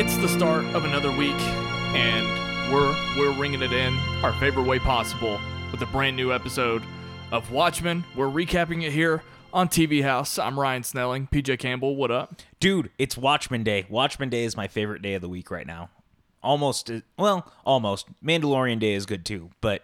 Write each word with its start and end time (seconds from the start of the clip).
It's 0.00 0.16
the 0.16 0.28
start 0.28 0.64
of 0.74 0.86
another 0.86 1.12
week, 1.12 1.38
and 1.94 2.26
we're 2.72 2.96
we're 3.18 3.38
ringing 3.38 3.60
it 3.60 3.70
in 3.70 3.94
our 4.24 4.32
favorite 4.40 4.62
way 4.62 4.78
possible 4.78 5.38
with 5.70 5.82
a 5.82 5.86
brand 5.86 6.16
new 6.16 6.32
episode 6.32 6.82
of 7.30 7.52
Watchmen. 7.52 8.04
We're 8.16 8.30
recapping 8.30 8.82
it 8.82 8.92
here 8.92 9.22
on 9.52 9.68
TV 9.68 10.02
House. 10.02 10.38
I'm 10.38 10.58
Ryan 10.58 10.84
Snelling. 10.84 11.26
PJ 11.30 11.58
Campbell, 11.58 11.96
what 11.96 12.10
up? 12.10 12.40
Dude, 12.60 12.90
it's 12.96 13.18
Watchmen 13.18 13.62
Day. 13.62 13.84
Watchmen 13.90 14.30
Day 14.30 14.44
is 14.44 14.56
my 14.56 14.68
favorite 14.68 15.02
day 15.02 15.12
of 15.12 15.20
the 15.20 15.28
week 15.28 15.50
right 15.50 15.66
now. 15.66 15.90
Almost, 16.42 16.90
well, 17.18 17.52
almost. 17.66 18.08
Mandalorian 18.24 18.78
Day 18.78 18.94
is 18.94 19.04
good 19.04 19.26
too, 19.26 19.50
but 19.60 19.82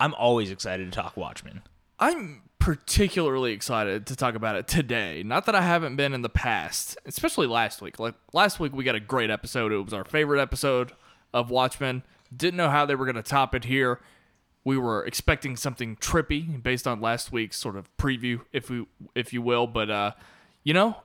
I'm 0.00 0.14
always 0.14 0.50
excited 0.50 0.90
to 0.90 0.98
talk 0.98 1.14
Watchmen. 1.14 1.60
I'm 1.98 2.40
particularly 2.62 3.52
excited 3.52 4.06
to 4.06 4.14
talk 4.14 4.36
about 4.36 4.54
it 4.54 4.68
today. 4.68 5.24
Not 5.24 5.46
that 5.46 5.54
I 5.56 5.62
haven't 5.62 5.96
been 5.96 6.14
in 6.14 6.22
the 6.22 6.28
past, 6.28 6.96
especially 7.04 7.48
last 7.48 7.82
week. 7.82 7.98
Like 7.98 8.14
last 8.32 8.60
week, 8.60 8.72
we 8.72 8.84
got 8.84 8.94
a 8.94 9.00
great 9.00 9.30
episode. 9.30 9.72
It 9.72 9.78
was 9.78 9.92
our 9.92 10.04
favorite 10.04 10.40
episode 10.40 10.92
of 11.34 11.50
Watchmen. 11.50 12.04
Didn't 12.34 12.56
know 12.56 12.70
how 12.70 12.86
they 12.86 12.94
were 12.94 13.04
going 13.04 13.16
to 13.16 13.22
top 13.22 13.52
it 13.56 13.64
here. 13.64 13.98
We 14.64 14.78
were 14.78 15.04
expecting 15.04 15.56
something 15.56 15.96
trippy 15.96 16.62
based 16.62 16.86
on 16.86 17.00
last 17.00 17.32
week's 17.32 17.56
sort 17.58 17.74
of 17.76 17.94
preview, 17.96 18.42
if 18.52 18.70
we, 18.70 18.86
if 19.16 19.32
you 19.32 19.42
will. 19.42 19.66
But 19.66 19.90
uh, 19.90 20.12
you 20.62 20.72
know, 20.72 20.98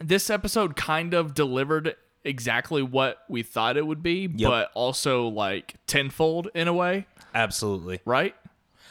this 0.00 0.30
episode 0.30 0.76
kind 0.76 1.14
of 1.14 1.34
delivered 1.34 1.96
exactly 2.22 2.80
what 2.80 3.18
we 3.28 3.42
thought 3.42 3.76
it 3.76 3.88
would 3.88 4.04
be, 4.04 4.30
Yep. 4.36 4.48
but 4.48 4.70
also 4.74 5.26
like 5.26 5.74
tenfold 5.88 6.48
in 6.54 6.68
a 6.68 6.72
way, 6.72 7.06
Absolutely. 7.34 7.98
right? 8.04 8.36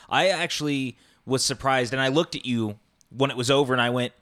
I 0.09 0.27
actually 0.27 0.97
was 1.27 1.45
surprised, 1.45 1.93
and 1.93 2.01
I 2.01 2.07
looked 2.07 2.35
at 2.35 2.45
you 2.47 2.79
when 3.15 3.29
it 3.29 3.37
was 3.37 3.51
over, 3.51 3.73
and 3.73 3.81
I 3.81 3.91
went, 3.91 4.13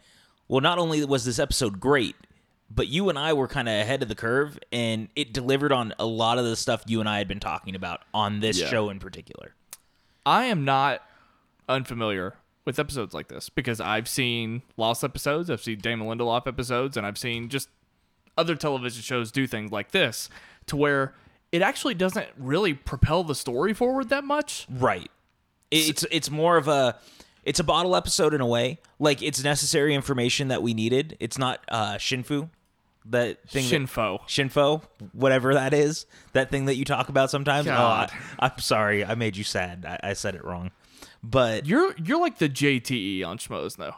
"Well, 0.49 0.59
not 0.59 0.77
only 0.77 1.03
was 1.05 1.23
this 1.23 1.39
episode 1.39 1.79
great, 1.79 2.15
but 2.69 2.87
you 2.87 3.09
and 3.09 3.17
I 3.17 3.31
were 3.31 3.47
kind 3.47 3.69
of 3.69 3.75
ahead 3.75 4.01
of 4.01 4.09
the 4.09 4.15
curve, 4.15 4.59
and 4.71 5.07
it 5.15 5.31
delivered 5.31 5.71
on 5.71 5.93
a 5.99 6.05
lot 6.05 6.37
of 6.39 6.45
the 6.45 6.55
stuff 6.55 6.83
you 6.87 6.99
and 6.99 7.07
I 7.07 7.19
had 7.19 7.27
been 7.27 7.39
talking 7.39 7.75
about 7.75 8.01
on 8.13 8.39
this 8.41 8.59
Yeah. 8.59 8.69
show 8.69 8.89
in 8.89 8.99
particular." 8.99 9.53
I 10.25 10.45
am 10.45 10.65
not 10.65 11.03
unfamiliar 11.69 12.35
with 12.65 12.79
episodes 12.79 13.13
like 13.13 13.27
this 13.27 13.49
because 13.49 13.79
I've 13.79 14.07
seen 14.07 14.63
Lost 14.75 15.03
episodes, 15.03 15.49
I've 15.51 15.61
seen 15.61 15.79
Damon 15.79 16.07
Lindelof 16.07 16.47
episodes, 16.47 16.97
and 16.97 17.05
I've 17.05 17.17
seen 17.17 17.47
just 17.49 17.69
other 18.37 18.55
television 18.55 19.01
shows 19.03 19.31
do 19.31 19.45
things 19.47 19.71
like 19.71 19.91
this 19.91 20.29
to 20.65 20.75
where 20.75 21.13
it 21.51 21.61
actually 21.61 21.93
doesn't 21.93 22.27
really 22.37 22.73
propel 22.73 23.23
the 23.23 23.35
story 23.35 23.73
forward 23.73 24.09
that 24.09 24.23
much. 24.23 24.65
Right. 24.69 25.09
It's 25.71 26.05
it's 26.11 26.30
more 26.30 26.58
of 26.58 26.67
a 26.67 26.97
it's 27.44 27.59
a 27.59 27.63
bottle 27.63 27.95
episode 27.95 28.33
in 28.33 28.41
a 28.41 28.45
way. 28.47 28.80
Like 28.99 29.21
it's 29.21 29.44
necessary 29.44 29.94
information 29.94 30.47
that 30.49 30.61
we 30.63 30.73
needed. 30.73 31.17
It's 31.19 31.38
not 31.38 31.63
uh 31.69 31.95
Shinfu, 31.95 32.49
that 33.05 33.47
thing. 33.49 33.69
that- 33.69 33.75
Shinfo. 33.89 34.22
Shinfo, 34.27 34.83
whatever 35.13 35.53
that 35.53 35.73
is, 35.73 36.05
that 36.33 36.49
thing 36.49 36.66
that 36.66 36.75
you 36.75 36.85
talk 36.85 37.09
about 37.09 37.30
sometimes. 37.31 37.66
God. 37.67 38.09
Oh, 38.13 38.17
I, 38.39 38.45
I'm 38.47 38.59
sorry, 38.59 39.03
I 39.05 39.16
made 39.16 39.35
you 39.38 39.44
sad. 39.44 39.85
I, 39.88 40.09
I 40.09 40.13
said 40.13 40.35
it 40.35 40.44
wrong, 40.45 40.72
but 41.23 41.66
You're 41.66 41.94
you're 42.03 42.19
like 42.22 42.38
the 42.38 42.50
JTE 42.50 43.25
on 43.25 43.38
Schmoes 43.38 43.77
though. 43.77 43.95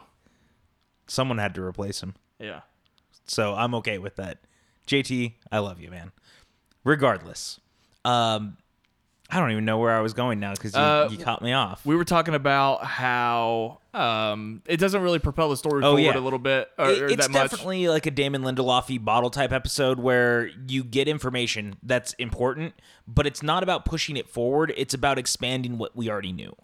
someone 1.06 1.38
had 1.38 1.54
to 1.54 1.62
replace 1.62 2.02
him, 2.02 2.14
Yeah. 2.38 2.60
so 3.26 3.54
I'm 3.54 3.74
okay 3.76 3.98
with 3.98 4.16
that. 4.16 4.38
JT, 4.86 5.34
I 5.52 5.58
love 5.58 5.80
you, 5.80 5.90
man. 5.90 6.12
Regardless, 6.84 7.60
um, 8.04 8.56
I 9.30 9.38
don't 9.40 9.50
even 9.50 9.66
know 9.66 9.76
where 9.76 9.94
I 9.94 10.00
was 10.00 10.14
going 10.14 10.40
now 10.40 10.52
because 10.54 10.72
you, 10.74 10.80
Uh, 10.80 11.08
you 11.10 11.18
caught 11.18 11.42
me 11.42 11.52
off. 11.52 11.84
We 11.84 11.94
were 11.96 12.04
talking 12.06 12.34
about 12.34 12.82
how 12.84 13.80
um, 13.92 14.62
it 14.66 14.78
doesn't 14.78 15.02
really 15.02 15.18
propel 15.18 15.50
the 15.50 15.56
story 15.58 15.82
Oh, 15.84 15.88
forward 15.96 16.00
yeah. 16.00 16.16
a 16.16 16.20
little 16.20 16.38
bit 16.38 16.70
or, 16.78 16.88
It- 16.88 17.02
or 17.02 17.06
it's 17.08 17.26
that 17.26 17.32
much. 17.32 17.50
definitely 17.50 17.88
like 17.88 18.06
a 18.06 18.10
Damon 18.10 18.42
Lindelofy 18.42 19.02
bottle 19.04 19.28
type 19.28 19.52
episode 19.52 19.98
where 20.00 20.46
you 20.66 20.82
get 20.82 21.08
information 21.08 21.76
that's 21.82 22.14
important, 22.14 22.72
but 23.06 23.26
it's 23.26 23.42
not 23.42 23.62
about 23.62 23.84
pushing 23.84 24.16
it 24.16 24.30
forward. 24.30 24.72
It's 24.78 24.94
about 24.94 25.18
expanding 25.18 25.76
what 25.76 25.94
we 25.94 26.08
already 26.10 26.32
knew. 26.32 26.54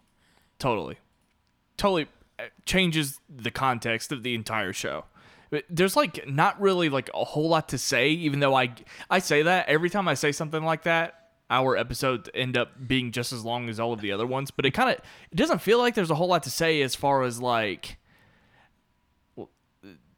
totally 0.59 0.97
totally 1.77 2.07
uh, 2.39 2.45
changes 2.65 3.21
the 3.29 3.51
context 3.51 4.13
of 4.13 4.23
the 4.23 4.35
entire 4.35 4.73
show 4.73 5.05
there's 5.69 5.97
like 5.97 6.27
not 6.29 6.59
really 6.61 6.89
like 6.89 7.11
a 7.15 7.25
whole 7.25 7.49
lot 7.49 7.69
to 7.69 7.77
say 7.79 8.09
even 8.11 8.39
though 8.41 8.55
i 8.55 8.73
i 9.11 9.19
say 9.19 9.43
that 9.43 9.69
every 9.69 9.91
time 9.91 10.07
i 10.09 10.15
say 10.15 10.31
something 10.33 10.65
like 10.65 10.85
that 10.85 11.24
our 11.51 11.77
episodes 11.77 12.29
end 12.35 12.57
up 12.57 12.87
being 12.87 13.13
just 13.13 13.33
as 13.33 13.45
long 13.45 13.69
as 13.69 13.79
all 13.79 13.93
of 13.93 14.01
the 14.01 14.11
other 14.11 14.27
ones 14.27 14.51
but 14.51 14.65
it 14.65 14.71
kind 14.73 14.91
of 14.91 14.97
it 15.31 15.37
doesn't 15.37 15.61
feel 15.61 15.79
like 15.79 15.95
there's 15.95 16.11
a 16.11 16.15
whole 16.15 16.29
lot 16.29 16.43
to 16.43 16.51
say 16.51 16.81
as 16.83 16.95
far 16.95 17.23
as 17.23 17.41
like 17.41 17.99
well, 19.37 19.51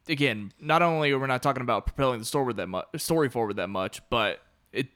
again 0.08 0.52
not 0.60 0.82
only 0.82 1.10
are 1.10 1.18
we 1.18 1.26
not 1.26 1.42
talking 1.42 1.62
about 1.62 1.86
propelling 1.86 2.18
the 2.18 2.24
story 2.24 2.52
that 2.54 2.68
much 2.68 2.86
story 2.96 3.28
forward 3.28 3.56
that 3.56 3.68
much 3.68 4.00
but 4.08 4.40
it 4.72 4.86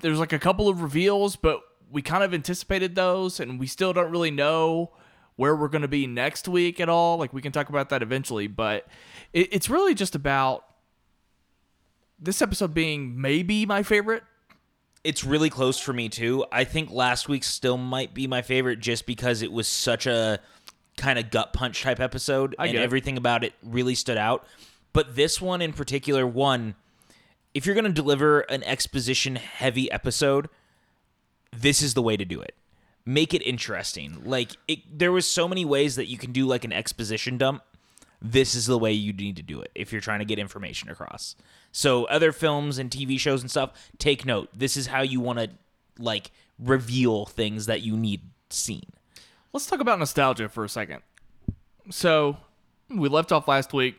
there's 0.00 0.18
like 0.18 0.32
a 0.32 0.38
couple 0.38 0.68
of 0.68 0.80
reveals 0.80 1.36
but 1.36 1.60
we 1.90 2.02
kind 2.02 2.22
of 2.22 2.32
anticipated 2.32 2.94
those 2.94 3.40
and 3.40 3.58
we 3.58 3.66
still 3.66 3.92
don't 3.92 4.10
really 4.10 4.30
know 4.30 4.90
where 5.36 5.56
we're 5.56 5.68
going 5.68 5.82
to 5.82 5.88
be 5.88 6.06
next 6.06 6.46
week 6.48 6.80
at 6.80 6.88
all. 6.88 7.16
Like 7.16 7.32
we 7.32 7.40
can 7.40 7.52
talk 7.52 7.68
about 7.68 7.88
that 7.90 8.02
eventually 8.02 8.46
but 8.46 8.86
it, 9.32 9.48
it's 9.52 9.68
really 9.68 9.94
just 9.94 10.14
about 10.14 10.64
this 12.18 12.40
episode 12.42 12.74
being 12.74 13.20
maybe 13.20 13.66
my 13.66 13.82
favorite 13.82 14.22
It's 15.02 15.24
really 15.24 15.50
close 15.50 15.78
for 15.78 15.92
me 15.92 16.08
too. 16.08 16.44
I 16.52 16.64
think 16.64 16.90
last 16.90 17.28
week 17.28 17.44
still 17.44 17.78
might 17.78 18.12
be 18.12 18.26
my 18.26 18.42
favorite 18.42 18.80
just 18.80 19.06
because 19.06 19.42
it 19.42 19.50
was 19.50 19.66
such 19.66 20.06
a 20.06 20.40
kind 20.96 21.18
of 21.18 21.30
gut 21.30 21.52
punch 21.52 21.82
type 21.82 22.00
episode 22.00 22.54
I 22.58 22.66
and 22.66 22.76
it. 22.76 22.80
everything 22.80 23.16
about 23.16 23.42
it 23.42 23.54
really 23.62 23.94
stood 23.94 24.18
out. 24.18 24.46
But 24.92 25.16
this 25.16 25.40
one 25.40 25.62
in 25.62 25.72
particular, 25.72 26.26
one, 26.26 26.74
if 27.54 27.64
you're 27.64 27.74
going 27.74 27.84
to 27.86 27.92
deliver 27.92 28.40
an 28.40 28.62
exposition 28.64 29.36
heavy 29.36 29.90
episode, 29.90 30.48
this 31.56 31.80
is 31.82 31.94
the 31.94 32.02
way 32.02 32.16
to 32.16 32.24
do 32.24 32.40
it. 32.40 32.54
Make 33.06 33.32
it 33.32 33.42
interesting. 33.42 34.22
Like 34.24 34.52
it, 34.68 34.80
there 34.98 35.12
was 35.12 35.26
so 35.26 35.48
many 35.48 35.64
ways 35.64 35.96
that 35.96 36.06
you 36.06 36.18
can 36.18 36.32
do 36.32 36.46
like 36.46 36.64
an 36.64 36.72
exposition 36.72 37.38
dump. 37.38 37.62
This 38.22 38.54
is 38.54 38.66
the 38.66 38.78
way 38.78 38.92
you 38.92 39.12
need 39.12 39.36
to 39.36 39.42
do 39.42 39.60
it 39.60 39.70
if 39.74 39.92
you're 39.92 40.00
trying 40.00 40.18
to 40.18 40.24
get 40.24 40.38
information 40.38 40.90
across. 40.90 41.36
So 41.72 42.04
other 42.04 42.32
films 42.32 42.78
and 42.78 42.90
TV 42.90 43.18
shows 43.18 43.40
and 43.40 43.50
stuff, 43.50 43.72
take 43.98 44.26
note. 44.26 44.50
This 44.54 44.76
is 44.76 44.88
how 44.88 45.02
you 45.02 45.20
want 45.20 45.38
to 45.38 45.50
like 45.98 46.30
reveal 46.58 47.26
things 47.26 47.66
that 47.66 47.82
you 47.82 47.96
need 47.96 48.22
seen. 48.50 48.84
Let's 49.52 49.66
talk 49.66 49.80
about 49.80 49.98
nostalgia 49.98 50.48
for 50.48 50.64
a 50.64 50.68
second. 50.68 51.02
So, 51.90 52.36
we 52.88 53.08
left 53.08 53.32
off 53.32 53.48
last 53.48 53.72
week 53.72 53.96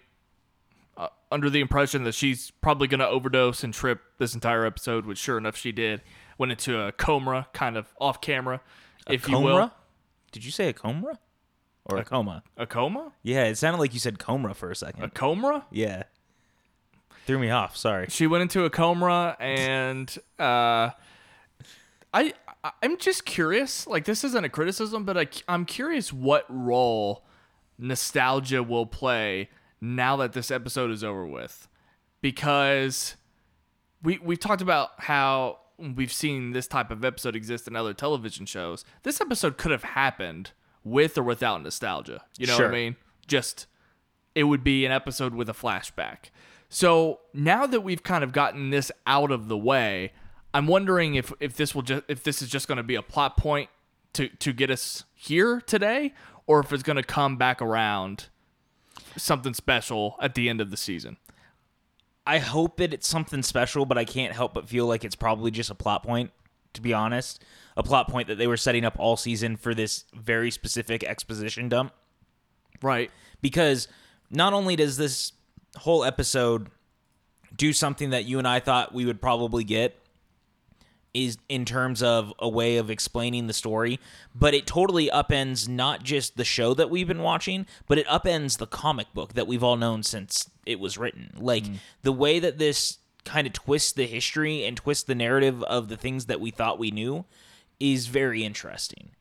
uh, 0.96 1.08
under 1.32 1.50
the 1.50 1.60
impression 1.60 2.04
that 2.04 2.14
she's 2.14 2.52
probably 2.62 2.88
going 2.88 3.00
to 3.00 3.08
overdose 3.08 3.64
and 3.64 3.74
trip 3.74 4.02
this 4.18 4.34
entire 4.34 4.66
episode, 4.66 5.06
which 5.06 5.18
sure 5.18 5.38
enough 5.38 5.58
she 5.58 5.72
did. 5.72 6.02
Went 6.38 6.52
into 6.52 6.80
a 6.80 6.92
coma, 6.92 7.48
kind 7.54 7.76
of 7.76 7.88
off 8.00 8.22
camera, 8.22 8.62
if 9.08 9.28
you 9.28 9.40
will. 9.40 9.58
Coma? 9.58 9.74
Did 10.32 10.46
you 10.46 10.52
say 10.52 10.70
a 10.70 10.74
coma 10.74 11.20
or 11.92 11.98
a 12.00 12.06
coma? 12.06 12.44
A 12.58 12.66
coma? 12.66 13.12
Yeah, 13.24 13.46
it 13.46 13.58
sounded 13.58 13.80
like 13.80 13.94
you 13.94 14.00
said 14.00 14.20
coma 14.20 14.54
for 14.54 14.72
a 14.72 14.76
second. 14.76 15.04
A 15.04 15.10
coma? 15.10 15.66
Yeah. 15.72 16.04
Threw 17.26 17.38
me 17.40 17.50
off. 17.52 17.78
Sorry. 17.78 18.08
She 18.10 18.26
went 18.28 18.42
into 18.42 18.66
a 18.66 18.70
coma, 18.70 19.38
and 19.40 20.10
uh, 20.40 20.90
I 22.14 22.34
I- 22.64 22.72
I'm 22.84 22.98
just 22.98 23.26
curious. 23.26 23.86
Like 23.88 24.06
this 24.06 24.24
isn't 24.24 24.44
a 24.44 24.50
criticism, 24.50 25.04
but 25.06 25.18
I, 25.18 25.28
I'm 25.48 25.66
curious 25.66 26.12
what 26.12 26.46
role 26.50 27.26
nostalgia 27.78 28.62
will 28.64 28.86
play 28.86 29.50
now 29.80 30.16
that 30.18 30.34
this 30.34 30.52
episode 30.52 30.92
is 30.92 31.04
over 31.04 31.26
with, 31.26 31.68
because 32.22 33.16
we 34.04 34.18
we've 34.20 34.40
talked 34.40 34.62
about 34.62 34.90
how 35.00 35.60
we've 35.78 36.14
seen 36.14 36.52
this 36.52 36.68
type 36.68 36.92
of 36.92 37.04
episode 37.06 37.36
exist 37.36 37.68
in 37.68 37.76
other 37.76 37.94
television 37.94 38.46
shows. 38.46 38.84
This 39.04 39.22
episode 39.22 39.58
could 39.58 39.72
have 39.72 39.84
happened 39.84 40.52
with 40.84 41.18
or 41.18 41.24
without 41.24 41.62
nostalgia. 41.64 42.24
You 42.38 42.48
know 42.48 42.58
what 42.58 42.68
I 42.68 42.72
mean? 42.72 42.96
Just 43.28 43.68
it 44.36 44.44
would 44.46 44.64
be 44.64 44.86
an 44.86 44.92
episode 44.92 45.34
with 45.34 45.50
a 45.50 45.54
flashback. 45.54 46.30
So 46.70 47.20
now 47.34 47.66
that 47.66 47.82
we've 47.82 48.04
kind 48.04 48.24
of 48.24 48.32
gotten 48.32 48.70
this 48.70 48.92
out 49.06 49.32
of 49.32 49.48
the 49.48 49.58
way, 49.58 50.14
I'm 50.54 50.68
wondering 50.68 51.16
if 51.16 51.34
if 51.40 51.56
this 51.56 51.76
will 51.76 51.82
just 51.82 52.04
if 52.08 52.24
this 52.24 52.42
is 52.42 52.50
just 52.50 52.68
going 52.68 52.78
to 52.78 52.84
be 52.84 52.96
a 52.96 53.02
plot 53.02 53.38
point 53.38 53.70
to 54.14 54.30
to 54.30 54.54
get 54.54 54.70
us 54.70 55.04
here 55.14 55.62
today, 55.62 56.14
or 56.48 56.60
if 56.60 56.72
it's 56.74 56.84
going 56.84 56.98
to 56.98 57.04
come 57.04 57.38
back 57.38 57.62
around 57.62 58.28
something 59.18 59.54
special 59.54 60.16
at 60.22 60.36
the 60.36 60.50
end 60.50 60.62
of 60.62 60.72
the 60.72 60.78
season. 60.78 61.18
I 62.26 62.38
hope 62.38 62.78
that 62.78 62.94
it's 62.94 63.08
something 63.08 63.42
special, 63.42 63.86
but 63.86 63.98
I 63.98 64.06
can't 64.06 64.34
help 64.34 64.54
but 64.54 64.70
feel 64.70 64.86
like 64.86 65.04
it's 65.04 65.16
probably 65.16 65.52
just 65.52 65.72
a 65.72 65.76
plot 65.76 66.04
point, 66.04 66.32
to 66.74 66.82
be 66.82 66.94
honest. 66.94 67.44
A 67.78 67.84
plot 67.84 68.10
point 68.10 68.28
that 68.28 68.38
they 68.38 68.48
were 68.48 68.58
setting 68.58 68.84
up 68.84 68.96
all 69.00 69.16
season 69.16 69.56
for 69.56 69.74
this 69.74 70.06
very 70.14 70.52
specific 70.52 71.04
exposition 71.04 71.70
dump. 71.70 71.94
Right. 72.82 73.12
Because 73.42 73.88
not 74.30 74.54
only 74.54 74.76
does 74.76 74.98
this 74.98 75.34
whole 75.78 76.04
episode 76.04 76.70
do 77.56 77.74
something 77.74 78.12
that 78.12 78.26
you 78.26 78.40
and 78.40 78.48
I 78.48 78.60
thought 78.60 78.94
we 78.94 79.06
would 79.06 79.22
probably 79.22 79.64
get, 79.64 79.98
is 81.14 81.38
in 81.50 81.66
terms 81.66 82.02
of 82.02 82.34
a 82.40 82.48
way 82.48 82.78
of 82.78 82.90
explaining 82.90 83.48
the 83.48 83.54
story, 83.54 84.00
but 84.34 84.54
it 84.54 84.66
totally 84.66 85.10
upends 85.10 85.68
not 85.68 86.04
just 86.04 86.38
the 86.38 86.46
show 86.46 86.74
that 86.74 86.90
we've 86.90 87.08
been 87.08 87.22
watching, 87.22 87.66
but 87.88 87.98
it 87.98 88.08
upends 88.08 88.58
the 88.58 88.68
comic 88.68 89.14
book 89.14 89.34
that 89.34 89.48
we've 89.48 89.64
all 89.64 89.76
known 89.76 90.04
since 90.04 90.50
it 90.66 90.80
was 90.80 90.98
written. 90.98 91.32
Like 91.38 91.64
mm. 91.64 91.78
the 92.02 92.14
way 92.14 92.40
that 92.40 92.58
this 92.58 93.00
kind 93.26 93.46
of 93.48 93.54
twist 93.54 93.96
the 93.96 94.08
history 94.08 94.64
and 94.64 94.78
twist 94.78 95.08
the 95.08 95.16
narrative 95.16 95.62
of 95.64 95.88
the 95.90 95.98
things 95.98 96.26
that 96.26 96.40
we 96.40 96.52
thought 96.52 96.80
we 96.80 96.92
knew 96.92 97.26
is 97.80 98.08
very 98.08 98.44
interesting. 98.44 99.12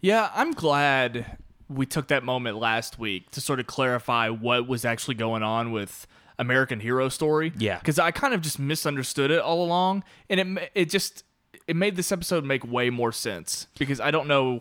Yeah, 0.00 0.30
I'm 0.34 0.52
glad 0.52 1.38
we 1.68 1.86
took 1.86 2.08
that 2.08 2.22
moment 2.22 2.58
last 2.58 2.98
week 2.98 3.30
to 3.32 3.40
sort 3.40 3.58
of 3.60 3.66
clarify 3.66 4.28
what 4.28 4.68
was 4.68 4.84
actually 4.84 5.14
going 5.14 5.42
on 5.42 5.72
with 5.72 6.06
American 6.38 6.80
Hero 6.80 7.08
Story. 7.08 7.52
Yeah. 7.58 7.78
because 7.78 7.98
I 7.98 8.10
kind 8.10 8.34
of 8.34 8.40
just 8.42 8.58
misunderstood 8.58 9.30
it 9.30 9.40
all 9.40 9.64
along, 9.64 10.04
and 10.28 10.40
it 10.58 10.70
it 10.74 10.90
just 10.90 11.24
it 11.66 11.76
made 11.76 11.96
this 11.96 12.12
episode 12.12 12.44
make 12.44 12.64
way 12.70 12.90
more 12.90 13.12
sense 13.12 13.66
because 13.78 14.00
I 14.00 14.10
don't 14.10 14.28
know. 14.28 14.60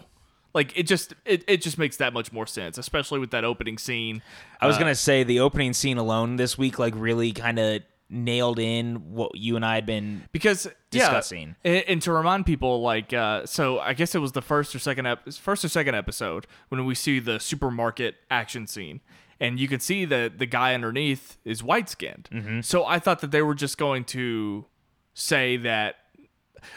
Like 0.53 0.77
it 0.77 0.83
just 0.83 1.13
it, 1.25 1.43
it 1.47 1.61
just 1.63 1.77
makes 1.79 1.97
that 1.97 2.13
much 2.13 2.31
more 2.31 2.45
sense, 2.45 2.77
especially 2.77 3.19
with 3.19 3.31
that 3.31 3.43
opening 3.43 3.77
scene. 3.79 4.21
I 4.61 4.67
was 4.67 4.75
Uh, 4.75 4.79
gonna 4.79 4.95
say 4.95 5.23
the 5.23 5.39
opening 5.39 5.73
scene 5.73 5.97
alone 5.97 6.35
this 6.35 6.57
week, 6.59 6.77
like 6.77 6.93
really 6.95 7.31
kind 7.31 7.57
of 7.57 7.81
nailed 8.13 8.59
in 8.59 9.11
what 9.13 9.31
you 9.35 9.55
and 9.55 9.65
I 9.65 9.75
had 9.75 9.85
been. 9.85 10.23
because 10.31 10.67
discussing. 10.91 11.55
Yeah, 11.63 11.71
and, 11.71 11.83
and 11.87 12.01
to 12.03 12.11
remind 12.13 12.45
people, 12.45 12.81
like, 12.81 13.11
uh, 13.13 13.45
so 13.45 13.79
I 13.79 13.93
guess 13.93 14.13
it 14.15 14.19
was 14.19 14.33
the 14.33 14.41
first 14.41 14.75
or 14.75 14.79
second 14.79 15.05
ep- 15.07 15.33
first 15.33 15.65
or 15.65 15.69
second 15.69 15.95
episode 15.95 16.45
when 16.69 16.85
we 16.85 16.95
see 16.95 17.19
the 17.19 17.39
supermarket 17.39 18.15
action 18.29 18.67
scene, 18.67 19.01
and 19.39 19.59
you 19.59 19.67
can 19.67 19.79
see 19.79 20.05
that 20.05 20.37
the 20.39 20.45
guy 20.45 20.73
underneath 20.73 21.37
is 21.43 21.63
white 21.63 21.89
skinned. 21.89 22.29
Mm-hmm. 22.31 22.61
So 22.61 22.85
I 22.85 22.99
thought 22.99 23.19
that 23.21 23.31
they 23.31 23.41
were 23.41 23.55
just 23.55 23.77
going 23.77 24.03
to 24.05 24.65
say 25.13 25.57
that. 25.57 25.95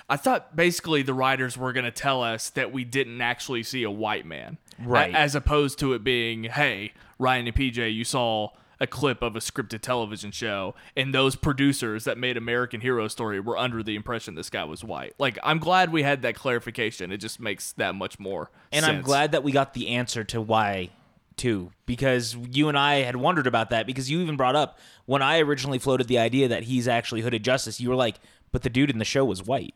I 0.09 0.17
thought 0.17 0.57
basically 0.57 1.03
the 1.03 1.15
writers 1.15 1.57
were 1.57 1.73
going 1.73 1.85
to 1.85 1.93
tell 1.93 2.21
us 2.23 2.51
that 2.51 2.73
we 2.73 2.85
didn't 2.85 3.21
actually 3.21 3.63
see 3.63 3.85
a 3.85 3.91
white 3.91 4.27
man, 4.27 4.59
a- 4.85 4.89
Right. 4.89 5.15
as 5.15 5.37
opposed 5.37 5.79
to 5.79 5.93
it 5.93 6.03
being, 6.03 6.45
hey, 6.45 6.93
Ryan 7.21 7.47
and 7.47 7.55
PJ, 7.57 7.95
you 7.95 8.03
saw 8.03 8.49
a 8.81 8.87
clip 8.87 9.23
of 9.23 9.37
a 9.37 9.41
scripted 9.41 9.81
television 9.81 10.31
show, 10.31 10.75
and 10.97 11.15
those 11.15 11.37
producers 11.37 12.05
that 12.05 12.19
made 12.19 12.37
American 12.37 12.81
Hero 12.81 13.09
Story 13.09 13.41
were 13.41 13.57
under 13.57 13.83
the 13.83 13.97
impression 13.97 14.35
this 14.35 14.51
guy 14.51 14.65
was 14.65 14.85
white. 14.85 15.15
Like, 15.19 15.39
I'm 15.43 15.59
glad 15.59 15.93
we 15.93 16.03
had 16.03 16.23
that 16.23 16.35
clarification. 16.35 17.13
It 17.13 17.19
just 17.19 17.41
makes 17.41 17.73
that 17.73 17.95
much 17.95 18.19
more. 18.19 18.51
And 18.73 18.85
I'm 18.85 19.03
glad 19.03 19.33
that 19.33 19.43
we 19.43 19.53
got 19.53 19.75
the 19.75 19.89
answer 19.89 20.25
to 20.25 20.41
why 20.41 20.91
too, 21.37 21.71
because 21.85 22.35
you 22.51 22.69
and 22.69 22.79
I 22.79 22.97
had 22.97 23.17
wondered 23.17 23.47
about 23.47 23.71
that. 23.71 23.87
Because 23.87 24.11
you 24.11 24.21
even 24.21 24.37
brought 24.37 24.57
up 24.57 24.79
when 25.05 25.23
I 25.23 25.39
originally 25.41 25.79
floated 25.79 26.09
the 26.09 26.19
idea 26.19 26.49
that 26.49 26.65
he's 26.65 26.89
actually 26.89 27.21
Hooded 27.21 27.45
Justice, 27.45 27.81
you 27.81 27.91
were 27.91 27.97
like, 27.97 28.17
but 28.53 28.63
the 28.63 28.71
dude 28.71 28.91
in 28.91 28.99
the 28.99 29.05
show 29.05 29.25
was 29.25 29.43
white. 29.43 29.75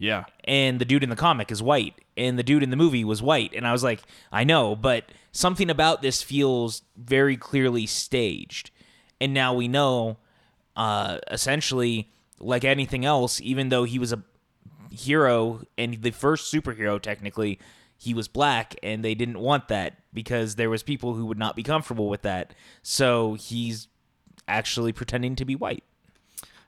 Yeah. 0.00 0.24
and 0.44 0.80
the 0.80 0.84
dude 0.84 1.04
in 1.04 1.10
the 1.10 1.16
comic 1.16 1.52
is 1.52 1.62
white 1.62 1.94
and 2.16 2.36
the 2.38 2.42
dude 2.42 2.62
in 2.64 2.70
the 2.70 2.76
movie 2.76 3.04
was 3.04 3.22
white 3.22 3.52
and 3.54 3.66
i 3.66 3.72
was 3.72 3.84
like 3.84 4.00
i 4.32 4.42
know 4.42 4.74
but 4.74 5.04
something 5.30 5.70
about 5.70 6.02
this 6.02 6.22
feels 6.22 6.82
very 6.96 7.36
clearly 7.36 7.86
staged. 7.86 8.72
And 9.20 9.32
now 9.34 9.54
we 9.54 9.68
know 9.68 10.16
uh 10.74 11.18
essentially 11.30 12.10
like 12.38 12.64
anything 12.64 13.04
else 13.04 13.40
even 13.40 13.68
though 13.68 13.84
he 13.84 13.98
was 13.98 14.12
a 14.12 14.22
hero 14.90 15.62
and 15.78 16.02
the 16.02 16.10
first 16.10 16.52
superhero 16.52 17.00
technically 17.00 17.58
he 17.96 18.14
was 18.14 18.28
black 18.28 18.74
and 18.82 19.04
they 19.04 19.14
didn't 19.14 19.38
want 19.38 19.68
that 19.68 19.98
because 20.12 20.54
there 20.56 20.70
was 20.70 20.82
people 20.82 21.14
who 21.14 21.26
would 21.26 21.38
not 21.38 21.54
be 21.54 21.62
comfortable 21.62 22.08
with 22.08 22.22
that. 22.22 22.54
So 22.82 23.34
he's 23.34 23.88
actually 24.48 24.92
pretending 24.92 25.36
to 25.36 25.44
be 25.44 25.54
white 25.54 25.84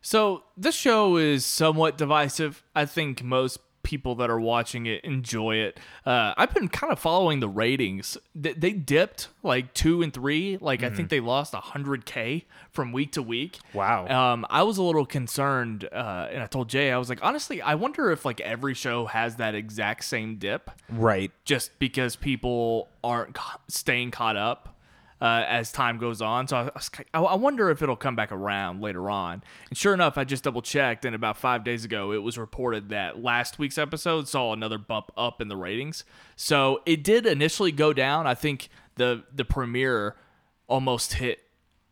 So 0.02 0.42
this 0.56 0.74
show 0.74 1.16
is 1.16 1.46
somewhat 1.46 1.96
divisive. 1.96 2.62
I 2.74 2.84
think 2.84 3.22
most 3.22 3.60
people 3.82 4.14
that 4.14 4.30
are 4.30 4.40
watching 4.40 4.86
it 4.86 5.04
enjoy 5.04 5.56
it. 5.56 5.78
Uh, 6.06 6.32
I've 6.36 6.54
been 6.54 6.68
kind 6.68 6.92
of 6.92 6.98
following 6.98 7.40
the 7.40 7.48
ratings. 7.48 8.16
They, 8.34 8.52
they 8.52 8.72
dipped 8.72 9.28
like 9.42 9.74
two 9.74 10.02
and 10.02 10.12
three. 10.12 10.56
Like 10.60 10.82
I 10.82 10.90
think 10.90 11.08
they 11.08 11.20
lost 11.20 11.54
hundred 11.54 12.04
k 12.06 12.44
from 12.70 12.92
week 12.92 13.12
to 13.12 13.22
week. 13.22 13.58
Wow. 13.74 14.06
Um, 14.06 14.46
I 14.50 14.62
was 14.62 14.78
a 14.78 14.82
little 14.82 15.06
concerned, 15.06 15.88
uh, 15.92 16.28
and 16.30 16.42
I 16.42 16.46
told 16.46 16.68
Jay 16.68 16.90
I 16.92 16.98
was 16.98 17.08
like, 17.08 17.20
honestly, 17.22 17.60
I 17.60 17.74
wonder 17.74 18.10
if 18.10 18.24
like 18.24 18.40
every 18.40 18.74
show 18.74 19.06
has 19.06 19.36
that 19.36 19.54
exact 19.54 20.04
same 20.04 20.36
dip, 20.36 20.70
right 20.88 21.30
just 21.44 21.78
because 21.78 22.16
people 22.16 22.88
aren't 23.02 23.36
staying 23.68 24.10
caught 24.10 24.36
up. 24.36 24.76
Uh, 25.22 25.44
as 25.46 25.70
time 25.70 25.98
goes 25.98 26.20
on, 26.20 26.48
so 26.48 26.56
I, 26.56 26.62
was 26.74 26.90
I 27.14 27.36
wonder 27.36 27.70
if 27.70 27.80
it'll 27.80 27.94
come 27.94 28.16
back 28.16 28.32
around 28.32 28.80
later 28.80 29.08
on. 29.08 29.44
And 29.68 29.78
sure 29.78 29.94
enough, 29.94 30.18
I 30.18 30.24
just 30.24 30.42
double 30.42 30.62
checked, 30.62 31.04
and 31.04 31.14
about 31.14 31.36
five 31.36 31.62
days 31.62 31.84
ago, 31.84 32.10
it 32.10 32.24
was 32.24 32.36
reported 32.36 32.88
that 32.88 33.22
last 33.22 33.56
week's 33.56 33.78
episode 33.78 34.26
saw 34.26 34.52
another 34.52 34.78
bump 34.78 35.12
up 35.16 35.40
in 35.40 35.46
the 35.46 35.56
ratings. 35.56 36.02
So 36.34 36.82
it 36.86 37.04
did 37.04 37.24
initially 37.24 37.70
go 37.70 37.92
down. 37.92 38.26
I 38.26 38.34
think 38.34 38.68
the 38.96 39.22
the 39.32 39.44
premiere 39.44 40.16
almost 40.66 41.12
hit 41.12 41.38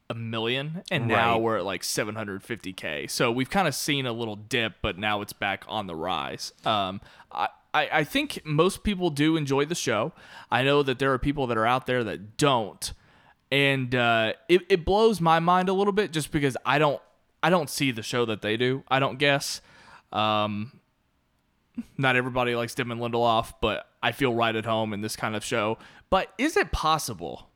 a 0.08 0.14
million, 0.14 0.82
and 0.90 1.06
now 1.06 1.38
we're 1.38 1.58
at 1.58 1.64
like 1.64 1.82
750k. 1.82 3.08
So 3.08 3.30
we've 3.30 3.48
kind 3.48 3.68
of 3.68 3.76
seen 3.76 4.06
a 4.06 4.12
little 4.12 4.34
dip, 4.34 4.74
but 4.82 4.98
now 4.98 5.20
it's 5.20 5.32
back 5.32 5.64
on 5.68 5.86
the 5.86 5.94
rise. 5.94 6.52
Um, 6.64 7.00
I, 7.30 7.48
I 7.72 7.88
I 7.92 8.04
think 8.04 8.40
most 8.44 8.82
people 8.82 9.10
do 9.10 9.36
enjoy 9.36 9.66
the 9.66 9.76
show. 9.76 10.12
I 10.50 10.64
know 10.64 10.82
that 10.82 10.98
there 10.98 11.12
are 11.12 11.18
people 11.18 11.46
that 11.46 11.56
are 11.56 11.66
out 11.66 11.86
there 11.86 12.02
that 12.02 12.36
don't, 12.36 12.92
and 13.50 13.94
uh, 13.94 14.34
it 14.48 14.62
it 14.68 14.84
blows 14.84 15.20
my 15.20 15.40
mind 15.40 15.68
a 15.68 15.72
little 15.72 15.92
bit 15.92 16.12
just 16.12 16.30
because 16.30 16.56
I 16.64 16.78
don't 16.78 17.00
I 17.42 17.50
don't 17.50 17.68
see 17.68 17.90
the 17.90 18.02
show 18.02 18.24
that 18.26 18.42
they 18.42 18.56
do. 18.56 18.84
I 18.88 18.98
don't 18.98 19.18
guess. 19.18 19.60
Um, 20.12 20.80
not 21.96 22.16
everybody 22.16 22.54
likes 22.54 22.74
Damon 22.74 22.98
Lindelof, 22.98 23.54
but 23.60 23.88
I 24.02 24.12
feel 24.12 24.34
right 24.34 24.54
at 24.54 24.64
home 24.64 24.92
in 24.92 25.00
this 25.00 25.16
kind 25.16 25.34
of 25.34 25.44
show. 25.44 25.78
But 26.10 26.32
is 26.38 26.56
it 26.56 26.72
possible? 26.72 27.48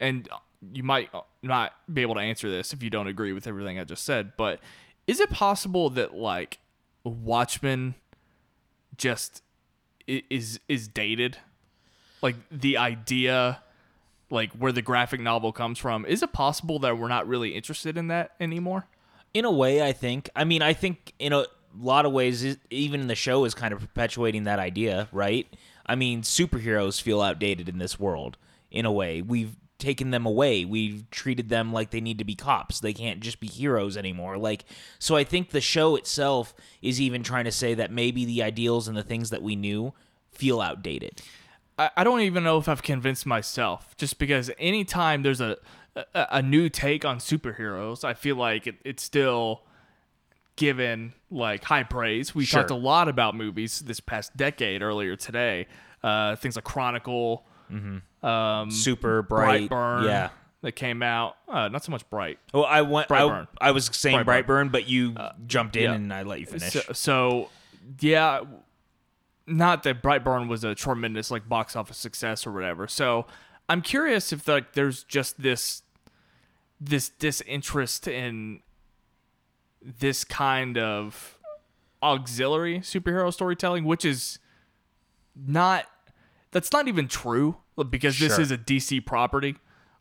And 0.00 0.28
you 0.72 0.82
might 0.82 1.10
not 1.42 1.72
be 1.92 2.02
able 2.02 2.14
to 2.14 2.20
answer 2.20 2.50
this 2.50 2.72
if 2.72 2.82
you 2.82 2.90
don't 2.90 3.06
agree 3.06 3.32
with 3.32 3.46
everything 3.46 3.78
I 3.78 3.84
just 3.84 4.04
said, 4.04 4.32
but 4.36 4.60
is 5.06 5.20
it 5.20 5.30
possible 5.30 5.90
that 5.90 6.14
like 6.14 6.58
Watchmen 7.04 7.94
just 8.96 9.42
is 10.06 10.60
is 10.68 10.88
dated? 10.88 11.38
Like 12.22 12.36
the 12.50 12.76
idea 12.76 13.62
like 14.30 14.52
where 14.52 14.72
the 14.72 14.82
graphic 14.82 15.20
novel 15.20 15.52
comes 15.52 15.78
from, 15.78 16.04
is 16.06 16.22
it 16.22 16.32
possible 16.32 16.78
that 16.80 16.98
we're 16.98 17.08
not 17.08 17.26
really 17.26 17.54
interested 17.54 17.96
in 17.96 18.08
that 18.08 18.32
anymore? 18.40 18.86
in 19.34 19.44
a 19.44 19.50
way 19.50 19.82
i 19.82 19.92
think. 19.92 20.30
I 20.34 20.44
mean 20.44 20.62
i 20.62 20.72
think 20.72 21.12
in 21.18 21.32
a 21.32 21.44
lot 21.78 22.06
of 22.06 22.12
ways 22.12 22.56
even 22.70 23.06
the 23.06 23.14
show 23.14 23.44
is 23.44 23.54
kind 23.54 23.72
of 23.72 23.80
perpetuating 23.80 24.44
that 24.44 24.58
idea 24.58 25.08
right? 25.12 25.46
I 25.86 25.94
mean 25.94 26.22
superheroes 26.22 27.00
feel 27.00 27.20
outdated 27.20 27.68
in 27.68 27.78
this 27.78 27.98
world 27.98 28.36
in 28.70 28.84
a 28.84 28.92
way. 28.92 29.22
We've 29.22 29.56
taken 29.78 30.10
them 30.10 30.26
away. 30.26 30.64
We've 30.64 31.08
treated 31.10 31.48
them 31.50 31.72
like 31.72 31.90
they 31.90 32.00
need 32.00 32.18
to 32.18 32.24
be 32.24 32.34
cops. 32.34 32.80
They 32.80 32.92
can't 32.92 33.20
just 33.20 33.38
be 33.38 33.46
heroes 33.46 33.96
anymore. 33.96 34.38
Like 34.38 34.64
so 34.98 35.14
i 35.16 35.24
think 35.24 35.50
the 35.50 35.60
show 35.60 35.96
itself 35.96 36.54
is 36.82 37.00
even 37.00 37.22
trying 37.22 37.44
to 37.44 37.52
say 37.52 37.74
that 37.74 37.92
maybe 37.92 38.24
the 38.24 38.42
ideals 38.42 38.88
and 38.88 38.96
the 38.96 39.02
things 39.02 39.30
that 39.30 39.42
we 39.42 39.56
knew 39.56 39.92
feel 40.32 40.60
outdated 40.60 41.20
I, 41.78 41.90
I 41.98 42.04
don't 42.04 42.20
even 42.20 42.42
know 42.44 42.58
if 42.58 42.68
I've 42.68 42.82
convinced 42.82 43.24
myself. 43.26 43.96
Just 43.96 44.18
because 44.18 44.50
anytime 44.58 45.22
there's 45.22 45.40
a 45.40 45.56
a, 45.96 46.26
a 46.32 46.42
new 46.42 46.68
take 46.68 47.04
on 47.04 47.18
superheroes, 47.18 48.04
I 48.04 48.14
feel 48.14 48.36
like 48.36 48.66
it, 48.66 48.76
it's 48.84 49.02
still 49.02 49.62
given 50.56 51.12
like 51.30 51.64
high 51.64 51.82
praise. 51.84 52.34
We 52.34 52.44
Sure. 52.44 52.60
talked 52.60 52.70
a 52.70 52.74
lot 52.76 53.08
about 53.08 53.34
movies 53.34 53.80
this 53.80 54.00
past 54.00 54.36
decade 54.36 54.82
earlier 54.82 55.16
today. 55.16 55.66
Uh, 56.02 56.36
things 56.36 56.56
like 56.56 56.64
Chronicle, 56.64 57.44
um, 58.22 58.70
super 58.70 59.22
bright 59.22 59.68
Brightburn, 59.68 60.04
yeah 60.04 60.30
that 60.62 60.72
came 60.72 61.02
out. 61.04 61.36
Uh, 61.46 61.68
not 61.68 61.84
so 61.84 61.92
much 61.92 62.08
Bright. 62.10 62.38
well 62.52 62.64
i 62.64 62.82
went 62.82 63.10
I, 63.10 63.14
Brightburn. 63.20 63.46
I 63.60 63.70
was 63.70 63.86
saying 63.92 64.24
Brightburn. 64.24 64.44
brightburn, 64.44 64.72
but 64.72 64.88
you 64.88 65.14
jumped 65.46 65.76
in 65.76 65.82
yeah. 65.84 65.94
and 65.94 66.12
i 66.12 66.22
let 66.22 66.40
you 66.40 66.46
finish 66.46 66.72
So, 66.72 66.80
so 66.92 67.48
yeah, 68.00 68.40
not 69.48 69.82
that 69.84 70.02
Brightburn 70.02 70.48
was 70.48 70.62
a 70.64 70.74
tremendous 70.74 71.30
like 71.30 71.48
box 71.48 71.74
office 71.74 71.96
success 71.96 72.46
or 72.46 72.52
whatever. 72.52 72.86
So 72.86 73.26
I'm 73.68 73.82
curious 73.82 74.32
if 74.32 74.46
like 74.46 74.72
there's 74.74 75.04
just 75.04 75.40
this 75.42 75.82
this 76.80 77.08
disinterest 77.08 78.06
in 78.06 78.60
this 79.82 80.24
kind 80.24 80.78
of 80.78 81.38
auxiliary 82.02 82.80
superhero 82.80 83.32
storytelling, 83.32 83.84
which 83.84 84.04
is 84.04 84.38
not 85.34 85.86
that's 86.50 86.72
not 86.72 86.88
even 86.88 87.08
true 87.08 87.56
because 87.90 88.18
this 88.18 88.34
Sure. 88.34 88.42
is 88.42 88.50
a 88.50 88.58
DC 88.58 89.04
property. 89.04 89.56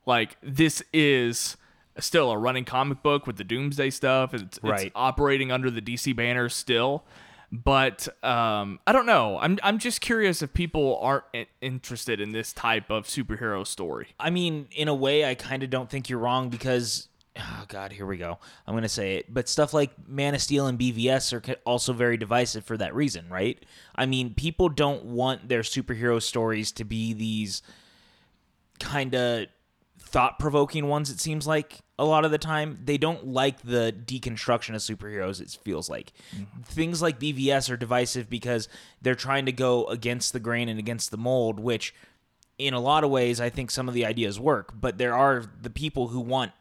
Like 0.05 0.37
this 0.41 0.81
is 0.93 1.57
still 1.99 2.31
a 2.31 2.37
running 2.37 2.63
comic 2.65 3.01
book 3.03 3.25
with 3.27 3.37
the 3.37 3.43
Doomsday 3.43 3.89
stuff. 3.89 4.33
It's, 4.33 4.59
Right. 4.63 4.87
it's 4.87 4.91
operating 4.95 5.51
under 5.51 5.69
the 5.71 5.81
DC 5.81 6.15
banner 6.15 6.47
still. 6.49 7.03
But 7.51 8.07
um, 8.25 8.79
I 8.85 8.91
don't 8.91 9.05
know. 9.05 9.39
I'm 9.39 9.57
I'm 9.63 9.79
just 9.79 10.01
curious 10.01 10.41
if 10.41 10.53
people 10.53 10.99
aren't 11.01 11.47
interested 11.61 12.19
in 12.19 12.33
this 12.33 12.51
type 12.51 12.89
of 12.89 13.05
superhero 13.05 13.65
story. 13.65 14.09
I 14.19 14.29
mean, 14.29 14.67
in 14.71 14.87
a 14.87 14.95
way, 14.95 15.25
I 15.25 15.35
kind 15.35 15.63
of 15.63 15.69
don't 15.69 15.89
think 15.89 16.09
you're 16.09 16.19
wrong 16.19 16.49
because, 16.49 17.07
oh 17.37 17.63
God, 17.69 17.93
here 17.93 18.05
we 18.05 18.17
go. 18.17 18.37
I'm 18.65 18.73
gonna 18.73 18.89
say 18.89 19.15
it, 19.15 19.33
but 19.33 19.47
stuff 19.47 19.73
like 19.73 19.91
Man 20.09 20.35
of 20.35 20.41
Steel 20.41 20.67
and 20.67 20.77
BVS 20.77 21.31
are 21.31 21.55
also 21.65 21.93
very 21.93 22.17
divisive 22.17 22.65
for 22.65 22.75
that 22.77 22.93
reason, 22.93 23.29
right? 23.29 23.63
I 23.95 24.05
mean, 24.05 24.33
people 24.33 24.67
don't 24.67 25.05
want 25.05 25.47
their 25.47 25.61
superhero 25.61 26.21
stories 26.21 26.73
to 26.73 26.83
be 26.83 27.13
these 27.13 27.61
kind 28.79 29.15
of 29.15 29.47
thought 30.07 30.39
provoking 30.39 30.87
ones. 30.87 31.09
It 31.09 31.19
seems 31.19 31.45
like 31.45 31.79
a 31.99 32.05
lot 32.05 32.25
of 32.25 32.31
the 32.31 32.37
time 32.37 32.79
they 32.83 32.97
don't 32.97 33.27
like 33.27 33.61
the 33.61 33.93
deconstruction 34.05 34.69
of 34.69 34.81
superheroes. 34.81 35.41
It 35.41 35.57
feels 35.63 35.89
like 35.89 36.13
mm-hmm. 36.35 36.61
things 36.61 37.01
like 37.01 37.19
BVS 37.19 37.69
are 37.69 37.77
divisive 37.77 38.29
because 38.29 38.69
they're 39.01 39.15
trying 39.15 39.45
to 39.45 39.51
go 39.51 39.85
against 39.85 40.33
the 40.33 40.39
grain 40.39 40.69
and 40.69 40.79
against 40.79 41.11
the 41.11 41.17
mold, 41.17 41.59
which 41.59 41.93
in 42.57 42.73
a 42.73 42.79
lot 42.79 43.03
of 43.03 43.09
ways 43.09 43.39
I 43.39 43.49
think 43.49 43.69
some 43.69 43.87
of 43.87 43.93
the 43.93 44.05
ideas 44.05 44.39
work. 44.39 44.73
But 44.73 44.97
there 44.97 45.13
are 45.13 45.43
the 45.61 45.69
people 45.69 46.07
who 46.07 46.19
want 46.19 46.51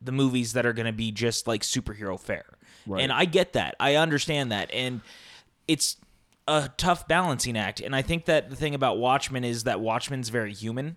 the 0.00 0.12
movies 0.12 0.52
that 0.52 0.66
are 0.66 0.72
going 0.72 0.86
to 0.86 0.92
be 0.92 1.10
just 1.10 1.46
like 1.46 1.62
superhero 1.62 2.20
fare. 2.20 2.58
And 3.00 3.10
I 3.12 3.24
get 3.24 3.54
that. 3.54 3.74
I 3.80 3.96
understand 3.96 4.52
that. 4.52 4.70
And 4.72 5.00
it's 5.66 5.96
a 6.46 6.70
tough 6.76 7.08
balancing 7.08 7.56
act. 7.56 7.80
And 7.80 7.96
I 7.96 8.02
think 8.02 8.26
that 8.26 8.50
the 8.50 8.56
thing 8.56 8.74
about 8.74 8.98
Watchmen 8.98 9.42
is 9.44 9.64
that 9.64 9.80
Watchmen's 9.80 10.28
very 10.28 10.52
human. 10.52 10.96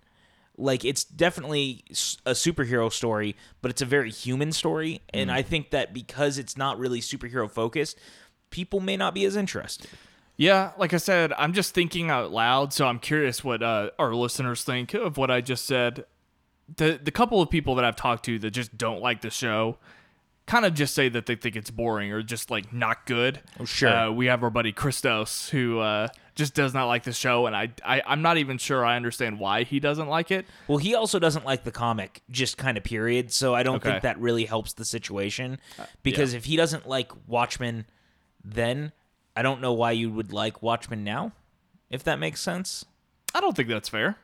Like 0.59 0.83
it's 0.83 1.03
definitely 1.03 1.83
a 2.25 2.31
superhero 2.33 2.91
story, 2.91 3.35
but 3.61 3.71
it's 3.71 3.81
a 3.81 3.85
very 3.85 4.11
human 4.11 4.51
story. 4.51 5.01
And 5.13 5.31
I 5.31 5.41
think 5.41 5.71
that 5.71 5.93
because 5.93 6.37
it's 6.37 6.57
not 6.57 6.77
really 6.77 6.99
superhero 6.99 7.49
focused, 7.49 7.97
people 8.49 8.79
may 8.79 8.97
not 8.97 9.13
be 9.13 9.25
as 9.25 9.35
interested. 9.35 9.89
Yeah, 10.35 10.71
like 10.77 10.93
I 10.93 10.97
said, 10.97 11.33
I'm 11.37 11.51
just 11.51 11.73
thinking 11.73 12.09
out 12.09 12.31
loud, 12.31 12.71
so 12.71 12.87
I'm 12.87 12.99
curious 12.99 13.43
what 13.43 13.61
uh, 13.61 13.89
our 13.99 14.13
listeners 14.13 14.63
think 14.63 14.93
of 14.93 15.17
what 15.17 15.29
I 15.29 15.41
just 15.41 15.65
said. 15.65 16.05
The 16.77 16.99
the 17.01 17.11
couple 17.11 17.41
of 17.41 17.49
people 17.49 17.75
that 17.75 17.83
I've 17.83 17.95
talked 17.97 18.25
to 18.25 18.39
that 18.39 18.51
just 18.51 18.77
don't 18.77 19.01
like 19.01 19.21
the 19.21 19.29
show, 19.29 19.77
kind 20.45 20.65
of 20.65 20.73
just 20.73 20.95
say 20.95 21.09
that 21.09 21.25
they 21.25 21.35
think 21.35 21.55
it's 21.55 21.69
boring 21.71 22.11
or 22.11 22.21
just 22.23 22.49
like 22.49 22.71
not 22.73 23.05
good. 23.05 23.41
Oh, 23.59 23.65
sure. 23.65 23.89
Uh, 23.89 24.11
we 24.11 24.27
have 24.27 24.43
our 24.43 24.49
buddy 24.49 24.71
Christos 24.71 25.49
who 25.49 25.79
uh, 25.79 26.07
just 26.39 26.55
does 26.55 26.73
not 26.73 26.85
like 26.87 27.03
the 27.03 27.11
show, 27.13 27.45
and 27.45 27.55
I, 27.55 27.69
I 27.85 28.01
I'm 28.07 28.21
not 28.23 28.37
even 28.37 28.57
sure 28.57 28.83
I 28.83 28.95
understand 28.95 29.39
why 29.39 29.63
he 29.63 29.79
doesn't 29.79 30.07
like 30.07 30.31
it. 30.31 30.47
Well, 30.67 30.77
he 30.79 30.95
also 30.95 31.19
doesn't 31.19 31.45
like 31.45 31.65
the 31.65 31.71
comic, 31.71 32.23
just 32.31 32.57
kind 32.57 32.77
of 32.77 32.83
period. 32.83 33.31
So 33.31 33.53
I 33.53 33.61
don't 33.61 33.75
Okay. 33.75 33.89
Uh, 33.89 33.91
think 33.91 34.03
that 34.03 34.19
really 34.19 34.45
helps 34.45 34.73
the 34.73 34.85
situation. 34.85 35.59
Because 36.01 36.33
if 36.33 36.45
he 36.45 36.55
doesn't 36.55 36.87
like 36.87 37.11
Watchmen, 37.27 37.85
then 38.43 38.93
I 39.35 39.41
don't 39.41 39.61
know 39.61 39.73
why 39.73 39.91
you 39.91 40.09
would 40.09 40.31
like 40.33 40.63
Watchmen 40.63 41.03
now, 41.03 41.33
if 41.89 42.03
that 42.05 42.17
makes 42.19 42.41
sense. 42.41 42.85
I 43.35 43.41
don't 43.41 43.55
think 43.55 43.69
that's 43.69 43.89
fair. 43.89 44.15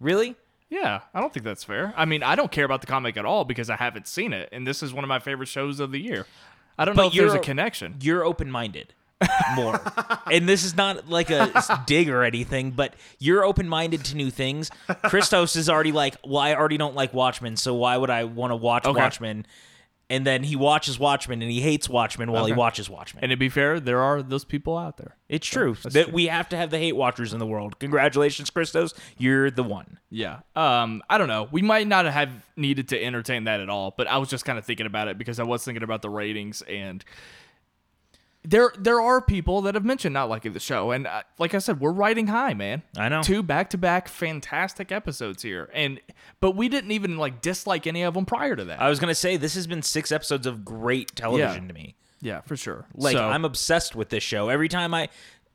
Really? 0.00 0.36
Yeah, 0.68 1.00
I 1.14 1.20
don't 1.20 1.32
think 1.32 1.44
that's 1.44 1.64
fair. 1.64 1.94
I 1.96 2.04
mean, 2.04 2.22
I 2.22 2.34
don't 2.34 2.50
care 2.52 2.64
about 2.64 2.80
the 2.80 2.86
comic 2.86 3.16
at 3.16 3.24
all 3.24 3.44
because 3.44 3.70
I 3.70 3.76
haven't 3.76 4.06
seen 4.06 4.32
it, 4.32 4.48
and 4.52 4.66
this 4.66 4.82
is 4.82 4.92
one 4.92 5.04
of 5.04 5.08
my 5.08 5.18
favorite 5.18 5.48
shows 5.48 5.80
of 5.80 5.92
the 5.92 6.00
year. 6.00 6.26
I 6.78 6.84
don't 6.84 6.96
know 6.96 7.04
But 7.04 7.14
if 7.14 7.18
there's 7.18 7.34
a 7.34 7.38
connection. 7.38 7.96
You're 8.00 8.24
open 8.24 8.50
minded 8.50 8.94
more. 9.54 9.80
and 10.30 10.48
this 10.48 10.64
is 10.64 10.76
not 10.76 11.08
like 11.08 11.30
a 11.30 11.50
dig 11.86 12.08
or 12.08 12.22
anything, 12.24 12.70
but 12.72 12.94
you're 13.18 13.44
open 13.44 13.68
minded 13.68 14.04
to 14.06 14.16
new 14.16 14.30
things. 14.30 14.70
Christos 15.04 15.56
is 15.56 15.68
already 15.68 15.92
like, 15.92 16.16
well, 16.24 16.38
I 16.38 16.54
already 16.54 16.76
don't 16.76 16.94
like 16.94 17.12
Watchmen, 17.14 17.56
so 17.56 17.74
why 17.74 17.96
would 17.96 18.10
I 18.10 18.24
want 18.24 18.50
to 18.50 18.56
watch 18.56 18.84
Okay. 18.86 18.98
Watchmen? 19.00 19.46
And 20.08 20.26
then 20.26 20.42
he 20.42 20.56
watches 20.56 20.98
Watchmen 20.98 21.40
and 21.40 21.48
he 21.48 21.60
hates 21.60 21.88
Watchmen 21.88 22.32
while 22.32 22.44
he 22.44 22.50
Okay. 22.50 22.58
watches 22.58 22.90
Watchmen. 22.90 23.22
And 23.22 23.30
to 23.30 23.36
be 23.36 23.48
fair, 23.48 23.78
there 23.78 24.00
are 24.00 24.24
those 24.24 24.44
people 24.44 24.76
out 24.76 24.96
there. 24.96 25.16
It's 25.28 25.46
true 25.46 25.76
that 25.84 26.12
we 26.12 26.26
have 26.26 26.48
to 26.48 26.56
have 26.56 26.70
the 26.70 26.78
hate 26.78 26.96
watchers 26.96 27.32
in 27.32 27.38
the 27.38 27.46
world. 27.46 27.78
Congratulations, 27.78 28.50
Christos. 28.50 28.92
You're 29.18 29.52
the 29.52 29.62
one. 29.62 30.00
Yeah. 30.10 30.40
Um, 30.56 31.00
I 31.08 31.16
don't 31.16 31.28
know. 31.28 31.46
We 31.52 31.62
might 31.62 31.86
not 31.86 32.06
have 32.06 32.30
needed 32.56 32.88
to 32.88 33.00
entertain 33.00 33.44
that 33.44 33.60
at 33.60 33.68
all, 33.70 33.94
but 33.96 34.08
I 34.08 34.16
was 34.18 34.28
just 34.28 34.44
kind 34.44 34.58
of 34.58 34.64
thinking 34.64 34.86
about 34.86 35.06
it 35.06 35.16
because 35.16 35.38
I 35.38 35.44
was 35.44 35.64
thinking 35.64 35.84
about 35.84 36.02
the 36.02 36.10
ratings 36.10 36.62
and 36.62 37.04
there 38.42 38.72
there 38.78 39.00
are 39.00 39.20
people 39.20 39.60
that 39.62 39.74
have 39.74 39.84
mentioned 39.84 40.14
not 40.14 40.28
liking 40.30 40.52
the 40.54 40.60
show 40.60 40.90
and 40.92 41.06
uh, 41.06 41.22
like 41.38 41.54
I 41.54 41.58
said, 41.58 41.78
we're 41.80 41.92
riding 41.92 42.28
high, 42.28 42.54
man. 42.54 42.82
I 42.96 43.08
know. 43.08 43.22
Two 43.22 43.42
back-to-back 43.42 44.08
fantastic 44.08 44.90
episodes 44.90 45.42
here. 45.42 45.68
And 45.74 46.00
but 46.40 46.52
we 46.56 46.68
didn't 46.68 46.92
even 46.92 47.18
like 47.18 47.42
dislike 47.42 47.86
any 47.86 48.02
of 48.02 48.14
them 48.14 48.24
prior 48.26 48.56
to 48.56 48.64
that. 48.64 48.80
I 48.80 48.88
was 48.88 48.98
gonna 48.98 49.14
say 49.14 49.36
this 49.36 49.54
has 49.54 49.66
been 49.66 49.82
six 49.82 50.10
episodes 50.10 50.46
of 50.46 50.64
great 50.64 51.14
television 51.14 51.68
to 51.68 51.74
me. 51.74 51.96
yeah, 52.22 52.40
for 52.40 52.56
sure. 52.56 52.86
Like 52.94 53.16
So- 53.16 53.28
I'm 53.28 53.44
obsessed 53.44 53.94
with 53.94 54.08
this 54.08 54.22
show. 54.22 54.48
Every 54.48 54.68
time 54.68 54.94
I, 54.94 55.08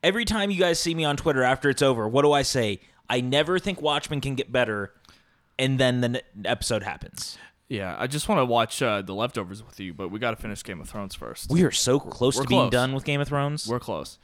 every 0.04 0.25
time 0.25 0.51
you 0.51 0.60
guys 0.60 0.80
see 0.80 0.94
me 0.94 1.06
on 1.06 1.18
Twitter 1.18 1.42
after 1.44 1.70
it's 1.70 1.82
over, 1.82 2.08
what 2.08 2.22
do 2.22 2.32
I 2.32 2.44
say? 2.44 2.80
I 3.10 3.22
never 3.22 3.58
think 3.60 3.82
Watchmen 3.82 4.22
can 4.22 4.34
get 4.36 4.51
better, 4.51 4.92
and 5.60 5.80
then 5.80 6.01
the 6.01 6.24
episode 6.44 6.84
happens. 6.84 7.38
Yeah, 7.67 7.95
I 7.98 8.07
just 8.07 8.29
want 8.29 8.39
to 8.39 8.45
watch 8.45 8.81
uh, 8.81 9.01
the 9.01 9.13
leftovers 9.15 9.63
with 9.63 9.79
you, 9.79 9.93
but 9.93 10.10
we 10.10 10.19
got 10.19 10.31
to 10.31 10.36
finish 10.38 10.63
Game 10.63 10.79
of 10.79 10.88
Thrones 10.89 11.15
first. 11.15 11.50
We 11.50 11.63
are 11.63 11.72
so 11.72 12.00
close 12.00 12.36
We're 12.38 12.43
to 12.43 12.50
being 12.50 12.69
done 12.69 12.93
with 12.93 13.05
Game 13.05 13.22
of 13.22 13.27
Thrones. 13.27 13.67
We're 13.67 13.79
close. 13.79 14.19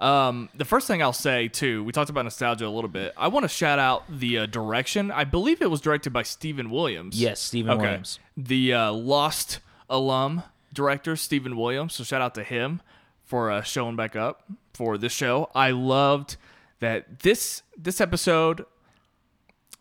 Um, 0.00 0.48
the 0.54 0.64
first 0.64 0.86
thing 0.86 1.02
I'll 1.02 1.12
say 1.12 1.46
too, 1.48 1.84
we 1.84 1.92
talked 1.92 2.08
about 2.10 2.22
nostalgia 2.22 2.66
a 2.66 2.68
little 2.68 2.88
bit. 2.88 3.12
I 3.16 3.28
want 3.28 3.44
to 3.44 3.48
shout 3.48 3.78
out 3.78 4.04
the 4.08 4.38
uh, 4.38 4.46
direction. 4.46 5.10
I 5.10 5.24
believe 5.24 5.60
it 5.60 5.70
was 5.70 5.80
directed 5.82 6.12
by 6.12 6.22
Stephen 6.22 6.70
Williams. 6.70 7.20
yes, 7.20 7.38
Stephen 7.38 7.72
Okay. 7.72 7.82
Williams. 7.82 8.18
The 8.36 8.72
uh, 8.72 8.92
Lost 8.92 9.60
alum 9.90 10.42
director 10.72 11.16
Stephen 11.16 11.56
Williams. 11.56 11.94
So 11.94 12.02
shout 12.04 12.22
out 12.22 12.34
to 12.36 12.42
him 12.42 12.80
for 13.24 13.50
uh, 13.50 13.62
showing 13.62 13.94
back 13.94 14.16
up 14.16 14.44
for 14.72 14.96
this 14.96 15.12
show. 15.12 15.50
I 15.54 15.70
loved 15.72 16.36
that 16.80 17.20
this 17.20 17.62
this 17.76 18.00
episode 18.00 18.64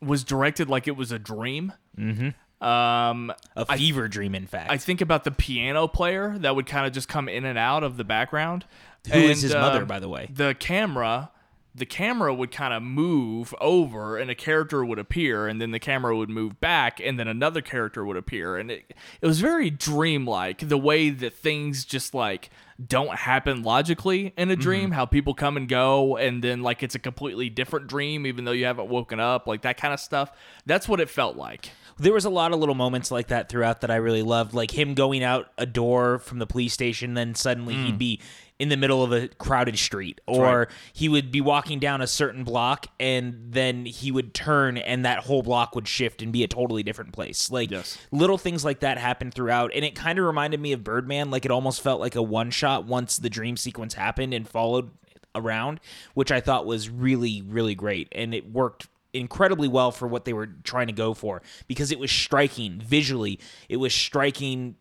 was 0.01 0.23
directed 0.25 0.69
like 0.69 0.87
it 0.87 0.97
was 0.97 1.11
a 1.13 1.19
dream. 1.19 1.71
Mm-hmm. 1.97 2.29
Um, 2.61 3.31
A 3.55 3.65
fever 3.77 4.07
dream, 4.07 4.35
in 4.35 4.45
fact. 4.47 4.71
I 4.71 4.77
think 4.77 5.01
about 5.01 5.23
the 5.23 5.31
piano 5.31 5.87
player 5.87 6.37
that 6.39 6.55
would 6.55 6.65
kind 6.65 6.85
of 6.85 6.91
just 6.93 7.07
come 7.07 7.29
in 7.29 7.45
and 7.45 7.57
out 7.57 7.83
of 7.83 7.97
the 7.97 8.03
background. 8.03 8.65
Who 9.11 9.17
is 9.17 9.41
And, 9.43 9.51
his 9.51 9.53
mother, 9.53 9.81
um, 9.83 9.87
by 9.87 9.99
the 9.99 10.09
way? 10.09 10.29
The 10.33 10.53
camera, 10.59 11.31
the 11.73 11.85
camera 11.85 12.33
would 12.33 12.51
kind 12.51 12.73
of 12.73 12.83
move 12.83 13.55
over, 13.61 14.17
and 14.17 14.29
a 14.29 14.35
character 14.35 14.83
would 14.83 14.99
appear, 14.99 15.47
and 15.47 15.61
then 15.61 15.71
the 15.71 15.79
camera 15.79 16.17
would 16.17 16.29
move 16.29 16.59
back, 16.59 16.99
and 16.99 17.17
then 17.17 17.29
another 17.29 17.61
character 17.61 18.03
would 18.03 18.17
appear, 18.17 18.57
and 18.57 18.69
it 18.69 18.93
it 19.21 19.25
was 19.25 19.39
very 19.39 19.69
dreamlike. 19.69 20.67
The 20.67 20.77
way 20.77 21.09
that 21.11 21.33
things 21.33 21.85
just 21.85 22.13
like 22.13 22.49
don't 22.85 23.15
happen 23.15 23.61
logically 23.63 24.33
in 24.37 24.49
a 24.49 24.53
Mm-hmm. 24.53 24.61
dream, 24.61 24.91
how 24.91 25.05
people 25.05 25.33
come 25.33 25.55
and 25.55 25.69
go, 25.69 26.17
and 26.17 26.43
then 26.43 26.61
like 26.61 26.83
it's 26.83 26.95
a 26.95 26.99
completely 26.99 27.49
different 27.49 27.87
dream, 27.87 28.25
even 28.25 28.43
though 28.43 28.51
you 28.51 28.65
haven't 28.65 28.89
woken 28.89 29.21
up, 29.21 29.47
like 29.47 29.61
that 29.61 29.77
kind 29.77 29.93
of 29.93 30.01
stuff. 30.01 30.31
That's 30.65 30.89
what 30.89 30.99
it 30.99 31.09
felt 31.09 31.37
like. 31.37 31.69
There 31.99 32.13
was 32.13 32.25
a 32.25 32.29
lot 32.29 32.53
of 32.53 32.59
little 32.59 32.75
moments 32.75 33.11
like 33.11 33.27
that 33.27 33.49
throughout 33.49 33.81
that 33.81 33.91
I 33.91 33.95
really 33.97 34.23
loved, 34.23 34.53
like 34.53 34.71
him 34.71 34.93
going 34.93 35.23
out 35.23 35.51
a 35.57 35.65
door 35.65 36.19
from 36.19 36.39
the 36.39 36.47
police 36.47 36.73
station, 36.73 37.13
then 37.13 37.35
suddenly 37.35 37.75
he'd 37.75 37.97
be 37.99 38.21
in 38.57 38.67
the 38.69 38.75
middle 38.77 39.03
of 39.03 39.13
a 39.13 39.29
crowded 39.29 39.77
street, 39.79 40.19
or 40.27 40.45
Mm. 40.45 40.57
right. 40.59 40.67
he 40.91 41.07
would 41.07 41.31
be 41.31 41.39
walking 41.39 41.79
down 41.79 42.01
a 42.01 42.07
certain 42.07 42.43
block, 42.43 42.87
and 42.99 43.35
then 43.51 43.85
he 43.85 44.11
would 44.11 44.33
turn, 44.33 44.77
and 44.77 45.05
that 45.05 45.19
whole 45.19 45.41
block 45.41 45.75
would 45.75 45.87
shift 45.87 46.21
and 46.21 46.33
be 46.33 46.43
a 46.43 46.47
totally 46.47 46.83
different 46.83 47.13
place. 47.13 47.49
Like 47.49 47.71
Yes. 47.71 47.97
little 48.11 48.37
things 48.37 48.65
like 48.65 48.81
that 48.81 48.97
happened 48.97 49.33
throughout, 49.33 49.71
and 49.73 49.85
it 49.85 49.95
kind 49.95 50.19
of 50.19 50.25
reminded 50.25 50.59
me 50.59 50.73
of 50.73 50.83
Birdman. 50.83 51.31
Like 51.31 51.45
it 51.45 51.51
almost 51.51 51.79
felt 51.81 52.01
like 52.01 52.15
a 52.15 52.21
one 52.21 52.51
shot 52.51 52.85
once 52.85 53.17
the 53.17 53.29
dream 53.29 53.55
sequence 53.55 53.93
happened 53.93 54.33
and 54.33 54.45
followed 54.47 54.89
around, 55.35 55.79
which 56.13 56.31
I 56.31 56.41
thought 56.41 56.65
was 56.65 56.89
really, 56.89 57.41
really 57.41 57.75
great. 57.75 58.09
And 58.11 58.33
it 58.33 58.51
worked 58.51 58.87
incredibly 59.13 59.67
well 59.67 59.91
for 59.91 60.07
what 60.07 60.25
they 60.25 60.33
were 60.33 60.47
trying 60.63 60.87
to 60.87 60.93
go 60.93 61.13
for 61.13 61.41
because 61.67 61.91
it 61.91 61.99
was 61.99 62.11
striking 62.11 62.79
visually. 62.79 63.39
It 63.67 63.77
was 63.77 63.93
striking 63.93 64.75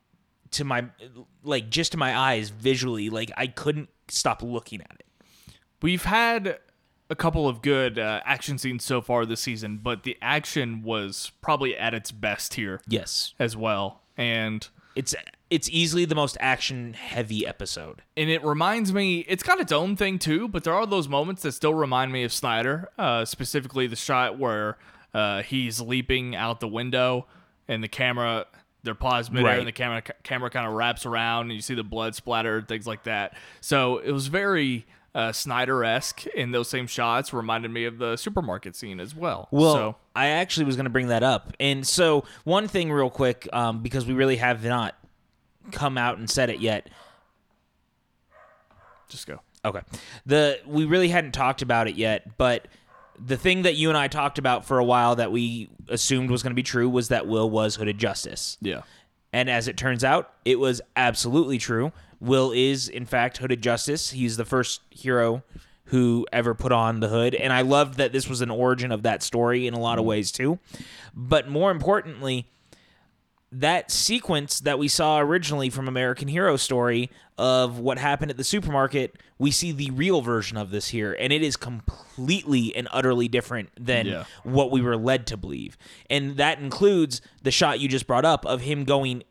to 0.52 0.64
my, 0.64 0.86
like, 1.42 1.70
just 1.70 1.92
to 1.92 1.98
my 1.98 2.16
eyes 2.16 2.50
visually. 2.50 3.10
Like, 3.10 3.30
I 3.36 3.46
couldn't 3.46 3.88
stop 4.08 4.42
looking 4.42 4.80
at 4.80 4.96
it. 4.98 5.06
We've 5.82 6.04
had 6.04 6.58
a 7.10 7.14
couple 7.16 7.48
of 7.48 7.62
good 7.62 7.98
uh, 7.98 8.20
action 8.24 8.58
scenes 8.58 8.84
so 8.84 9.00
far 9.00 9.24
this 9.24 9.40
season, 9.40 9.78
but 9.82 10.02
the 10.02 10.16
action 10.20 10.82
was 10.82 11.32
probably 11.40 11.76
at 11.76 11.94
its 11.94 12.10
best 12.12 12.54
here 12.54 12.80
Yes. 12.86 13.34
as 13.38 13.56
well. 13.56 14.02
And 14.16 14.68
It's 14.98 15.14
it's 15.48 15.68
easily 15.70 16.04
the 16.04 16.14
most 16.14 16.36
action 16.40 16.92
heavy 16.94 17.46
episode. 17.46 18.02
and 18.16 18.28
it 18.28 18.44
reminds 18.44 18.92
me 18.92 19.20
it's 19.28 19.42
got 19.42 19.60
its 19.60 19.72
own 19.72 19.96
thing 19.96 20.18
too 20.18 20.48
but 20.48 20.64
there 20.64 20.74
are 20.74 20.86
those 20.86 21.08
moments 21.08 21.42
that 21.42 21.52
still 21.52 21.72
remind 21.72 22.12
me 22.12 22.24
of 22.24 22.32
snyder 22.32 22.88
uh, 22.98 23.24
specifically 23.24 23.86
the 23.86 23.96
shot 23.96 24.38
where 24.38 24.76
uh, 25.14 25.42
he's 25.42 25.80
leaping 25.80 26.34
out 26.36 26.60
the 26.60 26.68
window 26.68 27.26
and 27.68 27.82
the 27.82 27.88
camera 27.88 28.44
they're 28.82 28.94
paused 28.94 29.32
midair 29.32 29.52
Right. 29.52 29.58
and 29.58 29.66
the 29.68 29.72
camera 29.72 30.02
camera 30.22 30.50
kind 30.50 30.66
of 30.66 30.72
wraps 30.74 31.06
around 31.06 31.42
and 31.46 31.52
you 31.54 31.62
see 31.62 31.74
the 31.74 31.84
blood 31.84 32.14
splatter 32.14 32.58
and 32.58 32.68
things 32.68 32.86
like 32.86 33.04
that 33.04 33.34
so 33.60 33.98
it 33.98 34.10
was 34.12 34.26
very 34.26 34.84
uh, 35.18 35.32
snyder-esque 35.32 36.26
in 36.28 36.52
those 36.52 36.68
same 36.68 36.86
shots 36.86 37.32
reminded 37.32 37.72
me 37.72 37.84
of 37.84 37.98
the 37.98 38.14
supermarket 38.16 38.76
scene 38.76 39.00
as 39.00 39.16
well 39.16 39.48
Well, 39.50 39.74
so 39.74 39.96
I 40.14 40.28
actually 40.28 40.66
was 40.66 40.76
going 40.76 40.84
to 40.84 40.90
bring 40.90 41.08
that 41.08 41.24
up. 41.24 41.52
And 41.58 41.84
so, 41.84 42.24
one 42.44 42.68
thing, 42.68 42.92
real 42.92 43.10
quick, 43.10 43.48
um, 43.52 43.82
because 43.82 44.06
we 44.06 44.14
really 44.14 44.36
have 44.36 44.64
not 44.64 44.94
come 45.72 45.98
out 45.98 46.18
and 46.18 46.30
said 46.30 46.50
it 46.50 46.60
yet. 46.60 46.88
just 49.08 49.26
go 49.26 49.40
Okay. 49.64 49.80
The 50.24 50.60
we 50.66 50.84
really 50.84 51.08
hadn't 51.08 51.32
talked 51.32 51.62
about 51.62 51.88
it 51.88 51.96
yet, 51.96 52.38
but 52.38 52.68
the 53.18 53.36
thing 53.36 53.62
that 53.62 53.74
you 53.74 53.88
and 53.88 53.98
I 53.98 54.06
talked 54.06 54.38
about 54.38 54.64
for 54.64 54.78
a 54.78 54.84
while 54.84 55.16
that 55.16 55.32
we 55.32 55.68
assumed 55.88 56.30
was 56.30 56.44
going 56.44 56.52
to 56.52 56.54
be 56.56 56.62
true 56.62 56.88
was 56.88 57.08
that 57.08 57.26
Will 57.26 57.50
was 57.50 57.74
Hooded 57.74 57.98
Justice. 57.98 58.56
yeah 58.60 58.82
And 59.32 59.50
as 59.50 59.66
it 59.66 59.76
turns 59.76 60.04
out, 60.04 60.32
it 60.44 60.60
was 60.60 60.80
absolutely 60.94 61.58
true. 61.58 61.90
Will 62.20 62.52
is, 62.52 62.88
in 62.88 63.06
fact, 63.06 63.38
Hooded 63.38 63.62
Justice. 63.62 64.10
He's 64.10 64.36
the 64.36 64.44
first 64.44 64.82
hero 64.90 65.42
who 65.84 66.26
ever 66.32 66.54
put 66.54 66.72
on 66.72 67.00
the 67.00 67.08
hood. 67.08 67.34
And 67.34 67.52
I 67.52 67.62
loved 67.62 67.94
that 67.94 68.12
this 68.12 68.28
was 68.28 68.40
an 68.40 68.50
origin 68.50 68.92
of 68.92 69.02
that 69.04 69.22
story 69.22 69.66
in 69.66 69.74
a 69.74 69.80
lot 69.80 69.98
of 69.98 70.04
mm. 70.04 70.08
ways 70.08 70.30
too. 70.30 70.58
But 71.14 71.48
more 71.48 71.70
importantly, 71.70 72.46
that 73.50 73.90
sequence 73.90 74.60
that 74.60 74.78
we 74.78 74.88
saw 74.88 75.20
originally 75.20 75.70
from 75.70 75.88
American 75.88 76.28
Hero 76.28 76.56
Story 76.56 77.10
of 77.38 77.78
what 77.78 77.96
happened 77.98 78.30
at 78.30 78.36
the 78.36 78.44
supermarket, 78.44 79.16
we 79.38 79.50
see 79.50 79.72
the 79.72 79.90
real 79.92 80.20
version 80.20 80.58
of 80.58 80.70
this 80.70 80.88
here, 80.88 81.16
and 81.18 81.32
it 81.32 81.42
is 81.42 81.56
completely 81.56 82.76
and 82.76 82.88
utterly 82.90 83.26
different 83.28 83.70
than 83.80 84.06
Yeah. 84.06 84.24
what 84.42 84.70
we 84.70 84.82
were 84.82 84.96
led 84.98 85.26
to 85.28 85.38
believe. 85.38 85.78
And 86.10 86.36
that 86.36 86.58
includes 86.58 87.22
the 87.42 87.50
shot 87.50 87.80
you 87.80 87.88
just 87.88 88.06
brought 88.06 88.26
up 88.26 88.44
of 88.44 88.60
him 88.60 88.84
going 88.84 89.22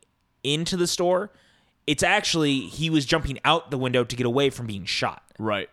into 0.42 0.76
the 0.76 0.88
store. 0.88 1.30
It's 1.88 2.02
actually 2.02 2.60
he 2.60 2.90
was 2.90 3.06
jumping 3.06 3.38
out 3.44 3.70
the 3.70 3.78
window 3.78 4.04
to 4.04 4.14
get 4.16 4.26
away 4.26 4.50
from 4.50 4.66
being 4.66 4.84
shot. 4.84 5.22
Right. 5.38 5.70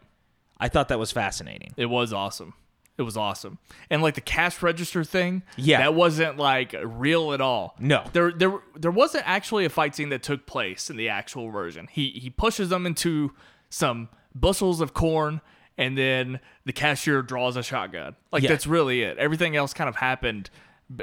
I 0.58 0.70
thought 0.70 0.88
that 0.88 0.98
was 1.00 1.12
fascinating. 1.12 1.74
It 1.76 1.88
was 1.88 2.14
awesome. 2.14 2.54
It 2.98 3.02
was 3.02 3.18
awesome. 3.18 3.58
And 3.90 4.02
like 4.02 4.16
the 4.16 4.22
cash 4.22 4.62
register 4.62 5.04
thing, 5.04 5.44
Yeah. 5.58 5.80
that 5.80 5.94
wasn't 5.94 6.38
like 6.38 6.74
real 6.82 7.34
at 7.34 7.42
all. 7.42 7.76
No. 7.78 8.06
There 8.14 8.32
there 8.32 8.60
there 8.76 8.92
wasn't 8.92 9.28
actually 9.28 9.66
a 9.66 9.70
fight 9.70 9.94
scene 9.96 10.08
that 10.10 10.24
took 10.24 10.46
place 10.46 10.90
in 10.90 10.96
the 10.96 11.10
actual 11.10 11.50
version. 11.52 11.90
He 11.92 12.12
he 12.12 12.30
pushes 12.30 12.70
them 12.70 12.86
into 12.86 13.34
some 13.70 14.08
bushels 14.34 14.80
of 14.80 14.94
corn 14.94 15.42
and 15.78 15.98
then 15.98 16.40
the 16.64 16.72
cashier 16.72 17.22
draws 17.22 17.58
a 17.58 17.64
shotgun. 17.64 18.16
Like 18.32 18.44
Yeah. 18.44 18.50
that's 18.52 18.66
really 18.66 19.02
it. 19.02 19.18
Everything 19.18 19.58
else 19.58 19.74
kind 19.74 19.90
of 19.90 19.98
happened 19.98 20.50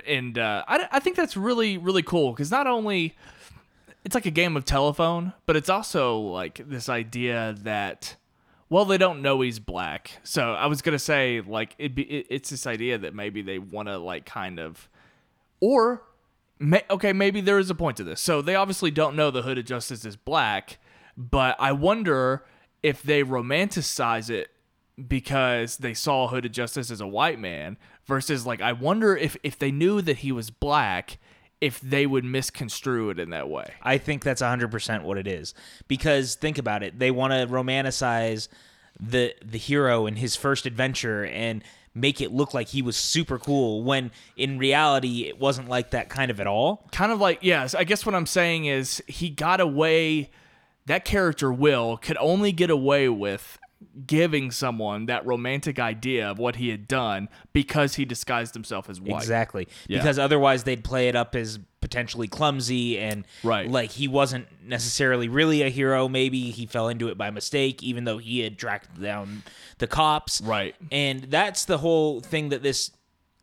and 0.06 0.38
uh, 0.38 0.64
I, 0.66 0.88
I 0.92 1.00
think 1.00 1.16
that's 1.16 1.36
really 1.36 1.76
really 1.76 2.02
cool 2.02 2.32
because 2.32 2.50
not 2.50 2.66
only 2.66 3.14
it's 4.04 4.14
like 4.14 4.26
a 4.26 4.30
game 4.30 4.56
of 4.56 4.64
telephone, 4.64 5.32
but 5.46 5.56
it's 5.56 5.68
also 5.68 6.18
like 6.18 6.60
this 6.68 6.88
idea 6.88 7.54
that 7.60 8.16
well 8.68 8.84
they 8.84 8.98
don't 8.98 9.22
know 9.22 9.40
he's 9.40 9.58
black. 9.58 10.18
So 10.22 10.52
I 10.52 10.66
was 10.66 10.82
gonna 10.82 10.98
say 10.98 11.40
like 11.40 11.74
it 11.78 11.94
be 11.94 12.02
it, 12.02 12.26
it's 12.30 12.50
this 12.50 12.66
idea 12.66 12.98
that 12.98 13.14
maybe 13.14 13.42
they 13.42 13.58
want 13.58 13.88
to 13.88 13.98
like 13.98 14.26
kind 14.26 14.58
of 14.58 14.88
or 15.60 16.02
may, 16.58 16.82
okay 16.90 17.12
maybe 17.12 17.40
there 17.40 17.58
is 17.58 17.70
a 17.70 17.74
point 17.74 17.96
to 17.98 18.04
this. 18.04 18.20
So 18.20 18.42
they 18.42 18.54
obviously 18.54 18.90
don't 18.90 19.16
know 19.16 19.30
the 19.30 19.42
Hooded 19.42 19.66
Justice 19.66 20.04
is 20.04 20.16
black, 20.16 20.78
but 21.16 21.56
I 21.60 21.72
wonder 21.72 22.44
if 22.82 23.02
they 23.02 23.22
romanticize 23.22 24.28
it 24.30 24.50
because 25.08 25.78
they 25.78 25.94
saw 25.94 26.28
Hooded 26.28 26.52
Justice 26.52 26.90
as 26.90 27.00
a 27.00 27.06
white 27.06 27.38
man 27.38 27.78
versus 28.04 28.46
like 28.46 28.60
I 28.60 28.72
wonder 28.72 29.16
if 29.16 29.36
if 29.42 29.58
they 29.58 29.70
knew 29.70 30.02
that 30.02 30.18
he 30.18 30.32
was 30.32 30.50
black 30.50 31.18
if 31.62 31.80
they 31.80 32.06
would 32.06 32.24
misconstrue 32.24 33.08
it 33.10 33.20
in 33.20 33.30
that 33.30 33.48
way. 33.48 33.72
I 33.80 33.96
think 33.96 34.24
that's 34.24 34.42
100% 34.42 35.04
what 35.04 35.16
it 35.16 35.28
is. 35.28 35.54
Because 35.86 36.34
think 36.34 36.58
about 36.58 36.82
it, 36.82 36.98
they 36.98 37.12
want 37.12 37.32
to 37.32 37.46
romanticize 37.46 38.48
the 39.00 39.34
the 39.44 39.58
hero 39.58 40.06
in 40.06 40.16
his 40.16 40.36
first 40.36 40.66
adventure 40.66 41.24
and 41.24 41.64
make 41.94 42.20
it 42.20 42.30
look 42.32 42.52
like 42.52 42.68
he 42.68 42.82
was 42.82 42.96
super 42.96 43.38
cool 43.38 43.82
when 43.82 44.10
in 44.36 44.58
reality 44.58 45.22
it 45.28 45.38
wasn't 45.38 45.68
like 45.68 45.90
that 45.92 46.08
kind 46.08 46.30
of 46.30 46.40
at 46.40 46.46
all. 46.46 46.86
kind 46.92 47.10
of 47.10 47.18
like 47.18 47.38
yes 47.40 47.74
i 47.74 47.84
guess 47.84 48.04
what 48.04 48.14
i'm 48.14 48.26
saying 48.26 48.66
is 48.66 49.02
he 49.08 49.30
got 49.30 49.60
away 49.60 50.30
that 50.86 51.04
character 51.06 51.50
will 51.50 51.96
could 51.96 52.18
only 52.18 52.52
get 52.52 52.68
away 52.70 53.08
with 53.08 53.58
giving 54.06 54.50
someone 54.50 55.06
that 55.06 55.24
romantic 55.26 55.78
idea 55.78 56.30
of 56.30 56.38
what 56.38 56.56
he 56.56 56.70
had 56.70 56.88
done 56.88 57.28
because 57.52 57.96
he 57.96 58.04
disguised 58.04 58.54
himself 58.54 58.88
as 58.88 59.00
white 59.00 59.20
Exactly. 59.20 59.68
Yeah. 59.86 59.98
Because 59.98 60.18
otherwise 60.18 60.64
they'd 60.64 60.82
play 60.82 61.08
it 61.08 61.16
up 61.16 61.34
as 61.34 61.58
potentially 61.80 62.28
clumsy 62.28 62.98
and 62.98 63.26
Right. 63.42 63.68
like 63.70 63.90
he 63.90 64.08
wasn't 64.08 64.46
necessarily 64.64 65.28
really 65.28 65.62
a 65.62 65.68
hero. 65.68 66.08
Maybe 66.08 66.50
he 66.50 66.64
fell 66.66 66.88
into 66.88 67.08
it 67.08 67.18
by 67.18 67.30
mistake, 67.30 67.82
even 67.82 68.04
though 68.04 68.18
he 68.18 68.40
had 68.40 68.58
tracked 68.58 69.00
down 69.00 69.42
the 69.78 69.86
cops. 69.86 70.40
Right. 70.40 70.74
And 70.90 71.24
that's 71.24 71.64
the 71.66 71.78
whole 71.78 72.20
thing 72.20 72.48
that 72.50 72.62
this 72.62 72.92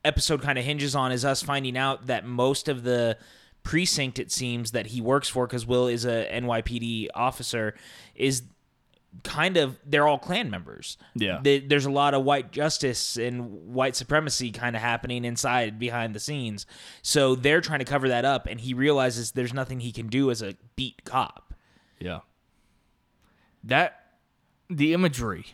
episode 0.04 0.42
kind 0.42 0.58
of 0.58 0.66
hinges 0.66 0.96
on 0.96 1.12
is 1.12 1.26
us 1.26 1.44
finding 1.44 1.78
out 1.78 2.08
that 2.08 2.26
most 2.26 2.68
of 2.70 2.84
the 2.84 3.18
precinct 3.62 4.18
it 4.18 4.32
seems 4.32 4.72
that 4.72 4.88
he 4.88 5.02
works 5.02 5.28
for 5.28 5.46
because 5.46 5.66
Will 5.66 5.88
is 5.88 6.06
a 6.06 6.26
NYPD 6.32 7.10
officer 7.14 7.76
is 8.16 8.44
kind 9.24 9.58
of 9.58 9.78
they're 9.86 10.08
all 10.08 10.20
Klan 10.20 10.50
members. 10.50 10.98
Yeah. 11.16 11.40
They- 11.42 11.60
there's 11.60 11.86
a 11.86 11.92
lot 11.92 12.14
of 12.14 12.24
white 12.24 12.52
justice 12.52 13.18
and 13.18 13.74
white 13.74 13.96
supremacy 13.96 14.52
kind 14.52 14.76
of 14.76 14.82
happening 14.82 15.26
inside 15.26 15.80
behind 15.80 16.14
the 16.16 16.20
scenes. 16.20 16.66
So 17.02 17.36
they're 17.36 17.62
trying 17.62 17.80
to 17.80 17.86
cover 17.86 18.08
that 18.10 18.24
up 18.26 18.46
and 18.48 18.62
he 18.62 18.74
realizes 18.74 19.32
there's 19.32 19.54
nothing 19.54 19.80
he 19.80 19.92
can 19.92 20.08
do 20.08 20.30
as 20.32 20.42
a 20.42 20.56
beat 20.76 21.04
cop. 21.06 21.54
Yeah. 22.00 22.20
That 23.64 24.06
the 24.70 24.94
imagery 24.94 25.48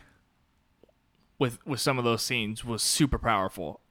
with 1.39 1.65
with 1.65 1.79
some 1.79 1.97
of 1.97 2.03
those 2.05 2.21
scenes 2.21 2.63
was 2.63 2.83
super 2.83 3.17
powerful. 3.17 3.81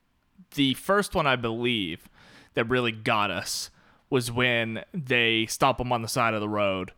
The 0.55 0.75
first 0.75 1.15
one 1.15 1.27
I 1.27 1.37
believe 1.37 2.09
that 2.55 2.69
really 2.69 2.93
got 2.93 3.31
us 3.31 3.71
was 4.11 4.31
when 4.31 4.85
they 4.93 5.47
stop 5.47 5.81
him 5.81 5.91
on 5.93 6.03
the 6.03 6.09
side 6.09 6.35
of 6.35 6.41
the 6.41 6.49
road 6.49 6.93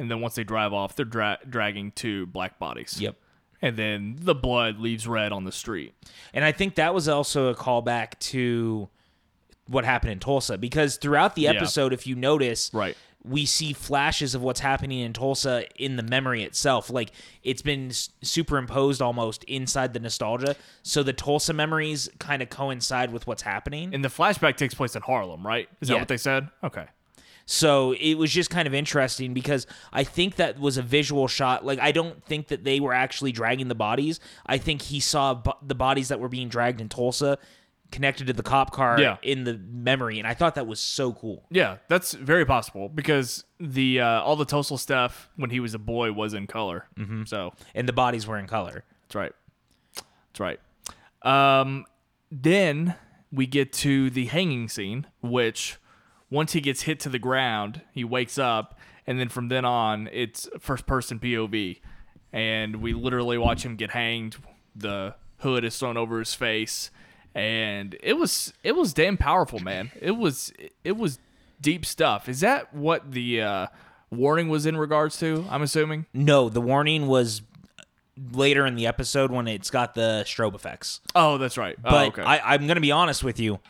and 0.00 0.10
then 0.10 0.20
once 0.20 0.34
they 0.34 0.42
drive 0.42 0.72
off 0.72 0.96
they're 0.96 1.04
dra- 1.04 1.38
dragging 1.48 1.92
two 1.92 2.26
black 2.26 2.58
bodies. 2.58 2.96
Yep. 3.00 3.14
And 3.62 3.76
then 3.76 4.16
the 4.18 4.34
blood 4.34 4.78
leaves 4.80 5.06
red 5.06 5.30
on 5.32 5.44
the 5.44 5.52
street. 5.52 5.94
And 6.34 6.44
I 6.44 6.50
think 6.50 6.74
that 6.76 6.94
was 6.94 7.08
also 7.08 7.48
a 7.48 7.54
callback 7.54 8.18
to 8.30 8.88
what 9.68 9.84
happened 9.84 10.12
in 10.12 10.18
Tulsa 10.18 10.58
because 10.58 10.96
throughout 10.96 11.36
the 11.36 11.42
Yeah. 11.42 11.50
episode, 11.50 11.92
if 11.92 12.06
you 12.06 12.16
notice, 12.16 12.70
Right. 12.72 12.96
we 13.22 13.44
see 13.44 13.74
flashes 13.74 14.34
of 14.34 14.40
what's 14.42 14.60
happening 14.60 15.00
in 15.00 15.12
Tulsa 15.12 15.64
in 15.76 15.96
the 15.96 16.02
memory 16.02 16.42
itself. 16.42 16.88
Like 16.88 17.12
it's 17.42 17.60
been 17.60 17.90
superimposed 18.22 19.02
almost 19.02 19.44
inside 19.44 19.92
the 19.92 20.00
nostalgia. 20.00 20.56
So 20.82 21.02
the 21.02 21.12
Tulsa 21.12 21.52
memories 21.52 22.08
kind 22.18 22.40
of 22.40 22.48
coincide 22.48 23.12
with 23.12 23.26
what's 23.26 23.42
happening. 23.42 23.94
And 23.94 24.02
the 24.02 24.08
flashback 24.08 24.56
takes 24.56 24.72
place 24.74 24.96
in 24.96 25.02
Harlem, 25.02 25.46
right? 25.46 25.68
Is 25.82 25.88
that 25.88 25.94
Yeah. 25.94 26.00
what 26.00 26.08
they 26.08 26.16
said? 26.16 26.48
Okay. 26.64 26.86
So 27.52 27.92
it 27.98 28.14
was 28.14 28.30
just 28.30 28.48
kind 28.48 28.68
of 28.68 28.74
interesting 28.74 29.34
because 29.34 29.66
I 29.92 30.04
think 30.04 30.36
that 30.36 30.60
was 30.60 30.76
a 30.76 30.82
visual 30.82 31.26
shot. 31.26 31.64
Like 31.64 31.80
I 31.80 31.90
don't 31.90 32.22
think 32.24 32.46
that 32.48 32.62
they 32.62 32.78
were 32.78 32.92
actually 32.94 33.32
dragging 33.32 33.66
the 33.66 33.74
bodies. 33.74 34.20
I 34.46 34.56
think 34.58 34.82
he 34.82 35.00
saw 35.00 35.34
bo- 35.34 35.58
the 35.60 35.74
bodies 35.74 36.08
that 36.10 36.20
were 36.20 36.28
being 36.28 36.48
dragged 36.48 36.80
in 36.80 36.88
Tulsa 36.88 37.38
connected 37.90 38.28
to 38.28 38.32
the 38.32 38.44
cop 38.44 38.70
car 38.70 39.00
Yeah. 39.00 39.16
in 39.22 39.42
the 39.42 39.58
memory, 39.58 40.20
and 40.20 40.28
I 40.28 40.32
thought 40.32 40.54
that 40.54 40.68
was 40.68 40.78
so 40.78 41.12
cool. 41.12 41.44
Yeah, 41.50 41.78
that's 41.88 42.12
very 42.12 42.44
possible 42.46 42.88
because 42.88 43.42
the 43.58 44.00
uh, 44.00 44.20
all 44.22 44.36
the 44.36 44.44
Tulsa 44.44 44.78
stuff 44.78 45.28
when 45.34 45.50
he 45.50 45.58
was 45.58 45.74
a 45.74 45.78
boy 45.80 46.12
was 46.12 46.32
in 46.34 46.46
color. 46.46 46.86
Mm-hmm. 46.96 47.24
So 47.24 47.52
And 47.74 47.88
the 47.88 47.92
bodies 47.92 48.28
were 48.28 48.38
in 48.38 48.46
color. 48.46 48.84
that's 49.08 49.16
right. 49.16 49.32
That's 49.96 50.38
right. 50.38 50.60
Um, 51.22 51.84
then 52.30 52.94
we 53.32 53.46
get 53.46 53.72
to 53.72 54.08
the 54.10 54.26
hanging 54.26 54.68
scene, 54.68 55.08
which 55.20 55.78
once 56.30 56.52
he 56.52 56.60
gets 56.60 56.82
hit 56.82 57.00
to 57.00 57.08
the 57.08 57.18
ground, 57.18 57.82
he 57.92 58.04
wakes 58.04 58.38
up, 58.38 58.78
and 59.06 59.18
then 59.18 59.28
from 59.28 59.48
then 59.48 59.64
on, 59.64 60.08
it's 60.12 60.48
first 60.60 60.86
person 60.86 61.18
POV, 61.18 61.80
and 62.32 62.76
we 62.76 62.92
literally 62.92 63.38
watch 63.38 63.64
him 63.64 63.76
get 63.76 63.90
hanged. 63.90 64.36
The 64.74 65.14
hood 65.38 65.64
is 65.64 65.78
thrown 65.78 65.96
over 65.96 66.18
his 66.18 66.34
face, 66.34 66.90
and 67.34 67.96
it 68.02 68.14
was 68.14 68.52
it 68.62 68.76
was 68.76 68.92
damn 68.92 69.16
powerful, 69.16 69.58
man. 69.58 69.90
It 70.00 70.12
was 70.12 70.52
it 70.84 70.96
was 70.96 71.18
deep 71.60 71.84
stuff. 71.84 72.28
Is 72.28 72.40
that 72.40 72.72
what 72.72 73.12
the 73.12 73.42
uh, 73.42 73.66
warning 74.10 74.48
was 74.48 74.66
in 74.66 74.76
regards 74.76 75.18
to? 75.18 75.44
I'm 75.50 75.62
assuming. 75.62 76.06
No, 76.14 76.48
the 76.48 76.60
warning 76.60 77.06
was 77.06 77.42
later 78.32 78.66
in 78.66 78.74
the 78.74 78.86
episode 78.86 79.30
when 79.30 79.48
it's 79.48 79.70
got 79.70 79.94
the 79.94 80.22
strobe 80.26 80.54
effects. 80.54 81.00
Oh, 81.14 81.38
that's 81.38 81.56
right. 81.56 81.80
But 81.80 81.92
oh, 81.92 82.06
okay. 82.08 82.22
I, 82.22 82.54
I'm 82.54 82.66
going 82.66 82.76
to 82.76 82.80
be 82.80 82.92
honest 82.92 83.24
with 83.24 83.40
you. 83.40 83.60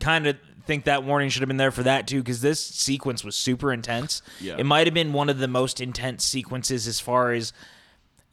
Kind 0.00 0.26
of 0.26 0.36
think 0.66 0.84
that 0.84 1.04
warning 1.04 1.28
should 1.28 1.42
have 1.42 1.48
been 1.48 1.56
there 1.56 1.70
for 1.70 1.84
that 1.84 2.06
too, 2.06 2.22
because 2.22 2.40
this 2.40 2.64
sequence 2.64 3.24
was 3.24 3.36
super 3.36 3.72
intense. 3.72 4.22
Yeah. 4.40 4.56
It 4.58 4.66
might 4.66 4.86
have 4.86 4.94
been 4.94 5.12
one 5.12 5.28
of 5.28 5.38
the 5.38 5.48
most 5.48 5.80
intense 5.80 6.24
sequences 6.24 6.86
as 6.86 7.00
far 7.00 7.32
as 7.32 7.52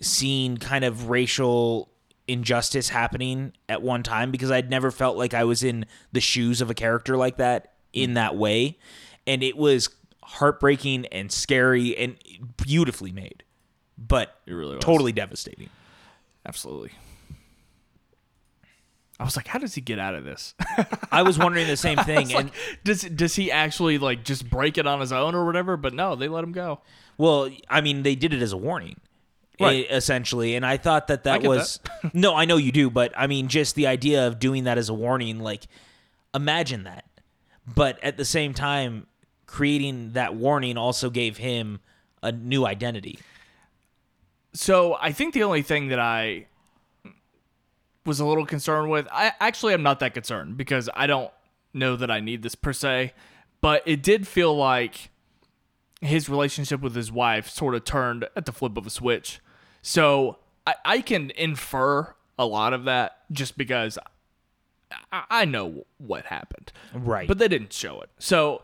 seeing 0.02 0.58
kind 0.58 0.84
of 0.84 1.10
racial 1.10 1.90
injustice 2.28 2.90
happening 2.90 3.54
at 3.70 3.82
one 3.82 4.04
time, 4.04 4.32
because 4.32 4.52
I'd 4.52 4.70
never 4.70 4.92
felt 4.92 5.18
like 5.18 5.34
I 5.34 5.44
was 5.44 5.64
in 5.64 5.86
the 6.12 6.22
shoes 6.22 6.62
of 6.62 6.70
a 6.70 6.74
character 6.74 7.16
like 7.18 7.38
that 7.38 7.74
in 7.94 8.12
mm. 8.12 8.14
that 8.16 8.36
way. 8.36 8.78
And 9.28 9.44
it 9.44 9.56
was 9.56 9.90
heartbreaking 10.24 11.06
and 11.08 11.32
scary 11.32 11.96
and 11.98 12.16
beautifully 12.58 13.12
made, 13.12 13.44
but 13.98 14.40
It 14.46 14.54
really 14.54 14.76
was. 14.76 14.84
totally 14.84 15.12
devastating. 15.12 15.70
Absolutely. 16.46 16.92
I 19.24 19.26
was 19.26 19.38
like, 19.38 19.48
how 19.48 19.58
does 19.58 19.74
he 19.74 19.80
get 19.80 20.00
out 20.00 20.16
of 20.16 20.26
this? 20.26 20.54
I 21.10 21.22
was 21.22 21.40
wondering 21.40 21.66
the 21.68 21.78
same 21.78 21.98
thing. 22.06 22.34
and 22.34 22.52
does 22.84 23.04
does 23.04 23.36
he 23.38 23.50
actually 23.54 23.98
like 23.98 24.26
just 24.26 24.50
break 24.50 24.78
it 24.78 24.86
on 24.86 25.00
his 25.00 25.14
own 25.14 25.34
or 25.34 25.46
whatever? 25.46 25.78
But 25.78 25.94
no, 25.94 26.16
they 26.18 26.28
let 26.28 26.44
him 26.44 26.52
go. 26.52 26.82
Well, 27.18 27.50
I 27.70 27.80
mean, 27.80 28.04
they 28.04 28.16
did 28.16 28.34
it 28.34 28.42
as 28.42 28.52
a 28.52 28.58
warning, 28.58 29.00
Right. 29.62 29.88
essentially, 29.90 30.56
and 30.56 30.66
I 30.66 30.76
thought 30.76 31.08
that 31.08 31.24
that 31.24 31.42
was 31.44 31.80
no. 32.14 32.36
I 32.36 32.44
know 32.44 32.58
you 32.58 32.74
do, 32.74 32.90
but 32.90 33.14
I 33.16 33.28
mean, 33.28 33.48
just 33.48 33.76
the 33.76 33.88
idea 33.88 34.28
of 34.28 34.40
doing 34.40 34.66
that 34.66 34.78
as 34.78 34.90
a 34.90 34.94
warning, 34.94 35.40
like, 35.40 35.68
imagine 36.36 36.84
that. 36.84 37.06
But 37.66 38.04
at 38.04 38.18
the 38.18 38.26
same 38.26 38.54
time, 38.54 39.08
creating 39.46 40.12
that 40.14 40.36
warning 40.36 40.78
also 40.78 41.10
gave 41.10 41.38
him 41.38 41.80
a 42.22 42.34
new 42.34 42.66
identity. 42.66 43.20
So 44.54 44.98
I 45.00 45.14
think 45.14 45.34
the 45.34 45.44
only 45.44 45.62
thing 45.62 45.88
that 45.88 46.00
I 46.00 46.48
was 48.06 48.20
a 48.20 48.26
little 48.26 48.46
concerned 48.46 48.90
with. 48.90 49.08
I 49.12 49.34
actually 49.40 49.74
I'm 49.74 49.84
not 49.84 50.00
that 50.00 50.14
concerned 50.14 50.58
because 50.58 50.90
I 50.94 51.08
don't 51.08 51.32
know 51.74 51.96
that 51.96 52.12
I 52.12 52.20
need 52.20 52.44
this 52.44 52.56
per 52.56 52.74
se, 52.74 53.14
but 53.62 53.82
it 53.86 54.04
did 54.04 54.28
feel 54.28 54.56
like 54.56 55.10
his 56.02 56.28
relationship 56.28 56.82
with 56.82 56.96
his 56.96 57.12
wife 57.12 57.50
sort 57.50 57.76
of 57.76 57.86
turned 57.86 58.28
at 58.36 58.46
the 58.46 58.52
flip 58.52 58.78
of 58.78 58.86
a 58.86 58.90
switch. 58.90 59.40
So 59.82 60.38
I, 60.68 60.76
I 60.84 61.02
can 61.02 61.32
infer 61.32 62.14
a 62.38 62.46
lot 62.46 62.74
of 62.74 62.84
that 62.86 63.20
just 63.32 63.58
because 63.58 63.98
I, 65.12 65.24
I 65.30 65.46
know 65.46 65.86
what 65.98 66.26
happened. 66.26 66.72
Right. 66.94 67.28
But 67.28 67.38
they 67.38 67.48
didn't 67.48 67.74
show 67.74 68.02
it. 68.02 68.10
So 68.20 68.64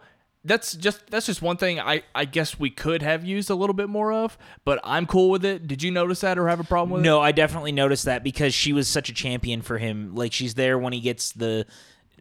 that's 0.50 0.74
just 0.74 1.10
that's 1.12 1.28
just 1.28 1.44
one 1.44 1.58
thing 1.58 1.80
I, 1.80 2.02
I 2.16 2.26
guess 2.26 2.60
we 2.60 2.72
could 2.72 3.04
have 3.04 3.24
used 3.24 3.52
a 3.52 3.56
little 3.56 3.76
bit 3.76 3.88
more 3.88 4.12
of, 4.12 4.36
but 4.66 4.80
I'm 4.84 5.06
cool 5.06 5.30
with 5.30 5.46
it. 5.46 5.68
Did 5.68 5.84
you 5.84 5.92
notice 5.92 6.22
that 6.22 6.40
or 6.40 6.48
have 6.48 6.60
a 6.60 6.64
problem 6.64 6.90
with 6.90 7.02
it? 7.02 7.06
No, 7.06 7.22
I 7.22 7.32
definitely 7.32 7.72
noticed 7.72 8.06
that 8.06 8.24
because 8.24 8.54
she 8.54 8.74
was 8.74 8.88
such 8.88 9.10
a 9.10 9.14
champion 9.14 9.62
for 9.62 9.78
him. 9.78 10.16
Like 10.16 10.34
she's 10.34 10.56
there 10.56 10.80
when 10.80 10.92
he 10.92 11.02
gets 11.02 11.32
the 11.34 11.68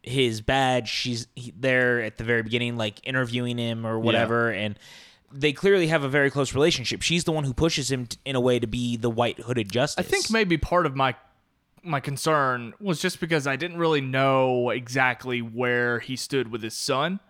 his 0.03 0.43
badge. 0.43 0.91
She's 0.91 1.27
there 1.59 2.03
at 2.03 2.19
the 2.19 2.25
very 2.25 2.43
beginning, 2.43 2.77
like 2.77 3.01
interviewing 3.03 3.57
him 3.57 3.87
or 3.87 3.99
whatever, 3.99 4.51
and 4.51 4.79
they 5.33 5.55
clearly 5.55 5.87
have 5.87 6.05
a 6.05 6.09
very 6.09 6.31
close 6.31 6.55
relationship. 6.55 7.01
She's 7.01 7.25
the 7.25 7.33
one 7.33 7.45
who 7.45 7.55
pushes 7.55 7.91
him 7.91 8.07
t- 8.07 8.19
in 8.27 8.37
a 8.37 8.41
way 8.41 8.59
to 8.59 8.67
be 8.67 8.99
the 8.99 9.11
white 9.11 9.41
hooded 9.41 9.73
justice. 9.73 10.05
I 10.05 10.07
think 10.07 10.31
maybe 10.31 10.59
part 10.59 10.85
of 10.85 10.95
my 10.95 11.15
my 11.83 12.01
concern 12.01 12.75
was 12.79 13.01
just 13.01 13.21
because 13.21 13.47
I 13.47 13.57
didn't 13.57 13.79
really 13.79 14.03
know 14.03 14.69
exactly 14.69 15.41
where 15.41 16.01
he 16.01 16.17
stood 16.17 16.51
with 16.51 16.63
his 16.63 16.75
son, 16.75 17.21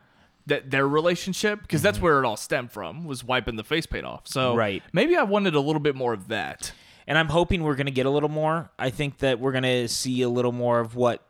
that 0.49 0.71
their 0.71 0.87
relationship, 0.87 1.63
because 1.63 1.81
that's 1.83 2.01
where 2.01 2.19
it 2.19 2.27
all 2.27 2.37
stemmed 2.37 2.73
from, 2.73 3.05
was 3.05 3.23
wiping 3.25 3.57
the 3.57 3.65
face 3.65 3.87
paint 3.87 4.05
off. 4.05 4.27
So 4.29 4.55
Right. 4.55 4.83
maybe 4.93 5.17
I 5.17 5.23
wanted 5.23 5.55
a 5.55 5.61
little 5.61 5.81
bit 5.81 5.95
more 5.95 6.13
of 6.13 6.29
that. 6.29 6.73
and 7.07 7.17
I'm 7.17 7.29
hoping 7.29 7.63
we're 7.63 7.75
going 7.77 7.87
to 7.87 7.93
get 7.93 8.05
a 8.05 8.11
little 8.11 8.29
more. 8.29 8.71
I 8.79 8.91
think 8.91 9.19
that 9.19 9.41
we're 9.41 9.53
going 9.53 9.63
to 9.65 9.89
see 9.89 10.21
a 10.21 10.29
little 10.29 10.53
more 10.53 10.79
of 10.81 10.95
what 10.95 11.23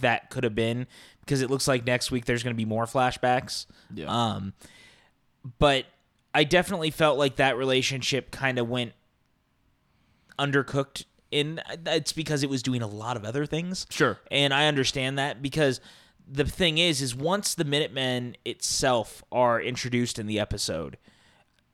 that 0.00 0.30
could 0.30 0.44
have 0.44 0.54
been 0.54 0.86
because 1.20 1.42
it 1.42 1.50
looks 1.50 1.68
like 1.68 1.84
next 1.86 2.10
week 2.10 2.24
there's 2.24 2.42
going 2.42 2.54
to 2.54 2.56
be 2.56 2.64
more 2.64 2.86
flashbacks. 2.86 3.66
Yeah. 3.94 4.06
Um, 4.06 4.54
but 5.58 5.84
I 6.34 6.44
definitely 6.44 6.90
felt 6.90 7.18
like 7.18 7.36
that 7.36 7.58
relationship 7.58 8.30
kind 8.30 8.58
of 8.58 8.66
went 8.68 8.92
undercooked. 10.38 11.04
In 11.30 11.60
it's 11.86 12.12
because 12.12 12.44
it 12.44 12.48
was 12.48 12.62
doing 12.62 12.80
a 12.80 12.86
lot 12.86 13.16
of 13.16 13.24
other 13.24 13.44
things. 13.44 13.86
Sure. 13.90 14.18
and 14.30 14.54
I 14.54 14.66
understand 14.68 15.18
that 15.18 15.42
because 15.42 15.80
the 16.26 16.44
thing 16.44 16.78
is, 16.78 17.02
is 17.02 17.14
once 17.14 17.54
the 17.54 17.64
Minutemen 17.64 18.36
itself 18.44 19.22
are 19.30 19.60
introduced 19.60 20.18
in 20.18 20.26
the 20.26 20.40
episode, 20.40 20.96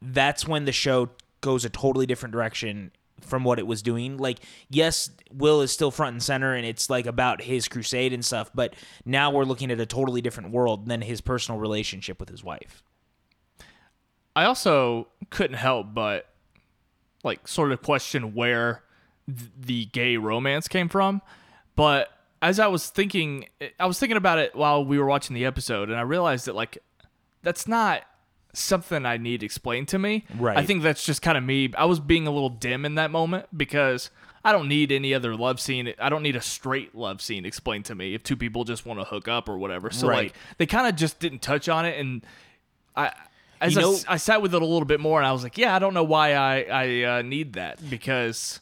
that's 0.02 0.46
when 0.46 0.64
the 0.64 0.72
show 0.72 1.10
goes 1.40 1.64
a 1.64 1.70
totally 1.70 2.06
different 2.06 2.32
direction 2.32 2.92
from 3.20 3.44
what 3.44 3.58
it 3.58 3.66
was 3.66 3.82
doing. 3.82 4.16
Like, 4.16 4.40
yes, 4.68 5.10
Will 5.32 5.60
is 5.60 5.70
still 5.70 5.90
front 5.90 6.14
and 6.14 6.22
center 6.22 6.54
and 6.54 6.66
it's 6.66 6.88
like 6.90 7.06
about 7.06 7.42
his 7.42 7.68
crusade 7.68 8.12
and 8.12 8.24
stuff, 8.24 8.50
but 8.54 8.74
now 9.04 9.30
we're 9.30 9.44
looking 9.44 9.70
at 9.70 9.80
a 9.80 9.86
totally 9.86 10.20
different 10.20 10.50
world 10.52 10.86
than 10.86 11.02
his 11.02 11.20
personal 11.20 11.60
relationship 11.60 12.18
with 12.18 12.28
his 12.28 12.42
wife. 12.42 12.82
I 14.34 14.44
also 14.44 15.08
couldn't 15.28 15.56
help 15.56 15.92
but 15.92 16.30
like 17.22 17.46
sort 17.46 17.72
of 17.72 17.82
question 17.82 18.34
where 18.34 18.82
th- 19.26 19.50
the 19.58 19.84
gay 19.86 20.16
romance 20.16 20.68
came 20.68 20.88
from. 20.88 21.20
But 21.76 22.10
as 22.42 22.58
I 22.58 22.66
was 22.68 22.88
thinking, 22.88 23.46
I 23.78 23.86
was 23.86 23.98
thinking 23.98 24.16
about 24.16 24.38
it 24.38 24.54
while 24.54 24.84
we 24.84 24.98
were 24.98 25.06
watching 25.06 25.34
the 25.34 25.44
episode, 25.44 25.88
and 25.90 25.98
I 25.98 26.02
realized 26.02 26.46
that 26.46 26.54
like 26.54 26.78
that's 27.42 27.66
not 27.68 28.02
something 28.52 29.06
I 29.06 29.16
need 29.16 29.42
explained 29.42 29.88
to 29.88 29.98
me. 29.98 30.24
Right. 30.36 30.56
I 30.56 30.64
think 30.66 30.82
that's 30.82 31.04
just 31.04 31.22
kind 31.22 31.38
of 31.38 31.44
me. 31.44 31.72
I 31.76 31.84
was 31.84 32.00
being 32.00 32.26
a 32.26 32.30
little 32.30 32.48
dim 32.48 32.84
in 32.84 32.96
that 32.96 33.10
moment 33.10 33.46
because 33.56 34.10
I 34.44 34.52
don't 34.52 34.68
need 34.68 34.90
any 34.90 35.14
other 35.14 35.36
love 35.36 35.60
scene. 35.60 35.92
I 36.00 36.08
don't 36.08 36.22
need 36.22 36.34
a 36.36 36.40
straight 36.40 36.94
love 36.94 37.20
scene 37.22 37.44
explained 37.44 37.84
to 37.86 37.94
me 37.94 38.14
if 38.14 38.22
two 38.22 38.36
people 38.36 38.64
just 38.64 38.84
want 38.86 38.98
to 39.00 39.04
hook 39.04 39.28
up 39.28 39.48
or 39.48 39.58
whatever. 39.58 39.90
So 39.90 40.08
Right. 40.08 40.16
like 40.24 40.34
they 40.58 40.66
kind 40.66 40.86
of 40.88 40.96
just 40.96 41.18
didn't 41.20 41.42
touch 41.42 41.68
on 41.68 41.84
it, 41.84 41.98
and 41.98 42.22
I. 42.96 43.12
As 43.62 43.74
You 43.74 43.80
I 43.80 43.82
know- 43.82 43.92
s- 43.92 44.04
I, 44.08 44.16
sat 44.16 44.40
with 44.40 44.54
it 44.54 44.62
a 44.62 44.64
little 44.64 44.86
bit 44.86 45.00
more, 45.00 45.20
and 45.20 45.26
I 45.26 45.32
was 45.32 45.42
like, 45.42 45.58
"Yeah, 45.58 45.76
I 45.76 45.78
don't 45.78 45.92
know 45.92 46.02
why 46.02 46.32
I 46.32 46.62
I 46.62 47.02
uh, 47.18 47.22
need 47.22 47.52
that 47.52 47.78
because 47.90 48.58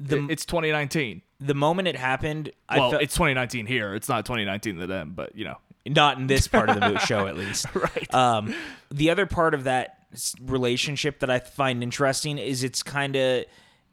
The- 0.00 0.26
it's 0.28 0.44
2019. 0.46 1.22
The 1.40 1.54
moment 1.54 1.88
it 1.88 1.96
happened, 1.96 2.52
I 2.68 2.78
Well, 2.78 2.90
felt 2.92 3.02
it's 3.02 3.14
2019 3.14 3.66
here. 3.66 3.94
It's 3.94 4.08
not 4.08 4.24
2019 4.24 4.78
to 4.78 4.86
them, 4.86 5.12
but 5.14 5.34
you 5.36 5.44
know, 5.44 5.58
not 5.86 6.18
in 6.18 6.26
this 6.28 6.46
part 6.46 6.68
of 6.70 6.76
the 6.76 6.98
show 7.06 7.26
at 7.26 7.36
least. 7.36 7.66
right? 7.74 8.14
Um, 8.14 8.54
the 8.90 9.10
other 9.10 9.26
part 9.26 9.54
of 9.54 9.64
that 9.64 9.98
relationship 10.40 11.20
that 11.20 11.30
I 11.30 11.38
find 11.40 11.82
interesting 11.82 12.38
is 12.38 12.62
it's 12.62 12.82
kind 12.82 13.16
of, 13.16 13.44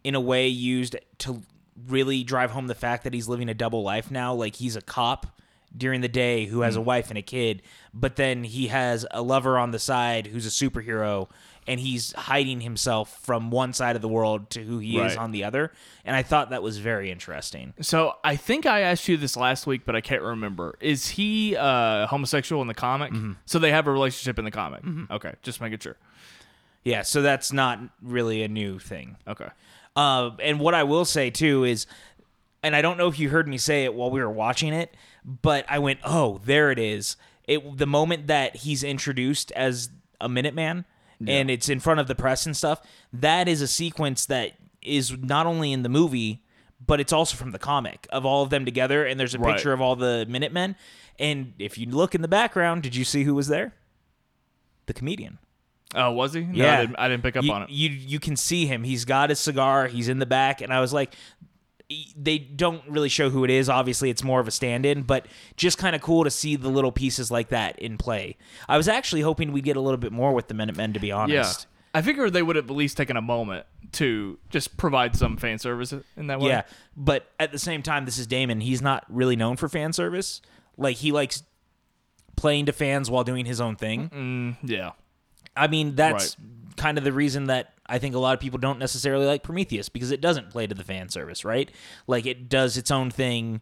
in 0.03 0.15
a 0.15 0.19
way, 0.19 0.47
used 0.47 0.95
to 1.19 1.41
really 1.87 2.23
drive 2.23 2.51
home 2.51 2.67
the 2.67 2.75
fact 2.75 3.03
that 3.05 3.13
he's 3.13 3.27
living 3.27 3.49
a 3.49 3.53
double 3.53 3.81
life 3.83 4.11
now. 4.11 4.33
Like 4.33 4.55
he's 4.57 4.75
a 4.75 4.81
cop 4.81 5.39
during 5.75 6.01
the 6.01 6.07
day 6.07 6.45
who 6.45 6.61
has 6.61 6.75
a 6.75 6.81
wife 6.81 7.09
and 7.09 7.17
a 7.17 7.21
kid, 7.21 7.61
but 7.93 8.15
then 8.15 8.43
he 8.43 8.67
has 8.67 9.05
a 9.11 9.21
lover 9.21 9.57
on 9.57 9.71
the 9.71 9.79
side 9.79 10.27
who's 10.27 10.45
a 10.45 10.49
superhero. 10.49 11.29
And 11.67 11.79
he's 11.79 12.13
hiding 12.13 12.61
himself 12.61 13.21
from 13.21 13.51
one 13.51 13.73
side 13.73 13.95
of 13.95 14.01
the 14.01 14.07
world 14.07 14.49
to 14.51 14.63
who 14.63 14.79
he 14.79 14.97
is 14.97 15.15
on 15.15 15.31
the 15.31 15.43
other. 15.43 15.71
And 16.03 16.15
I 16.15 16.23
thought 16.23 16.49
that 16.49 16.63
was 16.63 16.79
very 16.79 17.11
interesting. 17.11 17.75
So 17.81 18.13
I 18.23 18.37
think 18.37 18.65
I 18.65 18.79
asked 18.79 19.07
you 19.07 19.17
this 19.17 19.37
last 19.37 19.67
week, 19.67 19.81
but 19.85 19.95
I 19.95 20.01
can't 20.01 20.23
remember. 20.23 20.77
Is 20.79 21.09
he 21.09 21.55
uh, 21.55 22.07
homosexual 22.07 22.63
in 22.63 22.67
the 22.67 22.73
comic? 22.73 23.11
Mm-hmm. 23.11 23.33
So 23.45 23.59
they 23.59 23.69
have 23.69 23.85
a 23.85 23.91
relationship 23.91 24.39
in 24.39 24.45
the 24.45 24.51
comic. 24.51 24.81
Okay, 25.11 25.35
just 25.43 25.61
making 25.61 25.77
sure. 25.77 25.97
Yeah, 26.83 27.03
so 27.03 27.21
that's 27.21 27.53
not 27.53 27.79
really 28.01 28.41
a 28.41 28.47
new 28.47 28.79
thing. 28.79 29.17
Okay. 29.27 29.49
Uh, 29.95 30.31
and 30.41 30.59
what 30.59 30.73
I 30.73 30.85
will 30.85 31.05
say 31.05 31.29
too 31.29 31.65
is, 31.65 31.85
and 32.63 32.75
I 32.75 32.81
don't 32.81 32.97
know 32.97 33.07
if 33.07 33.19
you 33.19 33.29
heard 33.29 33.47
me 33.47 33.57
say 33.57 33.85
it 33.85 33.93
while 33.93 34.09
we 34.11 34.19
were 34.21 34.29
watching 34.29 34.73
it, 34.73 34.95
but 35.25 35.65
I 35.69 35.79
went, 35.79 35.99
"Oh, 36.03 36.39
there 36.43 36.71
it 36.71 36.79
is." 36.79 37.15
It 37.45 37.77
the 37.77 37.87
moment 37.87 38.27
that 38.27 38.57
he's 38.57 38.83
introduced 38.83 39.51
as 39.53 39.89
a 40.21 40.27
Minuteman, 40.29 40.85
and 41.27 41.49
it's 41.49 41.67
in 41.69 41.79
front 41.79 41.99
of 41.99 42.07
the 42.07 42.15
press 42.15 42.45
and 42.45 42.55
stuff. 42.55 42.81
That 43.11 43.47
is 43.47 43.61
a 43.61 43.67
sequence 43.67 44.25
that 44.27 44.53
is 44.81 45.17
not 45.17 45.45
only 45.45 45.73
in 45.73 45.83
the 45.83 45.89
movie, 45.89 46.43
but 46.85 46.99
it's 47.01 47.11
also 47.11 47.35
from 47.35 47.51
the 47.51 47.59
comic 47.59 48.07
of 48.11 48.25
all 48.25 48.43
of 48.43 48.49
them 48.49 48.63
together. 48.65 49.05
And 49.05 49.19
there's 49.19 49.35
a 49.35 49.39
Right. 49.39 49.53
picture 49.55 49.73
of 49.73 49.81
all 49.81 49.95
the 49.97 50.25
Minutemen. 50.29 50.75
And 51.19 51.53
if 51.59 51.77
you 51.77 51.87
look 51.87 52.15
in 52.15 52.21
the 52.21 52.29
background, 52.29 52.83
did 52.83 52.95
you 52.95 53.03
see 53.03 53.23
who 53.25 53.35
was 53.35 53.47
there? 53.49 53.73
The 54.85 54.93
comedian. 54.93 55.39
Oh, 55.95 56.11
was 56.11 56.33
he? 56.33 56.41
No, 56.41 56.63
Yeah, 56.65 56.77
I 56.77 56.81
didn't, 56.81 56.95
I 56.99 57.07
didn't 57.09 57.23
pick 57.23 57.35
up 57.35 57.43
you, 57.43 57.51
on 57.51 57.63
it. 57.63 57.69
You 57.69 57.89
you 57.89 58.19
can 58.19 58.35
see 58.37 58.65
him. 58.67 58.83
He's 58.83 59.03
got 59.05 59.29
his 59.29 59.39
cigar. 59.39 59.87
He's 59.87 60.07
in 60.07 60.19
the 60.19 60.25
back, 60.25 60.61
and 60.61 60.71
I 60.71 60.79
was 60.79 60.93
like, 60.93 61.13
they 62.15 62.37
don't 62.37 62.83
really 62.87 63.09
show 63.09 63.29
who 63.29 63.43
it 63.43 63.49
is. 63.49 63.69
Obviously, 63.69 64.09
it's 64.09 64.23
more 64.23 64.39
of 64.39 64.47
a 64.47 64.51
stand-in, 64.51 65.03
but 65.03 65.25
just 65.57 65.77
kind 65.77 65.95
of 65.95 66.01
cool 66.01 66.23
to 66.23 66.29
see 66.29 66.55
the 66.55 66.69
little 66.69 66.91
pieces 66.91 67.31
like 67.31 67.49
that 67.49 67.79
in 67.79 67.97
play. 67.97 68.37
I 68.67 68.77
was 68.77 68.87
actually 68.87 69.21
hoping 69.21 69.51
we'd 69.51 69.63
get 69.63 69.77
a 69.77 69.81
little 69.81 69.97
bit 69.97 70.11
more 70.11 70.33
with 70.33 70.47
the 70.47 70.53
Minutemen, 70.53 70.93
to 70.93 70.99
be 70.99 71.11
honest. 71.11 71.61
Yeah. 71.61 71.99
I 71.99 72.01
figured 72.03 72.33
they 72.33 72.43
would 72.43 72.55
have 72.55 72.69
at 72.69 72.75
least 72.75 72.97
taken 72.97 73.17
a 73.17 73.21
moment 73.21 73.65
to 73.93 74.37
just 74.49 74.77
provide 74.77 75.15
some 75.15 75.37
fan 75.37 75.57
service 75.57 75.91
in 76.15 76.27
that 76.27 76.39
way. 76.39 76.49
Yeah, 76.49 76.63
but 76.95 77.25
at 77.39 77.51
the 77.51 77.57
same 77.57 77.81
time, 77.81 78.05
this 78.05 78.19
is 78.19 78.27
Damon. 78.27 78.61
He's 78.61 78.81
not 78.81 79.05
really 79.09 79.35
known 79.35 79.57
for 79.57 79.67
fan 79.67 79.91
service. 79.93 80.41
Like 80.77 80.97
he 80.97 81.11
likes 81.11 81.41
playing 82.35 82.67
to 82.67 82.73
fans 82.73 83.09
while 83.09 83.23
doing 83.23 83.45
his 83.45 83.59
own 83.59 83.75
thing. 83.75 84.09
Mm, 84.09 84.69
yeah. 84.69 84.91
I 85.55 85.67
mean, 85.67 85.95
that's 85.95 86.37
kind 86.79 86.97
of 86.97 87.03
the 87.03 87.13
reason 87.13 87.45
that 87.45 87.73
I 87.85 87.99
think 87.99 88.15
a 88.15 88.19
lot 88.19 88.33
of 88.33 88.39
people 88.39 88.57
don't 88.57 88.79
necessarily 88.79 89.25
like 89.25 89.43
Prometheus 89.43 89.89
because 89.89 90.11
it 90.11 90.21
doesn't 90.21 90.49
play 90.49 90.65
to 90.65 90.73
the 90.73 90.83
fan 90.83 91.09
service, 91.09 91.45
right? 91.45 91.69
Like 92.07 92.25
it 92.25 92.49
does 92.49 92.77
its 92.77 92.89
own 92.89 93.11
thing 93.11 93.61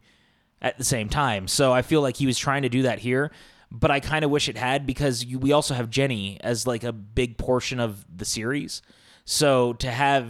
at 0.61 0.77
the 0.77 0.83
same 0.83 1.09
time. 1.09 1.47
So 1.47 1.73
I 1.73 1.81
feel 1.81 2.01
like 2.01 2.17
he 2.17 2.25
was 2.25 2.37
trying 2.37 2.61
to 2.61 2.69
do 2.69 2.83
that 2.83 2.99
here, 2.99 3.31
but 3.71 3.91
I 3.91 3.99
kind 3.99 4.23
of 4.23 4.31
wish 4.31 4.47
it 4.47 4.57
had 4.57 4.85
because 4.85 5.25
you, 5.25 5.39
we 5.39 5.51
also 5.51 5.73
have 5.73 5.89
Jenny 5.89 6.37
as 6.41 6.65
like 6.65 6.83
a 6.83 6.93
big 6.93 7.37
portion 7.37 7.79
of 7.79 8.05
the 8.15 8.25
series. 8.25 8.81
So 9.25 9.73
to 9.73 9.91
have 9.91 10.27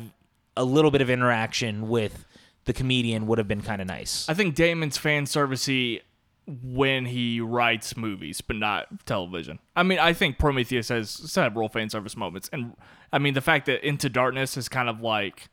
a 0.56 0.64
little 0.64 0.90
bit 0.90 1.02
of 1.02 1.10
interaction 1.10 1.88
with 1.88 2.26
the 2.66 2.74
comedian 2.74 3.28
would 3.28 3.38
have 3.38 3.48
been 3.48 3.62
kind 3.62 3.82
of 3.82 3.88
nice. 3.88 4.28
I 4.28 4.34
think 4.34 4.56
Damon's 4.56 4.98
fan 4.98 5.26
servicey 5.26 6.02
when 6.48 7.06
he 7.06 7.42
writes 7.42 7.98
movies, 7.98 8.40
but 8.42 8.56
not 8.56 9.06
television. 9.06 9.60
I 9.76 9.84
mean, 9.84 10.00
I 10.00 10.14
think 10.14 10.40
Prometheus 10.40 10.90
has 10.90 11.10
several 11.10 11.68
fan 11.70 11.90
service 11.90 12.16
moments, 12.16 12.50
and 12.54 12.74
I 13.12 13.20
mean 13.20 13.34
the 13.34 13.42
fact 13.42 13.66
that 13.66 13.86
Into 13.86 14.10
Darkness 14.10 14.56
is 14.58 14.70
kind 14.70 14.88
of 14.90 15.02
like 15.02 15.50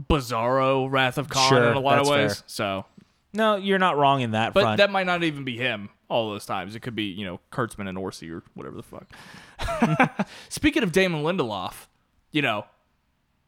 Bizarro 0.00 0.90
Wrath 0.90 1.18
of 1.18 1.28
Khan 1.28 1.48
Sure, 1.48 1.70
in 1.70 1.76
a 1.76 1.80
lot 1.80 1.98
of 2.00 2.08
ways. 2.08 2.34
fair. 2.36 2.44
So, 2.46 2.84
No, 3.32 3.56
you're 3.56 3.78
not 3.78 3.96
wrong 3.96 4.20
in 4.20 4.32
that 4.32 4.52
but 4.52 4.62
front. 4.62 4.78
that 4.78 4.90
might 4.90 5.06
not 5.06 5.22
even 5.22 5.44
be 5.44 5.56
him 5.56 5.90
all 6.08 6.30
those 6.30 6.44
times. 6.46 6.74
It 6.74 6.80
could 6.80 6.94
be 6.96 7.04
you 7.04 7.24
know 7.24 7.40
Kurtzman 7.52 7.88
and 7.88 7.96
Orsi 7.96 8.30
or 8.30 8.42
whatever 8.54 8.76
the 8.76 8.82
fuck. 8.82 10.26
Speaking 10.48 10.82
of 10.82 10.92
Damon 10.92 11.22
Lindelof, 11.22 11.86
you 12.32 12.42
know 12.42 12.66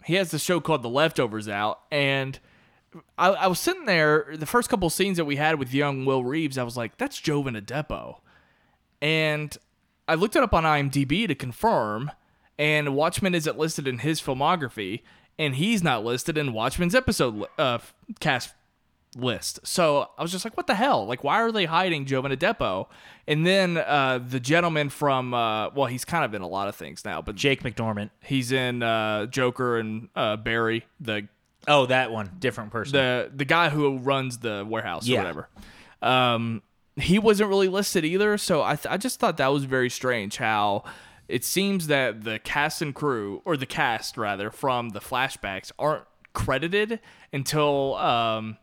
he 0.04 0.14
has 0.14 0.30
the 0.30 0.38
show 0.38 0.60
called 0.60 0.82
The 0.82 0.88
Leftovers 0.88 1.48
out, 1.48 1.80
and 1.90 2.38
I, 3.16 3.28
I 3.28 3.46
was 3.46 3.58
sitting 3.58 3.84
there 3.84 4.34
the 4.34 4.46
first 4.46 4.68
couple 4.68 4.88
scenes 4.90 5.16
that 5.16 5.24
we 5.24 5.36
had 5.36 5.58
with 5.58 5.74
young 5.74 6.04
Will 6.04 6.24
Reeves. 6.24 6.58
I 6.58 6.62
was 6.62 6.76
like, 6.76 6.96
"That's 6.98 7.20
Jovan 7.20 7.54
Adepo," 7.54 8.20
and 9.02 9.56
I 10.06 10.14
looked 10.14 10.36
it 10.36 10.42
up 10.42 10.54
on 10.54 10.64
IMDb 10.64 11.28
to 11.28 11.34
confirm, 11.34 12.10
and 12.58 12.94
Watchmen 12.94 13.34
isn't 13.34 13.58
listed 13.58 13.86
in 13.86 13.98
his 13.98 14.20
filmography, 14.20 15.02
and 15.38 15.56
he's 15.56 15.82
not 15.82 16.04
listed 16.04 16.38
in 16.38 16.52
Watchmen's 16.52 16.94
episode 16.94 17.46
uh, 17.58 17.78
cast 18.20 18.54
list. 19.16 19.60
So 19.64 20.10
I 20.18 20.22
was 20.22 20.32
just 20.32 20.44
like, 20.44 20.56
what 20.56 20.66
the 20.66 20.74
hell? 20.74 21.06
Like, 21.06 21.24
why 21.24 21.40
are 21.40 21.52
they 21.52 21.64
hiding 21.66 22.06
Jovan 22.06 22.32
Adepo? 22.32 22.88
And 23.26 23.46
then 23.46 23.76
uh, 23.76 24.20
the 24.26 24.40
gentleman 24.40 24.88
from, 24.88 25.34
uh, 25.34 25.70
well, 25.70 25.86
he's 25.86 26.04
kind 26.04 26.24
of 26.24 26.34
in 26.34 26.42
a 26.42 26.48
lot 26.48 26.68
of 26.68 26.76
things 26.76 27.04
now, 27.04 27.22
but 27.22 27.34
Jake 27.34 27.62
McDorman. 27.62 28.10
he's 28.22 28.52
in 28.52 28.82
uh, 28.82 29.26
Joker 29.26 29.78
and 29.78 30.08
uh, 30.14 30.36
Barry, 30.36 30.86
the 31.00 31.28
Oh, 31.66 31.86
that 31.86 32.10
one, 32.12 32.30
different 32.38 32.70
person. 32.70 32.92
the 32.92 33.30
the 33.34 33.44
guy 33.44 33.68
who 33.68 33.98
runs 33.98 34.38
the 34.38 34.64
warehouse 34.68 35.06
Yeah. 35.06 35.16
or 35.16 35.22
whatever. 35.22 35.48
Um, 36.00 36.62
he 36.96 37.18
wasn't 37.18 37.48
really 37.48 37.68
listed 37.68 38.04
either, 38.04 38.38
so 38.38 38.62
I 38.62 38.76
th- 38.76 38.86
I 38.92 38.96
just 38.96 39.20
thought 39.20 39.36
that 39.38 39.48
was 39.48 39.64
very 39.64 39.90
strange 39.90 40.36
how 40.36 40.84
it 41.28 41.44
seems 41.44 41.88
that 41.88 42.24
the 42.24 42.38
cast 42.38 42.80
and 42.82 42.94
crew 42.94 43.42
or 43.44 43.56
the 43.56 43.66
cast 43.66 44.16
rather 44.16 44.50
from 44.50 44.90
the 44.90 45.00
flashbacks 45.00 45.70
aren't 45.78 46.04
credited 46.32 47.00
until 47.32 47.94
um 47.96 48.56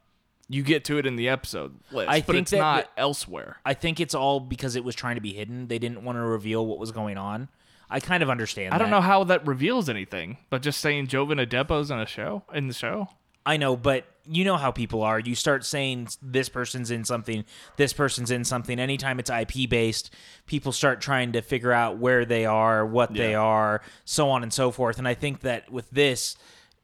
you 0.47 0.61
get 0.63 0.85
to 0.85 0.97
it 0.99 1.05
in 1.07 1.15
the 1.15 1.27
episode 1.27 1.75
list, 1.91 2.09
I 2.09 2.19
but 2.21 2.27
think 2.27 2.37
it's 2.43 2.51
not 2.51 2.95
the- 2.95 3.01
elsewhere. 3.01 3.57
I 3.65 3.73
think 3.73 3.99
it's 3.99 4.13
all 4.15 4.39
because 4.39 4.75
it 4.75 4.83
was 4.83 4.95
trying 4.95 5.15
to 5.15 5.21
be 5.21 5.33
hidden. 5.33 5.67
They 5.67 5.79
didn't 5.79 6.03
want 6.03 6.17
to 6.17 6.21
reveal 6.21 6.65
what 6.65 6.77
was 6.77 6.91
going 6.91 7.17
on. 7.17 7.49
I 7.89 7.99
kind 7.99 8.23
of 8.23 8.29
understand. 8.29 8.73
I 8.73 8.77
don't 8.77 8.89
that. 8.89 8.95
know 8.95 9.01
how 9.01 9.23
that 9.25 9.45
reveals 9.45 9.89
anything, 9.89 10.37
but 10.49 10.61
just 10.61 10.81
saying 10.81 11.07
Jovan 11.07 11.39
Adepo's 11.39 11.91
in 11.91 11.99
a 11.99 12.05
show 12.05 12.43
in 12.53 12.67
the 12.67 12.73
show. 12.73 13.09
I 13.45 13.57
know, 13.57 13.77
but 13.77 14.05
you 14.25 14.43
know 14.43 14.57
how 14.57 14.71
people 14.71 15.03
are. 15.03 15.19
You 15.19 15.35
start 15.35 15.63
saying 15.63 16.07
this 16.21 16.49
person's 16.49 16.89
in 16.89 17.05
something, 17.05 17.45
this 17.77 17.93
person's 17.93 18.31
in 18.31 18.43
something. 18.43 18.79
Anytime 18.79 19.19
it's 19.19 19.29
IP 19.29 19.69
based, 19.69 20.11
people 20.47 20.71
start 20.71 20.99
trying 20.99 21.33
to 21.33 21.41
figure 21.41 21.71
out 21.71 21.97
where 21.97 22.25
they 22.25 22.45
are, 22.45 22.83
what 22.85 23.13
they 23.13 23.35
are, 23.35 23.81
so 24.03 24.29
on 24.31 24.41
and 24.41 24.51
so 24.51 24.71
forth. 24.71 24.97
And 24.97 25.07
I 25.07 25.13
think 25.13 25.41
that 25.41 25.71
with 25.71 25.89
this, 25.91 26.37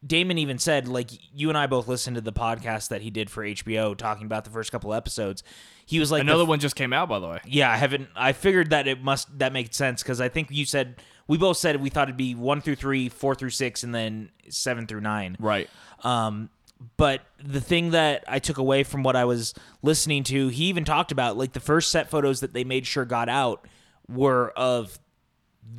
Damon 0.06 0.38
even 0.40 0.58
said, 0.58 0.88
like, 0.88 1.12
you 1.34 1.50
and 1.50 1.58
I 1.58 1.68
both 1.68 1.88
listened 1.88 2.16
to 2.16 2.22
the 2.22 2.34
podcast 2.34 2.90
that 2.90 3.02
he 3.02 3.12
did 3.12 3.30
for 3.30 3.44
HBO 3.44 3.96
talking 3.96 4.26
about 4.26 4.46
the 4.46 4.50
first 4.50 4.72
couple 4.72 4.94
episodes. 4.94 5.44
He 5.86 6.00
was 6.00 6.12
like, 6.12 6.20
the 6.20 6.32
Another 6.32 6.46
one 6.46 6.60
just 6.60 6.76
came 6.76 6.92
out, 6.92 7.08
by 7.08 7.20
the 7.20 7.28
way. 7.28 7.40
yeah, 7.46 7.70
I 7.72 7.78
haven't. 7.78 8.10
I 8.16 8.34
figured 8.34 8.72
that 8.72 8.88
it 8.88 9.04
must 9.04 9.38
that 9.40 9.54
makes 9.54 9.78
sense 9.78 10.02
because 10.02 10.20
I 10.20 10.30
think 10.30 10.48
you 10.50 10.66
said 10.66 11.02
we 11.28 11.38
both 11.38 11.58
said 11.58 11.82
we 11.82 11.90
thought 11.90 12.08
it'd 12.08 12.18
be 12.18 12.34
one 12.34 12.62
through 12.62 12.76
three, 12.76 13.10
four 13.10 13.36
through 13.36 13.50
six, 13.52 13.84
and 13.84 13.94
then 13.94 14.32
seven 14.50 14.88
through 14.88 15.02
nine. 15.02 15.38
Right. 15.40 15.70
Um, 16.04 16.50
but 16.98 17.22
the 17.44 17.62
thing 17.62 17.92
that 17.92 18.24
I 18.28 18.40
took 18.40 18.58
away 18.58 18.84
from 18.84 19.04
what 19.04 19.16
I 19.16 19.26
was 19.26 19.54
listening 19.84 20.24
to, 20.26 20.48
he 20.48 20.66
even 20.66 20.84
talked 20.84 21.12
about 21.12 21.38
like 21.38 21.54
the 21.54 21.60
first 21.60 21.92
set 21.92 22.10
photos 22.10 22.40
that 22.40 22.54
they 22.54 22.64
made 22.64 22.88
sure 22.88 23.06
got 23.06 23.30
out 23.30 23.68
were 24.08 24.50
of 24.56 24.98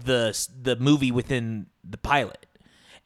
the 0.05 0.49
the 0.61 0.77
movie 0.77 1.11
within 1.11 1.67
the 1.83 1.99
pilot. 1.99 2.47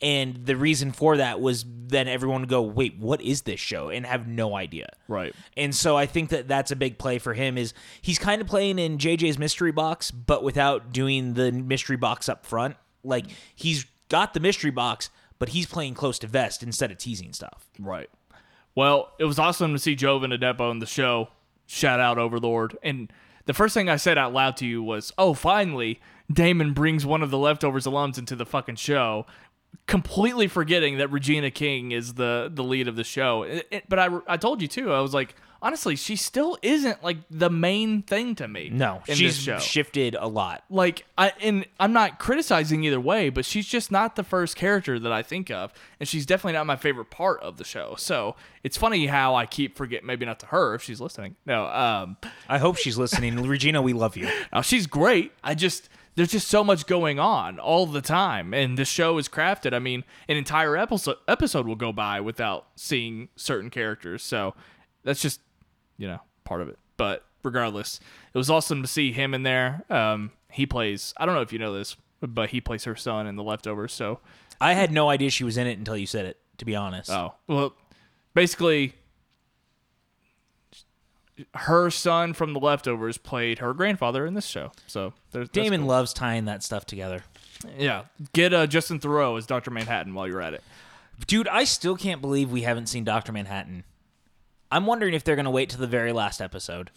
And 0.03 0.45
the 0.45 0.57
reason 0.57 0.93
for 0.93 1.17
that 1.17 1.41
was 1.41 1.65
then 1.67 2.07
everyone 2.07 2.43
would 2.43 2.51
go, 2.51 2.61
"Wait, 2.61 2.99
what 2.99 3.23
is 3.23 3.43
this 3.43 3.59
show?" 3.61 3.89
and 3.89 4.05
have 4.05 4.27
no 4.27 4.55
idea. 4.55 4.89
Right. 5.09 5.35
And 5.57 5.75
so 5.75 5.97
I 5.97 6.05
think 6.05 6.29
that 6.31 6.49
that's 6.49 6.71
a 6.71 6.77
big 6.77 6.99
play 6.99 7.19
for 7.19 7.33
him 7.33 7.57
is 7.57 7.73
he's 8.03 8.19
kind 8.19 8.43
of 8.43 8.47
playing 8.47 8.79
in 8.79 8.99
JJ's 8.99 9.39
mystery 9.39 9.73
box 9.73 10.11
but 10.11 10.43
without 10.43 10.93
doing 10.93 11.35
the 11.35 11.51
mystery 11.51 11.97
box 11.97 12.29
up 12.29 12.45
front. 12.45 12.77
Like 13.03 13.27
he's 13.55 13.87
got 14.09 14.35
the 14.35 14.41
mystery 14.41 14.71
box 14.71 15.09
but 15.39 15.51
he's 15.51 15.67
playing 15.67 15.95
close 15.95 16.19
to 16.19 16.27
vest 16.27 16.63
instead 16.63 16.91
of 16.91 16.99
teasing 16.99 17.33
stuff. 17.33 17.67
Right. 17.79 18.11
Well, 18.75 19.13
it 19.19 19.25
was 19.25 19.39
awesome 19.39 19.73
to 19.73 19.79
see 19.79 19.95
Jovan 19.95 20.31
Adepo 20.31 20.71
in 20.71 20.79
the 20.79 20.87
show. 20.87 21.29
Shout 21.67 22.01
out 22.01 22.19
Overlord. 22.19 22.77
And 22.83 23.11
the 23.47 23.55
first 23.55 23.75
thing 23.75 23.89
I 23.89 23.97
said 23.97 24.19
out 24.19 24.33
loud 24.33 24.57
to 24.59 24.67
you 24.67 24.83
was, 24.83 25.13
"Oh, 25.17 25.33
finally, 25.35 26.01
Damon 26.31 26.73
brings 26.75 27.07
one 27.07 27.23
of 27.23 27.31
the 27.31 27.39
leftovers 27.39 27.87
alums 27.87 28.19
into 28.19 28.37
the 28.37 28.47
fucking 28.47 28.77
show." 28.77 29.27
Completely 29.87 30.49
forgetting 30.49 30.99
that 30.99 31.13
Regina 31.13 31.51
King 31.53 31.93
is 31.93 32.15
the 32.15 32.51
the 32.53 32.65
lead 32.65 32.89
of 32.89 32.97
the 32.97 33.05
show. 33.05 33.45
It- 33.45 33.69
it- 33.71 33.85
but 33.89 34.01
I 34.01 34.09
I 34.27 34.37
told 34.37 34.61
you 34.61 34.67
too. 34.67 34.93
I 34.93 34.99
was 35.01 35.15
like, 35.15 35.37
honestly, 35.63 35.95
she 35.95 36.17
still 36.17 36.59
isn't 36.61 37.05
like 37.05 37.19
the 37.31 37.49
main 37.49 38.03
thing 38.03 38.35
to 38.35 38.49
me. 38.49 38.69
No, 38.69 39.01
in 39.07 39.15
she's 39.15 39.37
this 39.37 39.45
show. 39.45 39.59
shifted 39.61 40.17
a 40.19 40.27
lot. 40.27 40.65
like 40.69 41.05
I 41.17 41.33
and 41.41 41.67
I'm 41.79 41.93
not 41.93 42.19
criticizing 42.19 42.83
either 42.83 42.99
way, 42.99 43.29
but 43.29 43.45
she's 43.45 43.65
just 43.69 43.93
not 43.93 44.17
the 44.17 44.25
first 44.25 44.57
character 44.57 44.99
that 44.99 45.13
I 45.13 45.23
think 45.23 45.53
of, 45.53 45.73
and 46.01 46.09
she's 46.09 46.27
definitely 46.27 46.55
not 46.55 46.67
my 46.67 46.75
favorite 46.77 47.11
part 47.11 47.41
of 47.43 47.57
the 47.57 47.65
show. 47.65 47.95
So 47.97 48.35
it's 48.65 48.77
funny 48.77 49.07
how 49.07 49.37
I 49.37 49.47
keep 49.47 49.77
forget 49.77 50.03
maybe 50.03 50.27
not 50.27 50.41
to 50.41 50.47
her 50.47 50.75
if 50.75 50.83
she's 50.83 51.01
listening. 51.01 51.37
No, 51.47 51.67
um, 51.67 52.17
I 52.49 52.59
hope 52.59 52.77
she's 52.77 52.99
listening. 52.99 53.41
Regina, 53.47 53.81
we 53.81 53.93
love 53.93 54.17
you. 54.17 54.29
now 54.53 54.63
she's 54.63 54.89
great. 54.89 55.31
I 55.45 55.55
just 55.55 55.89
there's 56.17 56.31
just 56.31 56.49
so 56.49 56.65
much 56.65 56.87
going 56.87 57.19
on 57.19 57.59
all 57.59 57.87
the 57.87 58.01
time, 58.01 58.53
and 58.55 58.77
the 58.77 58.85
show 58.85 59.19
is 59.19 59.29
crafted. 59.29 59.73
I 59.75 59.79
mean, 59.79 60.03
an 60.29 60.37
entire 60.37 60.77
episode 60.77 61.19
episode 61.29 61.67
will 61.67 61.77
go 61.77 61.93
by 61.93 62.21
without 62.21 62.67
seeing 62.75 63.29
certain 63.37 63.71
characters. 63.71 64.23
So 64.23 64.55
that's 65.05 65.21
just 65.21 65.41
you 65.99 66.09
know 66.09 66.21
part 66.45 66.63
of 66.63 66.69
it. 66.69 66.79
But 66.97 67.25
regardless, 67.43 68.01
it 68.35 68.39
was 68.39 68.51
awesome 68.51 68.83
to 68.83 68.89
see 68.89 69.13
him 69.13 69.35
in 69.35 69.43
there. 69.43 69.85
Um, 69.91 70.33
he 70.51 70.67
plays. 70.67 71.13
I 71.19 71.27
don't 71.27 71.35
know 71.35 71.43
if 71.43 71.53
you 71.53 71.59
know 71.59 71.75
this, 71.75 71.97
but 72.21 72.51
he 72.51 72.61
plays 72.61 72.85
her 72.85 72.97
son 72.97 73.27
in 73.27 73.37
the 73.37 73.43
leftovers. 73.45 73.93
So 73.93 74.21
I 74.61 74.73
had 74.73 74.91
no 74.91 75.11
idea 75.11 75.31
she 75.31 75.45
was 75.45 75.59
in 75.59 75.67
it 75.67 75.79
until 75.79 75.99
you 75.99 76.07
said 76.07 76.25
it, 76.25 76.39
to 76.59 76.65
be 76.65 76.75
honest. 76.75 77.11
oh 77.11 77.35
well, 77.47 77.75
basically. 78.35 78.95
Her 81.55 81.91
son 81.91 82.33
from 82.33 82.53
the 82.55 82.61
leftovers 82.61 83.19
played 83.19 83.59
her 83.59 83.75
grandfather 83.75 84.25
in 84.25 84.35
this 84.35 84.47
show, 84.47 84.73
so 84.87 85.13
there's 85.33 85.49
Damon 85.51 85.81
cool. 85.81 85.89
loves 85.91 86.13
tying 86.15 86.47
that 86.47 86.63
stuff 86.63 86.87
together. 86.87 87.23
Yeah, 87.79 88.05
get 88.33 88.55
uh, 88.55 88.67
Justin 88.67 89.01
Theroux 89.01 89.37
as 89.37 89.47
Doctor 89.47 89.71
Manhattan 89.71 90.15
while 90.15 90.27
you're 90.27 90.41
at 90.41 90.55
it. 90.55 90.63
Dude, 91.27 91.49
I 91.49 91.65
still 91.65 91.97
can't 91.97 92.21
believe 92.21 92.51
we 92.51 92.63
haven't 92.63 92.87
seen 92.87 93.05
Dr. 93.05 93.33
Manhattan. 93.33 93.85
I'm 94.71 94.87
wondering 94.87 95.15
if 95.15 95.25
they're 95.25 95.37
going 95.37 95.45
to 95.47 95.51
wait 95.51 95.71
to 95.71 95.79
the 95.79 95.87
very 95.87 96.13
last 96.13 96.41
episode. 96.43 96.91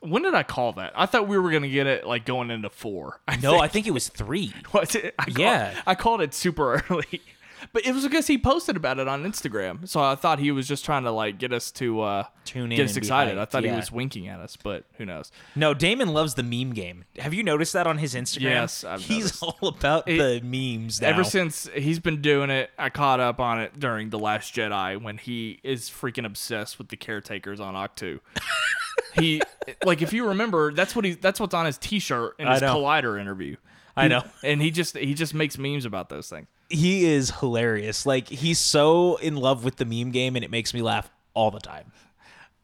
When 0.00 0.22
did 0.22 0.34
I 0.34 0.42
call 0.44 0.72
that? 0.74 0.92
I 0.94 1.06
thought 1.06 1.26
we 1.26 1.36
were 1.36 1.50
gonna 1.50 1.68
get 1.68 1.88
it 1.88 2.06
like 2.06 2.24
going 2.24 2.50
into 2.52 2.70
four. 2.70 3.20
I 3.26 3.34
No, 3.36 3.52
think. 3.52 3.62
I 3.62 3.68
think 3.68 3.86
it 3.88 3.90
was 3.90 4.08
three. 4.08 4.52
Was 4.72 4.94
it? 4.94 5.14
I 5.18 5.24
called- 5.24 5.38
Yeah. 5.38 5.80
I 5.84 5.94
called 5.96 6.20
it 6.20 6.32
super 6.32 6.84
early, 6.90 7.20
but 7.74 7.84
it 7.84 7.92
was 7.92 8.04
because 8.04 8.28
he 8.28 8.38
posted 8.38 8.76
about 8.76 9.00
it 9.00 9.08
on 9.08 9.24
Instagram. 9.24 9.86
So 9.88 10.00
I 10.00 10.14
thought 10.14 10.38
he 10.38 10.52
was 10.52 10.68
just 10.68 10.84
trying 10.84 11.02
to 11.02 11.10
like 11.10 11.38
get 11.38 11.52
us 11.52 11.72
to 11.72 12.02
uh, 12.02 12.24
Tune 12.44 12.70
in 12.70 12.76
get 12.76 12.84
us 12.84 12.96
excited. 12.96 13.36
I 13.36 13.46
thought 13.46 13.64
yeah. 13.64 13.70
he 13.70 13.76
was 13.76 13.90
winking 13.90 14.28
at 14.28 14.38
us, 14.38 14.56
but 14.56 14.84
who 14.96 15.04
knows? 15.04 15.32
No, 15.56 15.74
Damon 15.74 16.14
loves 16.14 16.34
the 16.34 16.44
meme 16.44 16.72
game. 16.72 17.04
Have 17.18 17.34
you 17.34 17.42
noticed 17.42 17.72
that 17.72 17.88
on 17.88 17.98
his 17.98 18.14
Instagram? 18.14 18.42
Yes, 18.42 18.84
I've 18.84 19.00
He's 19.00 19.42
noticed. 19.42 19.42
all 19.42 19.68
about 19.70 20.06
the 20.06 20.40
memes 20.44 21.02
now. 21.02 21.08
Ever 21.08 21.24
since 21.24 21.68
he's 21.74 21.98
been 21.98 22.22
doing 22.22 22.48
it, 22.48 22.70
I 22.78 22.90
caught 22.90 23.18
up 23.18 23.40
on 23.40 23.60
it 23.60 23.80
during 23.80 24.10
the 24.10 24.20
Last 24.20 24.54
Jedi 24.54 25.02
when 25.02 25.18
he 25.18 25.58
is 25.64 25.90
freaking 25.90 26.24
obsessed 26.24 26.78
with 26.78 26.90
the 26.90 26.96
caretakers 26.96 27.58
on 27.58 27.74
Ahch-To. 27.74 28.20
he 29.20 29.42
like 29.84 30.00
if 30.00 30.12
you 30.12 30.28
remember, 30.28 30.72
that's 30.72 30.94
what 30.94 31.04
he 31.04 31.14
that's 31.14 31.40
what's 31.40 31.54
on 31.54 31.66
his 31.66 31.76
T-shirt 31.78 32.36
in 32.38 32.46
his. 32.46 32.60
Collider 32.60 33.20
interview. 33.20 33.56
I 33.96 34.06
know. 34.06 34.22
and 34.44 34.62
he 34.62 34.70
just 34.70 34.96
he 34.96 35.14
just 35.14 35.34
makes 35.34 35.58
memes 35.58 35.84
about 35.84 36.08
those 36.08 36.28
things. 36.28 36.46
He 36.70 37.04
is 37.04 37.30
hilarious. 37.40 38.06
Like 38.06 38.28
he's 38.28 38.58
so 38.58 39.16
in 39.16 39.36
love 39.36 39.64
with 39.64 39.76
the 39.76 39.84
meme 39.84 40.10
game, 40.10 40.36
and 40.36 40.44
it 40.44 40.50
makes 40.50 40.72
me 40.74 40.82
laugh 40.82 41.10
all 41.34 41.50
the 41.50 41.60
time. 41.60 41.92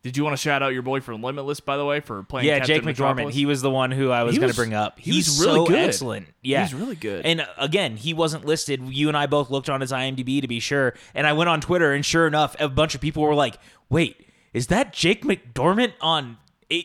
Did 0.03 0.17
you 0.17 0.25
want 0.25 0.33
to 0.35 0.41
shout 0.43 0.63
out 0.63 0.73
your 0.73 0.81
boy 0.81 1.01
from 1.01 1.23
Limitless, 1.23 1.61
by 1.61 1.77
the 1.77 1.85
way, 1.85 2.01
for 2.01 2.23
playing? 2.23 2.47
Yeah, 2.47 2.61
Captain 2.61 2.77
Jake 2.77 2.83
McDorman. 2.85 2.87
Metropolis? 2.87 3.35
He 3.35 3.45
was 3.45 3.61
the 3.61 3.71
one 3.71 3.91
who 3.91 4.11
I 4.11 4.23
was 4.23 4.33
He 4.35 4.39
going 4.41 4.47
to 4.51 4.53
was- 4.53 4.57
bring 4.57 4.73
up. 4.73 4.99
he's 4.99 5.27
He's, 5.27 5.41
really 5.41 5.53
so 5.59 5.67
good. 5.67 5.79
excellent. 5.79 6.27
Yeah, 6.43 6.63
He's 6.63 6.73
really 6.73 6.97
good. 6.97 7.27
And 7.27 7.47
again, 7.59 7.97
he 7.99 8.15
wasn't 8.15 8.47
listed. 8.47 8.81
You 8.89 9.09
and 9.09 9.17
I 9.17 9.27
both 9.27 9.51
looked 9.51 9.69
on 9.69 9.83
his 9.83 9.93
IMDb 9.93 10.41
to 10.41 10.49
be 10.49 10.59
sure. 10.59 10.95
And 11.15 11.27
I 11.27 11.35
went 11.35 11.51
on 11.51 11.61
Twitter, 11.61 11.93
and 11.93 12.03
sure 12.05 12.27
enough, 12.27 12.57
a 12.59 12.71
bunch 12.71 12.95
of 12.95 13.03
people 13.03 13.23
were 13.25 13.35
like, 13.35 13.59
"Wait, 13.91 14.27
is 14.55 14.69
that 14.69 14.95
Jake 14.95 15.23
McDorman 15.23 15.93
on?" 16.01 16.39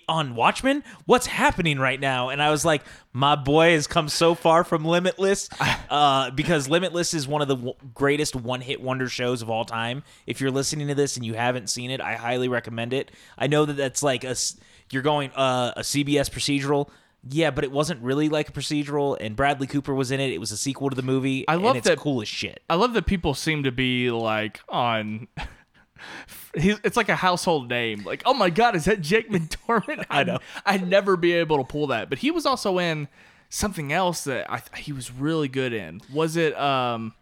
On 0.08 0.36
Watchmen, 0.36 0.84
what's 1.06 1.28
happening 1.28 1.78
right 1.80 2.00
now? 2.00 2.30
And 2.30 2.42
I 2.42 2.50
was 2.50 2.66
like, 2.66 2.84
my 3.14 3.36
boy 3.36 3.74
has 3.74 3.86
come 3.88 4.10
so 4.10 4.34
far 4.34 4.64
from 4.64 4.84
Limitless, 4.84 5.50
uh, 5.90 6.32
because 6.32 6.68
Limitless 6.68 7.14
is 7.14 7.28
one 7.28 7.42
of 7.42 7.48
the 7.48 7.56
w- 7.56 7.76
greatest 7.94 8.36
one-hit 8.36 8.82
wonder 8.82 9.08
shows 9.08 9.42
of 9.42 9.50
all 9.50 9.64
time. 9.66 10.04
If 10.26 10.42
you're 10.42 10.52
listening 10.52 10.88
to 10.88 10.96
this 10.96 11.18
and 11.18 11.26
you 11.26 11.36
haven't 11.36 11.70
seen 11.70 11.92
it, 11.92 12.02
I 12.02 12.16
highly 12.16 12.48
recommend 12.48 12.94
it. 12.94 13.12
I 13.38 13.48
know 13.48 13.66
that 13.66 13.78
that's 13.78 14.02
like 14.02 14.24
a 14.24 14.36
you're 14.92 15.02
going 15.04 15.32
uh, 15.36 15.74
a 15.78 15.82
CBS 15.82 16.30
procedural. 16.30 16.90
Yeah, 17.28 17.50
but 17.50 17.64
it 17.64 17.72
wasn't 17.72 18.04
really 18.04 18.30
like 18.30 18.50
a 18.50 18.52
procedural, 18.52 19.18
and 19.20 19.36
Bradley 19.36 19.66
Cooper 19.66 19.96
was 19.96 20.12
in 20.12 20.20
it. 20.20 20.32
It 20.32 20.38
was 20.40 20.52
a 20.52 20.58
sequel 20.58 20.92
to 20.92 20.96
the 20.96 21.02
movie. 21.02 21.48
I 21.48 21.56
love 21.56 21.70
and 21.70 21.78
it's 21.78 21.88
that- 21.88 21.98
cool 21.98 22.22
as 22.22 22.28
shit. 22.28 22.62
I 22.70 22.76
love 22.76 22.94
that 22.94 23.08
people 23.08 23.34
seem 23.34 23.64
to 23.64 23.72
be 23.72 24.12
like 24.12 24.60
on. 24.70 25.28
He's, 26.58 26.80
it's 26.84 26.98
like 26.98 27.10
a 27.10 27.16
household 27.16 27.70
name. 27.70 28.04
Like, 28.04 28.24
oh 28.26 28.34
my 28.34 28.50
god, 28.50 28.76
is 28.76 28.86
that 28.86 29.02
Jake 29.02 29.30
McDorman? 29.30 30.06
I 30.10 30.24
know. 30.24 30.40
I'd, 30.66 30.88
never 30.88 31.16
be 31.18 31.34
able 31.34 31.58
to 31.58 31.64
pull 31.64 31.88
that. 31.88 32.10
But 32.10 32.20
he 32.20 32.32
was 32.32 32.46
also 32.46 32.80
in 32.80 33.08
something 33.50 33.92
else 33.94 34.24
that 34.26 34.50
I 34.52 34.62
he 34.78 34.92
was 34.94 35.12
really 35.12 35.48
good 35.48 35.74
in. 35.74 36.02
Was 36.14 36.36
it? 36.38 36.58
um 36.60 37.14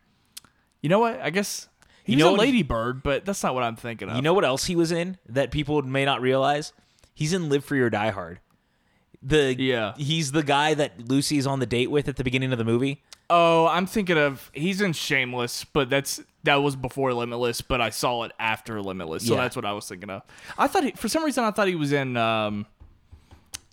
You 0.82 0.90
know 0.90 1.00
what? 1.00 1.20
I 1.22 1.30
guess 1.30 1.68
he 2.04 2.14
You 2.14 2.18
was 2.18 2.24
know 2.24 2.30
a 2.30 2.32
what- 2.34 2.40
Lady 2.42 2.64
Bird, 2.64 3.04
but 3.04 3.26
that's 3.26 3.42
not 3.44 3.54
what 3.54 3.64
I'm 3.64 3.76
thinking 3.76 4.10
of. 4.10 4.16
You 4.16 4.22
know 4.22 4.34
what 4.34 4.46
else 4.46 4.66
he 4.66 4.76
was 4.76 4.92
in 4.92 5.18
that 5.30 5.52
people 5.52 5.82
may 5.82 6.06
not 6.06 6.22
realize? 6.22 6.74
He's 7.14 7.34
in 7.34 7.50
Live 7.50 7.64
Free 7.66 7.80
or 7.82 7.90
Die 7.90 8.10
Hard. 8.12 8.40
The 9.22 9.56
Yeah. 9.58 9.94
he's 9.98 10.32
the 10.34 10.44
guy 10.44 10.74
that 10.74 11.08
Lucy's 11.08 11.48
on 11.48 11.60
the 11.60 11.66
date 11.66 11.90
with 11.92 12.08
at 12.10 12.18
the 12.18 12.24
beginning 12.24 12.52
of 12.52 12.58
the 12.58 12.66
movie. 12.66 13.02
Oh, 13.36 13.66
I'm 13.68 13.88
thinking 13.88 14.18
of 14.18 14.52
he's 14.54 14.80
in 14.80 14.94
Shameless, 14.94 15.64
but 15.66 15.90
that's 15.90 16.22
that 16.44 16.58
was 16.58 16.76
before 16.76 17.14
Limitless, 17.14 17.62
but 17.62 17.82
I 17.82 17.90
saw 17.90 18.24
it 18.24 18.32
after 18.38 18.80
Limitless, 18.80 19.26
so 19.26 19.34
Yeah. 19.34 19.42
that's 19.42 19.56
what 19.56 19.66
I 19.66 19.72
was 19.74 19.88
thinking 19.88 20.12
of. 20.12 20.22
I 20.58 20.68
thought 20.68 20.84
he, 20.84 20.92
for 20.92 21.08
some 21.08 21.24
reason 21.24 21.44
I 21.44 21.50
thought 21.52 21.68
he 21.68 21.74
was 21.76 21.92
in 21.94 22.16
um, 22.16 22.68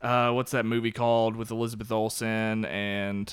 uh, 0.01 0.31
what's 0.33 0.53
that 0.53 0.65
movie 0.65 0.93
called 0.93 1.37
with 1.37 1.51
Elizabeth 1.51 1.93
Olsen 1.93 2.65
and 2.65 3.31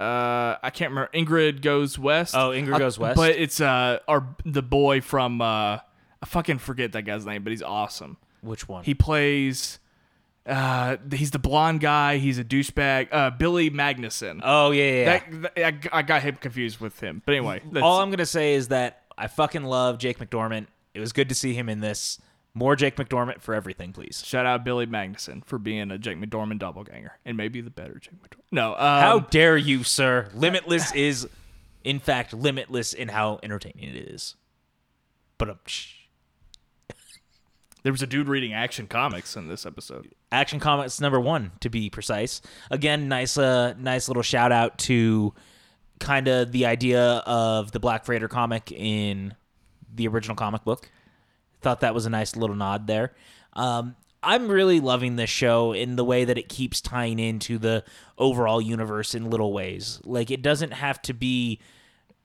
uh, 0.00 0.56
I 0.60 0.70
can't 0.74 0.90
remember. 0.90 1.10
Ingrid 1.14 1.62
Goes 1.62 1.96
West. 1.96 2.34
Oh, 2.34 2.50
Ingrid 2.50 2.74
I- 2.74 2.78
Goes 2.80 2.98
West? 2.98 3.16
But 3.16 3.36
it's 3.36 3.60
uh, 3.60 4.00
our 4.08 4.26
the 4.44 4.62
boy 4.62 5.00
from 5.00 5.40
uh, 5.40 5.44
I 5.76 6.26
fucking 6.26 6.58
forget 6.58 6.90
that 6.92 7.02
guy's 7.02 7.24
name, 7.24 7.44
but 7.44 7.50
he's 7.50 7.62
awesome. 7.62 8.16
Which 8.40 8.66
one? 8.68 8.82
He 8.82 8.94
plays. 8.94 9.78
Uh, 10.46 10.96
he's 11.12 11.30
the 11.30 11.38
blonde 11.38 11.80
guy. 11.80 12.18
He's 12.18 12.38
a 12.38 12.44
douchebag. 12.44 13.08
Uh, 13.12 13.30
Billy 13.30 13.70
Magnuson. 13.70 14.40
oh 14.42 14.70
yeah, 14.72 14.84
yeah. 14.84 15.04
That, 15.04 15.54
that- 15.56 15.92
I, 15.92 15.98
I 15.98 16.02
got 16.02 16.22
him 16.22 16.36
confused 16.36 16.80
with 16.80 16.98
him. 17.00 17.22
But 17.24 17.34
anyway, 17.36 17.62
All 17.80 18.00
I'm 18.00 18.10
gonna 18.10 18.26
say 18.26 18.54
is 18.54 18.68
that 18.68 19.02
I 19.16 19.28
fucking 19.28 19.62
love 19.64 19.98
Jake 19.98 20.18
McDorman. 20.18 20.66
It 20.94 21.00
was 21.00 21.12
good 21.12 21.28
to 21.28 21.34
see 21.34 21.54
him 21.54 21.68
in 21.68 21.80
this. 21.80 22.18
More 22.54 22.76
Jake 22.76 22.96
McDorman 22.96 23.40
for 23.40 23.54
everything, 23.54 23.94
please. 23.94 24.22
shout 24.26 24.44
out 24.44 24.62
Billy 24.62 24.84
Magnuson 24.86 25.42
for 25.46 25.58
being 25.58 25.90
a 25.90 25.96
Jake 25.96 26.18
McDorman 26.18 26.58
doppelganger 26.58 27.12
and 27.24 27.34
maybe 27.34 27.62
the 27.62 27.70
better 27.70 27.94
Jake 27.98 28.12
McDorman. 28.22 28.42
No, 28.50 28.72
um, 28.72 28.76
How 28.78 29.18
dare 29.20 29.56
you, 29.56 29.84
sir? 29.84 30.28
Limitless 30.34 30.92
is, 30.94 31.26
in 31.82 31.98
fact, 31.98 32.34
limitless 32.34 32.92
in 32.92 33.08
how 33.08 33.40
entertaining 33.42 33.84
it 33.84 33.96
is. 33.96 34.34
But 35.38 35.48
um, 35.48 35.58
shh. 35.66 35.94
There 37.82 37.92
was 37.92 38.02
a 38.02 38.06
dude 38.06 38.28
reading 38.28 38.52
Action 38.52 38.86
Comics 38.86 39.36
in 39.36 39.48
this 39.48 39.66
episode. 39.66 40.14
Action 40.30 40.60
Comics 40.60 41.00
number 41.00 41.20
one, 41.20 41.52
to 41.60 41.68
be 41.68 41.90
precise. 41.90 42.40
Again, 42.70 43.08
nice, 43.08 43.36
uh, 43.36 43.74
nice 43.78 44.08
little 44.08 44.22
shout 44.22 44.52
out 44.52 44.78
to 44.80 45.34
kind 45.98 46.28
of 46.28 46.52
the 46.52 46.66
idea 46.66 47.22
of 47.26 47.72
the 47.72 47.80
Black 47.80 48.04
Freighter 48.04 48.28
comic 48.28 48.72
in 48.72 49.34
the 49.94 50.08
original 50.08 50.36
comic 50.36 50.64
book. 50.64 50.90
Thought 51.60 51.80
that 51.80 51.94
was 51.94 52.06
a 52.06 52.10
nice 52.10 52.36
little 52.36 52.56
nod 52.56 52.86
there. 52.86 53.14
Um, 53.52 53.96
I'm 54.22 54.48
really 54.48 54.80
loving 54.80 55.16
this 55.16 55.30
show 55.30 55.72
in 55.72 55.96
the 55.96 56.04
way 56.04 56.24
that 56.24 56.38
it 56.38 56.48
keeps 56.48 56.80
tying 56.80 57.18
into 57.18 57.58
the 57.58 57.84
overall 58.18 58.60
universe 58.60 59.14
in 59.14 59.30
little 59.30 59.52
ways. 59.52 60.00
Like 60.04 60.30
it 60.30 60.42
doesn't 60.42 60.72
have 60.72 61.02
to 61.02 61.12
be 61.12 61.60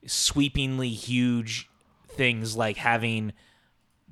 sweepingly 0.06 0.90
huge 0.90 1.68
things 2.08 2.56
like 2.56 2.76
having 2.76 3.32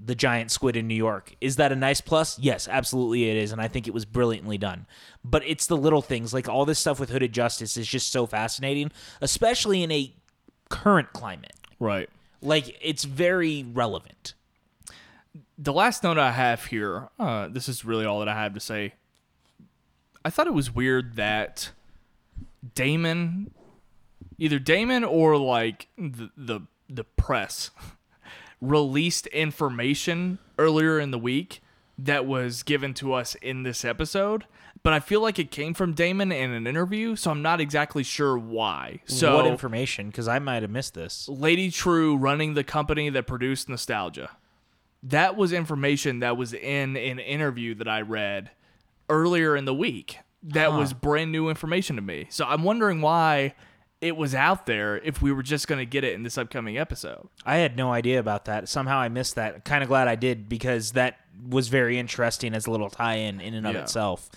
the 0.02 0.14
giant 0.14 0.50
squid 0.50 0.76
in 0.76 0.86
New 0.86 0.94
York. 0.94 1.34
Is 1.40 1.56
that 1.56 1.72
a 1.72 1.76
nice 1.76 2.00
plus? 2.00 2.38
Yes, 2.38 2.68
absolutely 2.68 3.30
it 3.30 3.36
is, 3.36 3.52
and 3.52 3.60
I 3.60 3.68
think 3.68 3.88
it 3.88 3.94
was 3.94 4.04
brilliantly 4.04 4.58
done. 4.58 4.86
But 5.24 5.42
it's 5.46 5.66
the 5.66 5.76
little 5.76 6.02
things, 6.02 6.34
like 6.34 6.48
all 6.48 6.64
this 6.64 6.78
stuff 6.78 7.00
with 7.00 7.10
Hooded 7.10 7.32
Justice 7.32 7.76
is 7.76 7.86
just 7.86 8.12
so 8.12 8.26
fascinating, 8.26 8.90
especially 9.20 9.82
in 9.82 9.90
a 9.90 10.12
current 10.68 11.12
climate. 11.12 11.54
Right. 11.78 12.08
Like 12.42 12.76
it's 12.80 13.04
very 13.04 13.64
relevant. 13.64 14.34
The 15.58 15.72
last 15.72 16.02
note 16.02 16.18
I 16.18 16.32
have 16.32 16.66
here, 16.66 17.08
uh, 17.18 17.48
this 17.48 17.68
is 17.68 17.84
really 17.84 18.04
all 18.04 18.18
that 18.20 18.28
I 18.28 18.34
have 18.34 18.54
to 18.54 18.60
say. 18.60 18.94
I 20.24 20.30
thought 20.30 20.46
it 20.46 20.54
was 20.54 20.74
weird 20.74 21.16
that 21.16 21.70
Damon, 22.74 23.52
either 24.38 24.58
Damon 24.58 25.04
or 25.04 25.36
like 25.36 25.88
the 25.96 26.30
the, 26.36 26.60
the 26.88 27.04
press, 27.04 27.70
released 28.60 29.26
information 29.28 30.38
earlier 30.58 30.98
in 30.98 31.10
the 31.10 31.18
week 31.18 31.62
that 31.98 32.26
was 32.26 32.62
given 32.62 32.94
to 32.94 33.12
us 33.12 33.34
in 33.36 33.62
this 33.62 33.84
episode. 33.84 34.44
But 34.82 34.92
I 34.92 35.00
feel 35.00 35.20
like 35.20 35.38
it 35.38 35.50
came 35.50 35.74
from 35.74 35.94
Damon 35.94 36.30
in 36.30 36.52
an 36.52 36.66
interview, 36.66 37.16
so 37.16 37.30
I'm 37.30 37.42
not 37.42 37.60
exactly 37.60 38.02
sure 38.02 38.38
why. 38.38 39.00
So 39.06 39.34
what 39.34 39.46
information? 39.46 40.08
Because 40.08 40.28
I 40.28 40.38
might 40.38 40.62
have 40.62 40.70
missed 40.70 40.94
this. 40.94 41.28
Lady 41.28 41.70
True 41.70 42.16
running 42.16 42.54
the 42.54 42.62
company 42.62 43.08
that 43.10 43.26
produced 43.26 43.68
Nostalgia. 43.68 44.30
That 45.02 45.36
was 45.36 45.52
information 45.52 46.20
that 46.20 46.36
was 46.36 46.52
in 46.52 46.96
an 46.96 47.18
interview 47.18 47.74
that 47.76 47.88
I 47.88 48.02
read 48.02 48.50
earlier 49.08 49.56
in 49.56 49.64
the 49.64 49.74
week. 49.74 50.18
That 50.42 50.72
was 50.72 50.92
brand 50.92 51.32
new 51.32 51.48
information 51.48 51.96
to 51.96 52.02
me. 52.02 52.26
So 52.30 52.44
I'm 52.44 52.62
wondering 52.62 53.00
why 53.00 53.54
it 54.00 54.16
was 54.16 54.34
out 54.34 54.66
there 54.66 54.98
if 54.98 55.22
we 55.22 55.32
were 55.32 55.42
just 55.42 55.68
going 55.68 55.78
to 55.78 55.86
get 55.86 56.04
it 56.04 56.12
in 56.14 56.22
this 56.22 56.36
upcoming 56.36 56.76
episode. 56.76 57.28
I 57.44 57.56
had 57.56 57.76
no 57.76 57.92
idea 57.92 58.18
about 58.20 58.44
that. 58.44 58.68
Somehow 58.68 58.98
I 58.98 59.08
missed 59.08 59.36
that. 59.36 59.64
Kind 59.64 59.82
of 59.82 59.88
glad 59.88 60.06
I 60.08 60.16
did 60.16 60.48
because 60.48 60.92
that 60.92 61.16
was 61.48 61.68
very 61.68 61.98
interesting 61.98 62.54
as 62.54 62.66
a 62.66 62.70
little 62.70 62.90
tie-in 62.90 63.40
in 63.40 63.54
and 63.54 63.66
of 63.66 63.74
Yeah. 63.74 63.82
itself. 63.82 64.28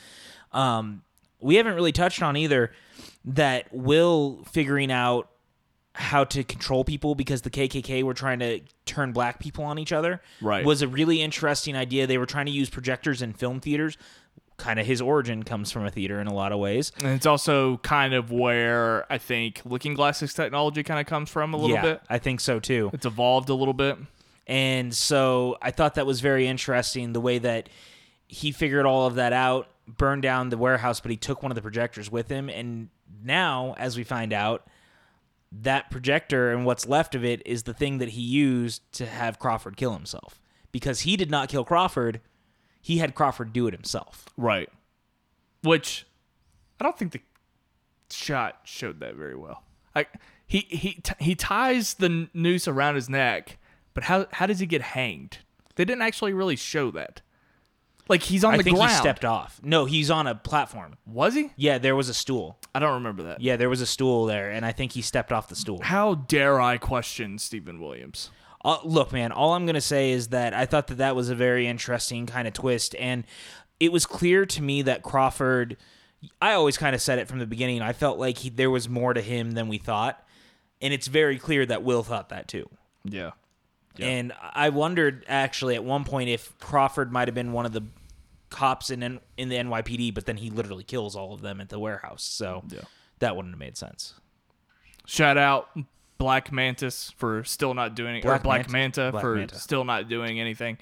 Um, 0.52 1.04
we 1.42 1.56
haven't 1.56 1.76
really 1.76 1.92
touched 1.92 2.22
on 2.22 2.36
either 2.38 2.72
that 3.26 3.68
Will 3.74 4.44
figuring 4.52 4.92
out 4.92 5.30
how 5.94 6.24
to 6.24 6.44
control 6.44 6.84
people 6.86 7.14
because 7.16 7.42
the 7.42 7.50
KKK 7.50 8.04
were 8.04 8.14
trying 8.14 8.40
to 8.40 8.62
turn 8.86 9.12
black 9.12 9.40
people 9.40 9.66
on 9.66 9.78
each 9.78 9.92
other. 9.92 10.22
Right. 10.42 10.64
Was 10.64 10.82
a 10.82 10.88
really 10.88 11.22
interesting 11.22 11.76
idea. 11.76 12.08
They 12.08 12.18
were 12.18 12.26
trying 12.26 12.46
to 12.46 12.52
use 12.52 12.70
projectors 12.70 13.22
in 13.22 13.34
film 13.34 13.60
theaters. 13.60 13.98
Kind 14.60 14.80
of 14.80 14.86
his 14.86 15.02
origin 15.02 15.44
comes 15.44 15.72
from 15.72 15.86
a 15.86 15.90
theater 15.90 16.20
in 16.20 16.28
a 16.28 16.34
lot 16.34 16.52
of 16.52 16.60
ways. 16.60 16.92
And 17.00 17.10
it's 17.10 17.26
also 17.26 17.78
kind 17.78 18.14
of 18.14 18.32
where 18.32 19.12
I 19.12 19.18
think 19.18 19.62
looking 19.66 19.94
glasses 19.94 20.34
technology 20.34 20.84
kind 20.84 21.00
of 21.00 21.06
comes 21.06 21.30
from 21.30 21.54
a 21.54 21.58
little 21.58 21.76
yeah, 21.76 21.82
bit. 21.82 22.02
I 22.10 22.20
think 22.20 22.40
so 22.40 22.60
too. 22.60 22.90
It's 22.94 23.06
evolved 23.06 23.50
a 23.50 23.56
little 23.56 23.74
bit. 23.74 23.98
And 24.46 24.94
so 24.94 25.58
I 25.62 25.72
thought 25.72 25.96
that 25.96 26.06
was 26.06 26.22
very 26.22 26.48
interesting 26.48 27.14
the 27.14 27.22
way 27.22 27.38
that 27.38 27.70
he 28.28 28.52
figured 28.52 28.86
all 28.86 29.08
of 29.08 29.16
that 29.16 29.32
out, 29.34 29.68
burned 29.88 30.24
down 30.24 30.50
the 30.50 30.58
warehouse, 30.58 31.00
but 31.00 31.12
he 31.12 31.18
took 31.18 31.42
one 31.42 31.52
of 31.52 31.56
the 31.56 31.62
projectors 31.62 32.12
with 32.12 32.30
him. 32.30 32.50
And 32.50 32.90
now, 33.24 33.76
as 33.78 33.98
we 33.98 34.04
find 34.04 34.34
out, 34.34 34.68
that 35.52 35.90
projector 35.90 36.52
and 36.52 36.66
what's 36.66 36.88
left 36.88 37.16
of 37.16 37.26
it 37.26 37.42
is 37.46 37.64
the 37.64 37.74
thing 37.74 37.98
that 38.00 38.10
he 38.10 38.22
used 38.22 38.82
to 38.94 39.06
have 39.06 39.40
Crawford 39.40 39.78
kill 39.78 39.94
himself. 39.94 40.42
Because 40.72 41.02
he 41.02 41.18
did 41.18 41.32
not 41.32 41.50
kill 41.50 41.64
Crawford, 41.64 42.22
he 42.90 42.98
had 42.98 43.14
Crawford 43.14 43.54
do 43.54 43.68
it 43.68 43.74
himself. 43.76 44.26
Right. 44.36 44.68
Which 45.62 46.08
I 46.82 46.84
don't 46.84 46.98
think 46.98 47.12
the 47.12 47.22
shot 48.10 48.62
showed 48.64 49.00
that 49.02 49.14
very 49.14 49.36
well. 49.36 49.62
Like 49.94 50.10
he 50.48 50.62
he 50.70 50.94
t- 50.94 51.14
he 51.20 51.36
ties 51.36 51.94
the 51.94 52.30
noose 52.34 52.68
around 52.68 52.96
his 52.96 53.08
neck, 53.08 53.60
but 53.94 54.06
how 54.06 54.26
how 54.32 54.48
does 54.48 54.60
he 54.60 54.66
get 54.66 54.82
hanged? 54.82 55.38
They 55.76 55.86
didn't 55.86 56.02
actually 56.02 56.34
really 56.34 56.56
show 56.56 56.90
that. 56.90 57.22
Like 58.08 58.24
he's 58.24 58.44
on 58.44 58.56
I 58.56 58.58
the 58.58 58.64
think 58.64 58.78
ground. 58.78 58.92
he 58.92 58.98
stepped 58.98 59.24
off. 59.24 59.62
No, 59.64 59.86
he's 59.86 60.10
on 60.10 60.26
a 60.26 60.34
platform. 60.34 60.96
Was 61.06 61.36
he? 61.36 61.52
Yeah, 61.58 61.78
there 61.78 61.96
was 61.96 62.10
a 62.10 62.14
stool. 62.16 62.58
I 62.74 62.80
don't 62.80 62.96
remember 62.96 63.22
that. 63.22 63.40
Yeah, 63.40 63.56
there 63.56 63.70
was 63.70 63.82
a 63.82 63.86
stool 63.86 64.26
there, 64.26 64.50
and 64.50 64.66
I 64.66 64.72
think 64.72 64.94
he 64.94 65.04
stepped 65.04 65.32
off 65.32 65.48
the 65.48 65.56
stool. 65.56 65.80
How 65.84 66.16
dare 66.16 66.60
I 66.60 66.80
question 66.80 67.38
Stephen 67.38 67.80
Williams? 67.80 68.32
Uh, 68.64 68.78
look, 68.84 69.14
man, 69.14 69.32
all 69.32 69.54
I'm 69.54 69.66
going 69.66 69.76
to 69.76 69.82
say 69.82 70.12
is 70.12 70.30
that 70.30 70.54
I 70.54 70.66
thought 70.66 70.88
that 70.88 70.96
that 70.98 71.16
was 71.16 71.30
a 71.30 71.36
very 71.36 71.68
interesting 71.68 72.26
kind 72.26 72.48
of 72.48 72.54
twist. 72.54 72.94
And 73.00 73.24
it 73.80 73.92
was 73.92 74.06
clear 74.06 74.46
to 74.48 74.62
me 74.62 74.82
that 74.82 75.02
Crawford, 75.02 75.78
I 76.42 76.54
always 76.54 76.78
kind 76.78 76.94
of 76.94 77.02
said 77.02 77.20
it 77.20 77.28
from 77.30 77.40
the 77.40 77.46
beginning. 77.48 77.82
I 77.82 77.94
felt 77.94 78.20
like 78.20 78.40
he, 78.40 78.50
there 78.50 78.70
was 78.70 78.90
more 78.90 79.14
to 79.14 79.22
him 79.22 79.52
than 79.52 79.68
we 79.70 79.78
thought. 79.78 80.22
And 80.82 80.94
it's 80.94 81.08
very 81.08 81.38
clear 81.38 81.66
that 81.66 81.84
Will 81.84 82.04
thought 82.04 82.30
that 82.30 82.48
too. 82.48 82.70
Yeah. 83.06 83.32
Yeah. 83.96 84.08
And 84.08 84.34
I 84.54 84.70
wondered 84.70 85.26
actually 85.28 85.76
at 85.76 85.84
one 85.84 86.04
point 86.04 86.30
if 86.30 86.58
Crawford 86.60 87.12
might 87.12 87.28
have 87.28 87.36
been 87.36 87.52
one 87.54 87.66
of 87.66 87.74
the 87.74 87.84
cops 88.50 88.90
in 88.90 89.20
in 89.38 89.50
the 89.50 89.56
NYPD, 89.56 90.14
but 90.14 90.26
then 90.26 90.38
he 90.38 90.50
literally 90.50 90.84
kills 90.84 91.16
all 91.16 91.34
of 91.34 91.42
them 91.42 91.60
at 91.62 91.70
the 91.70 91.80
warehouse. 91.80 92.24
So 92.24 92.64
Yeah. 92.70 92.82
that 93.20 93.36
wouldn't 93.36 93.54
have 93.54 93.60
made 93.60 93.78
sense. 93.78 94.14
Shout 95.06 95.38
out 95.38 95.70
Black 96.20 96.52
Mantis 96.52 97.12
for 97.18 97.44
still 97.44 97.74
not 97.74 97.96
doing 97.96 98.22
Black 98.22 98.42
or 98.42 98.44
Black 98.44 98.70
Manta. 98.70 99.02
Manta, 99.02 99.12
Black 99.12 99.22
for 99.24 99.36
Manta. 99.36 99.56
still 99.56 99.86
not 99.86 100.08
doing 100.08 100.40
anything. 100.40 100.78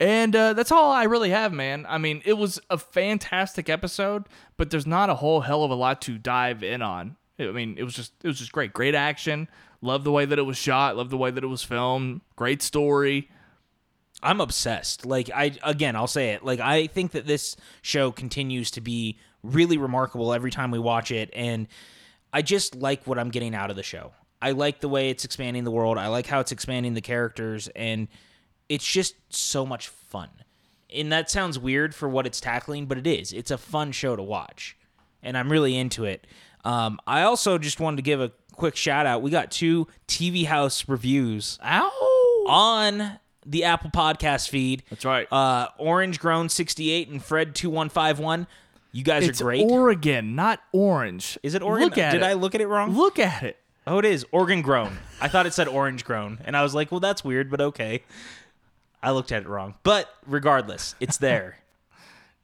And 0.00 0.34
uh, 0.34 0.54
that's 0.54 0.72
all 0.72 0.90
I 0.90 1.04
really 1.04 1.30
have, 1.30 1.52
man. 1.52 1.84
I 1.86 1.98
mean, 1.98 2.22
it 2.24 2.32
was 2.32 2.58
a 2.70 2.78
fantastic 2.78 3.68
episode, 3.68 4.24
but 4.56 4.70
there's 4.70 4.86
not 4.86 5.10
a 5.10 5.14
whole 5.14 5.42
hell 5.42 5.62
of 5.62 5.70
a 5.70 5.74
lot 5.74 6.00
to 6.02 6.16
dive 6.16 6.64
in 6.64 6.80
on. 6.80 7.16
I 7.38 7.52
mean, 7.52 7.76
it 7.78 7.84
was 7.84 7.94
just 7.94 8.12
it 8.24 8.26
was 8.26 8.38
just 8.38 8.52
great, 8.52 8.72
great 8.72 8.94
action. 8.94 9.48
Love 9.82 10.04
the 10.04 10.12
way 10.12 10.24
that 10.24 10.38
it 10.38 10.42
was 10.42 10.56
shot. 10.56 10.96
Love 10.96 11.10
the 11.10 11.18
way 11.18 11.30
that 11.30 11.44
it 11.44 11.46
was 11.46 11.62
filmed. 11.62 12.22
Great 12.34 12.62
story. 12.62 13.30
I'm 14.22 14.40
obsessed. 14.40 15.04
Like 15.04 15.30
I 15.34 15.52
again, 15.62 15.94
I'll 15.94 16.06
say 16.06 16.30
it. 16.30 16.42
Like 16.42 16.60
I 16.60 16.86
think 16.86 17.12
that 17.12 17.26
this 17.26 17.54
show 17.82 18.10
continues 18.10 18.70
to 18.72 18.80
be 18.80 19.18
really 19.42 19.76
remarkable 19.76 20.32
every 20.32 20.50
time 20.50 20.70
we 20.70 20.78
watch 20.78 21.10
it 21.10 21.30
and 21.32 21.66
I 22.32 22.42
just 22.42 22.74
like 22.74 23.06
what 23.06 23.18
I'm 23.18 23.30
getting 23.30 23.54
out 23.54 23.70
of 23.70 23.76
the 23.76 23.82
show. 23.82 24.12
I 24.42 24.52
like 24.52 24.80
the 24.80 24.88
way 24.88 25.10
it's 25.10 25.24
expanding 25.24 25.64
the 25.64 25.70
world. 25.70 25.98
I 25.98 26.08
like 26.08 26.26
how 26.26 26.40
it's 26.40 26.52
expanding 26.52 26.94
the 26.94 27.00
characters 27.00 27.68
and 27.76 28.08
it's 28.68 28.86
just 28.86 29.14
so 29.28 29.66
much 29.66 29.88
fun. 29.88 30.28
And 30.94 31.12
that 31.12 31.30
sounds 31.30 31.58
weird 31.58 31.94
for 31.94 32.08
what 32.08 32.26
it's 32.26 32.40
tackling, 32.40 32.86
but 32.86 32.98
it 32.98 33.06
is. 33.06 33.32
It's 33.32 33.50
a 33.50 33.58
fun 33.58 33.92
show 33.92 34.16
to 34.16 34.22
watch. 34.22 34.76
And 35.22 35.36
I'm 35.36 35.50
really 35.50 35.76
into 35.76 36.04
it. 36.04 36.26
Um, 36.64 36.98
I 37.06 37.22
also 37.22 37.58
just 37.58 37.80
wanted 37.80 37.96
to 37.96 38.02
give 38.02 38.20
a 38.20 38.32
quick 38.52 38.76
shout 38.76 39.06
out. 39.06 39.22
We 39.22 39.30
got 39.30 39.50
two 39.50 39.86
TV 40.08 40.46
House 40.46 40.88
reviews 40.88 41.58
Ow! 41.64 42.44
on 42.48 43.18
the 43.46 43.64
Apple 43.64 43.90
Podcast 43.90 44.48
feed. 44.48 44.82
That's 44.90 45.04
right. 45.04 45.30
Uh, 45.32 45.68
Orange 45.78 46.18
Grown 46.18 46.48
68 46.48 47.08
and 47.08 47.22
Fred 47.22 47.54
2151. 47.54 48.46
You 48.92 49.04
guys 49.04 49.28
It's 49.28 49.40
are 49.40 49.44
great. 49.44 49.62
Oregon, 49.70 50.34
not 50.34 50.60
orange. 50.72 51.38
Is 51.42 51.54
it 51.54 51.62
Oregon? 51.62 51.88
Look 51.88 51.98
at 51.98 52.12
Did 52.12 52.22
it. 52.22 52.24
I 52.24 52.32
look 52.32 52.54
at 52.54 52.60
it 52.60 52.66
wrong? 52.66 52.96
Look 52.96 53.18
at 53.20 53.42
it. 53.44 53.56
Oh, 53.86 53.98
it 53.98 54.04
is 54.04 54.26
organ 54.30 54.62
grown. 54.62 54.98
I 55.20 55.28
thought 55.28 55.46
it 55.46 55.54
said 55.54 55.68
orange 55.68 56.04
grown, 56.04 56.38
and 56.44 56.56
I 56.56 56.62
was 56.62 56.74
like, 56.74 56.90
well, 56.90 57.00
that's 57.00 57.24
weird, 57.24 57.50
but 57.50 57.60
okay. 57.60 58.02
I 59.02 59.12
looked 59.12 59.32
at 59.32 59.42
it 59.42 59.48
wrong, 59.48 59.74
but 59.82 60.14
regardless, 60.26 60.94
it's 61.00 61.18
there. 61.18 61.56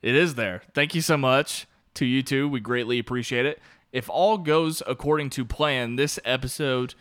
It 0.02 0.14
is 0.14 0.36
there. 0.36 0.62
Thank 0.72 0.94
you 0.94 1.00
so 1.00 1.16
much 1.16 1.66
to 1.94 2.04
you 2.04 2.22
two. 2.22 2.48
We 2.48 2.60
greatly 2.60 3.00
appreciate 3.00 3.44
it. 3.44 3.60
If 3.92 4.08
all 4.08 4.38
goes 4.38 4.80
according 4.86 5.30
to 5.30 5.44
plan, 5.44 5.96
this 5.96 6.20
episode 6.24 6.94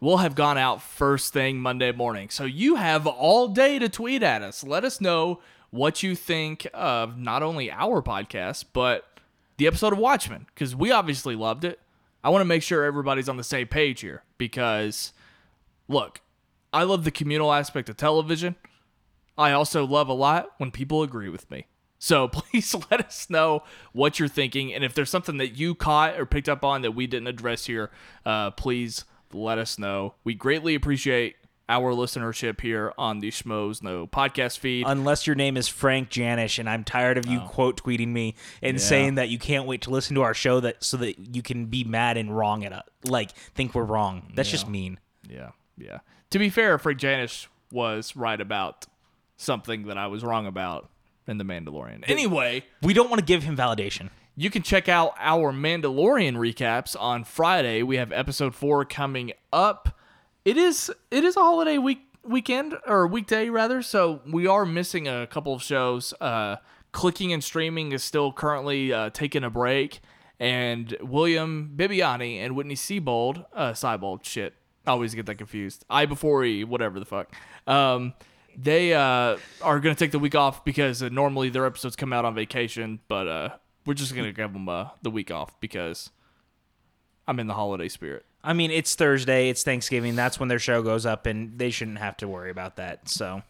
will 0.00 0.16
have 0.16 0.34
gone 0.34 0.58
out 0.58 0.82
first 0.82 1.32
thing 1.32 1.58
Monday 1.60 1.92
morning. 1.92 2.30
So 2.30 2.44
you 2.44 2.76
have 2.76 3.06
all 3.06 3.48
day 3.48 3.78
to 3.78 3.88
tweet 3.88 4.24
at 4.24 4.42
us. 4.42 4.64
Let 4.64 4.82
us 4.82 5.00
know 5.00 5.40
what 5.70 6.02
you 6.02 6.16
think 6.16 6.66
of 6.72 7.18
not 7.18 7.42
only 7.42 7.70
our 7.70 8.02
podcast, 8.02 8.64
but 8.72 9.04
the 9.58 9.66
episode 9.66 9.92
of 9.92 9.98
Watchmen, 9.98 10.46
because 10.54 10.74
we 10.74 10.90
obviously 10.90 11.36
loved 11.36 11.64
it. 11.64 11.78
I 12.22 12.30
want 12.30 12.40
to 12.40 12.46
make 12.46 12.62
sure 12.62 12.84
everybody's 12.84 13.28
on 13.28 13.36
the 13.36 13.44
same 13.44 13.68
page 13.68 14.00
here 14.00 14.24
because, 14.38 15.12
look, 15.88 16.20
I 16.72 16.82
love 16.82 17.04
the 17.04 17.10
communal 17.10 17.52
aspect 17.52 17.88
of 17.88 17.96
television. 17.96 18.56
I 19.36 19.52
also 19.52 19.86
love 19.86 20.08
a 20.08 20.14
lot 20.14 20.50
when 20.58 20.70
people 20.70 21.02
agree 21.02 21.28
with 21.28 21.50
me. 21.50 21.66
So 21.98 22.28
please 22.32 22.74
let 22.90 23.00
us 23.04 23.28
know 23.30 23.62
what 23.92 24.18
you're 24.18 24.28
thinking. 24.28 24.72
And 24.72 24.84
if 24.84 24.94
there's 24.94 25.10
something 25.10 25.38
that 25.38 25.56
you 25.56 25.74
caught 25.74 26.18
or 26.18 26.26
picked 26.26 26.48
up 26.48 26.64
on 26.64 26.82
that 26.82 26.92
we 26.92 27.06
didn't 27.06 27.28
address 27.28 27.66
here, 27.66 27.90
uh, 28.26 28.50
please 28.52 29.04
let 29.32 29.58
us 29.58 29.78
know. 29.78 30.14
We 30.24 30.34
greatly 30.34 30.74
appreciate 30.74 31.36
our 31.68 31.92
listenership 31.92 32.60
here 32.60 32.92
on 32.96 33.20
the 33.20 33.30
Schmoes 33.30 33.82
Know 33.82 34.06
podcast 34.06 34.58
feed. 34.58 34.84
Unless 34.86 35.26
your 35.26 35.36
name 35.36 35.56
is 35.56 35.68
Frank 35.68 36.10
Janish, 36.10 36.58
and 36.58 36.68
I'm 36.68 36.84
tired 36.84 37.18
of 37.18 37.26
you 37.26 37.40
oh. 37.40 37.48
quote 37.48 37.82
tweeting 37.82 38.08
me 38.08 38.34
and 38.62 38.80
saying 38.80 39.16
that 39.16 39.28
you 39.28 39.38
can't 39.38 39.66
wait 39.66 39.82
to 39.82 39.90
listen 39.90 40.14
to 40.16 40.22
our 40.22 40.34
show 40.34 40.60
that 40.60 40.82
so 40.82 40.96
that 40.98 41.34
you 41.34 41.42
can 41.42 41.66
be 41.66 41.84
mad 41.84 42.16
and 42.16 42.36
wrong 42.36 42.64
at 42.64 42.72
us, 42.72 42.84
like 43.04 43.32
think 43.54 43.74
we're 43.74 43.84
wrong. 43.84 44.32
That's 44.34 44.50
just 44.50 44.68
mean. 44.68 44.98
yeah, 45.28 45.50
yeah. 45.76 45.98
To 46.30 46.38
be 46.38 46.50
fair, 46.50 46.78
Frank 46.78 47.00
Janish 47.00 47.46
was 47.72 48.16
right 48.16 48.40
about 48.40 48.86
something 49.36 49.86
that 49.86 49.96
I 49.96 50.08
was 50.08 50.22
wrong 50.22 50.46
about 50.46 50.90
in 51.26 51.38
The 51.38 51.44
Mandalorian. 51.44 52.04
Anyway. 52.08 52.64
We 52.82 52.94
don't 52.94 53.08
want 53.08 53.20
to 53.20 53.24
give 53.24 53.42
him 53.44 53.56
validation. 53.56 54.10
You 54.36 54.50
can 54.50 54.62
check 54.62 54.88
out 54.88 55.14
our 55.18 55.52
Mandalorian 55.52 56.36
recaps 56.36 56.96
on 56.98 57.24
Friday. 57.24 57.82
We 57.82 57.96
have 57.96 58.12
episode 58.12 58.54
four 58.54 58.84
coming 58.84 59.32
up. 59.52 59.97
It 60.44 60.56
is 60.56 60.90
it 61.10 61.24
is 61.24 61.36
a 61.36 61.40
holiday 61.40 61.78
week 61.78 62.00
weekend 62.24 62.76
or 62.86 63.06
weekday 63.06 63.48
rather, 63.48 63.82
so 63.82 64.20
we 64.30 64.46
are 64.46 64.64
missing 64.64 65.08
a 65.08 65.26
couple 65.26 65.54
of 65.54 65.62
shows. 65.62 66.14
Uh, 66.20 66.56
clicking 66.92 67.32
and 67.32 67.42
streaming 67.42 67.92
is 67.92 68.02
still 68.02 68.32
currently 68.32 68.92
uh, 68.92 69.10
taking 69.10 69.44
a 69.44 69.50
break, 69.50 70.00
and 70.40 70.96
William 71.00 71.72
Bibbiani 71.76 72.38
and 72.38 72.54
Witney 72.54 72.74
Seibold, 72.74 73.44
uh, 73.52 73.72
Seibold, 73.72 74.24
shit, 74.24 74.54
I 74.86 74.92
always 74.92 75.14
get 75.14 75.26
that 75.26 75.36
confused. 75.36 75.84
I 75.90 76.06
before 76.06 76.44
E, 76.44 76.64
whatever 76.64 76.98
the 76.98 77.06
fuck. 77.06 77.34
Um, 77.66 78.14
they 78.56 78.94
uh, 78.94 79.36
are 79.62 79.80
going 79.80 79.94
to 79.94 79.98
take 79.98 80.12
the 80.12 80.18
week 80.18 80.34
off 80.34 80.64
because 80.64 81.02
uh, 81.02 81.08
normally 81.10 81.50
their 81.50 81.66
episodes 81.66 81.94
come 81.94 82.12
out 82.12 82.24
on 82.24 82.34
vacation, 82.34 83.00
but 83.06 83.28
uh, 83.28 83.48
we're 83.86 83.94
just 83.94 84.14
going 84.14 84.26
to 84.26 84.32
give 84.32 84.52
them 84.52 84.68
uh, 84.68 84.88
the 85.02 85.10
week 85.10 85.30
off 85.30 85.60
because 85.60 86.10
I'm 87.26 87.38
in 87.38 87.46
the 87.46 87.54
holiday 87.54 87.88
spirit. 87.88 88.24
I 88.42 88.52
mean, 88.52 88.70
it's 88.70 88.94
Thursday, 88.94 89.48
it's 89.48 89.62
Thanksgiving. 89.62 90.16
That's 90.16 90.38
when 90.38 90.48
their 90.48 90.58
show 90.58 90.82
goes 90.82 91.04
up, 91.04 91.26
and 91.26 91.58
they 91.58 91.70
shouldn't 91.70 91.98
have 91.98 92.16
to 92.18 92.28
worry 92.28 92.50
about 92.50 92.76
that. 92.76 93.08
So 93.08 93.42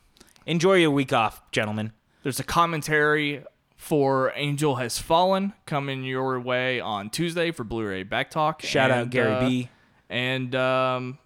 enjoy 0.47 0.75
your 0.75 0.91
week 0.91 1.13
off, 1.13 1.43
gentlemen. 1.53 1.93
There's 2.23 2.41
a 2.41 2.45
commentary 2.45 3.45
for 3.77 4.33
Angel 4.35 4.77
Has 4.77 4.99
Fallen 4.99 5.53
coming 5.67 6.03
your 6.03 6.41
way 6.41 6.81
on 6.81 7.11
Tuesday 7.11 7.53
for 7.53 7.65
Blu-ray 7.65 8.03
Back 8.03 8.31
Talk. 8.31 8.63
Shout 8.63 8.91
out 8.91 9.03
And, 9.03 9.11
Gary 9.11 9.35
uh, 9.35 9.41
B. 9.41 9.71
And 10.11 10.55
um, 10.55 11.19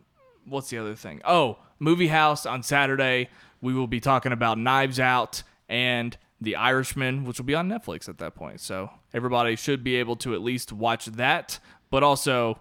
what's 0.44 0.68
the 0.68 0.78
other 0.78 0.94
thing? 0.94 1.22
Oh, 1.24 1.58
Movie 1.78 2.08
House 2.08 2.44
on 2.44 2.62
Saturday. 2.62 3.30
We 3.60 3.72
will 3.72 3.86
be 3.86 4.00
talking 4.00 4.32
about 4.32 4.58
Knives 4.58 5.00
Out 5.00 5.44
and 5.68 6.16
The 6.40 6.56
Irishman, 6.56 7.24
which 7.24 7.38
will 7.38 7.46
be 7.46 7.54
on 7.54 7.68
Netflix 7.68 8.08
at 8.08 8.18
that 8.18 8.34
point. 8.34 8.60
So 8.60 8.90
everybody 9.14 9.56
should 9.56 9.82
be 9.82 9.96
able 9.96 10.16
to 10.16 10.34
at 10.34 10.42
least 10.42 10.72
watch 10.72 11.06
that. 11.06 11.58
But 11.90 12.02
also, 12.02 12.58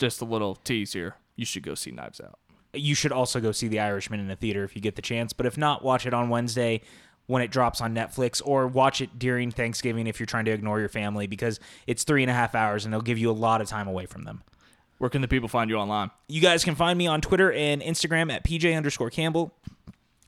just 0.00 0.20
a 0.20 0.24
little 0.24 0.56
tease 0.56 0.92
here: 0.92 1.14
you 1.36 1.44
should 1.44 1.62
go 1.62 1.76
see 1.76 1.92
Knives 1.92 2.20
Out. 2.20 2.38
You 2.72 2.94
should 2.94 3.12
also 3.12 3.40
go 3.40 3.52
see 3.52 3.68
The 3.68 3.78
Irishman 3.80 4.20
in 4.20 4.30
a 4.30 4.36
theater 4.36 4.64
if 4.64 4.74
you 4.74 4.82
get 4.82 4.96
the 4.96 5.02
chance. 5.02 5.32
But 5.32 5.46
if 5.46 5.56
not, 5.56 5.84
watch 5.84 6.06
it 6.06 6.14
on 6.14 6.28
Wednesday 6.28 6.80
when 7.26 7.42
it 7.42 7.50
drops 7.52 7.80
on 7.80 7.94
Netflix, 7.94 8.42
or 8.44 8.66
watch 8.66 9.00
it 9.00 9.16
during 9.16 9.52
Thanksgiving 9.52 10.08
if 10.08 10.18
you're 10.18 10.26
trying 10.26 10.46
to 10.46 10.50
ignore 10.50 10.80
your 10.80 10.88
family 10.88 11.28
because 11.28 11.60
it's 11.86 12.02
three 12.02 12.22
and 12.24 12.30
a 12.30 12.34
half 12.34 12.56
hours 12.56 12.84
and 12.84 12.92
it'll 12.92 13.04
give 13.04 13.18
you 13.18 13.30
a 13.30 13.32
lot 13.32 13.60
of 13.60 13.68
time 13.68 13.86
away 13.86 14.04
from 14.06 14.24
them. 14.24 14.42
Where 14.98 15.08
can 15.08 15.22
the 15.22 15.28
people 15.28 15.48
find 15.48 15.70
you 15.70 15.76
online? 15.76 16.10
You 16.28 16.40
guys 16.40 16.64
can 16.64 16.74
find 16.74 16.98
me 16.98 17.06
on 17.06 17.20
Twitter 17.20 17.52
and 17.52 17.80
Instagram 17.80 18.32
at 18.32 18.44
PJ 18.44 18.76
underscore 18.76 19.10
Campbell. 19.10 19.54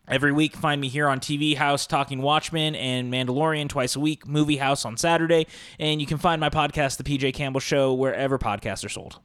Every 0.08 0.32
week, 0.32 0.54
find 0.54 0.80
me 0.80 0.88
here 0.88 1.08
on 1.08 1.20
TV 1.20 1.56
House 1.56 1.86
talking 1.86 2.22
Watchmen 2.22 2.74
and 2.74 3.12
Mandalorian 3.12 3.68
twice 3.68 3.96
a 3.96 4.00
week, 4.00 4.26
Movie 4.26 4.56
House 4.56 4.84
on 4.84 4.96
Saturday, 4.96 5.46
and 5.78 6.00
you 6.00 6.06
can 6.06 6.18
find 6.18 6.40
my 6.40 6.50
podcast, 6.50 6.96
The 6.96 7.04
PJ 7.04 7.34
Campbell 7.34 7.60
Show, 7.60 7.92
wherever 7.92 8.38
podcasts 8.38 8.84
are 8.84 8.88
sold. 8.88 9.18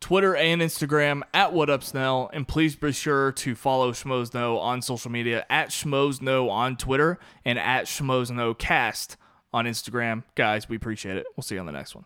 Twitter 0.00 0.34
and 0.34 0.62
Instagram 0.62 1.22
at 1.32 1.52
What 1.52 1.70
Up 1.70 1.82
Snell, 1.82 2.30
and 2.32 2.48
please 2.48 2.74
be 2.74 2.92
sure 2.92 3.32
to 3.32 3.54
follow 3.54 3.92
Schmoes 3.92 4.32
Know 4.34 4.58
on 4.58 4.82
social 4.82 5.10
media 5.10 5.44
at 5.50 5.68
Schmoes 5.68 6.22
Know 6.22 6.48
on 6.48 6.76
Twitter 6.76 7.18
and 7.44 7.58
at 7.58 7.84
Schmoes 7.84 8.30
Know 8.30 8.54
Cast 8.54 9.16
on 9.52 9.66
Instagram. 9.66 10.24
Guys, 10.34 10.68
we 10.68 10.76
appreciate 10.76 11.16
it. 11.16 11.26
We'll 11.36 11.42
see 11.42 11.56
you 11.56 11.60
on 11.60 11.66
the 11.66 11.72
next 11.72 11.94
one. 11.94 12.04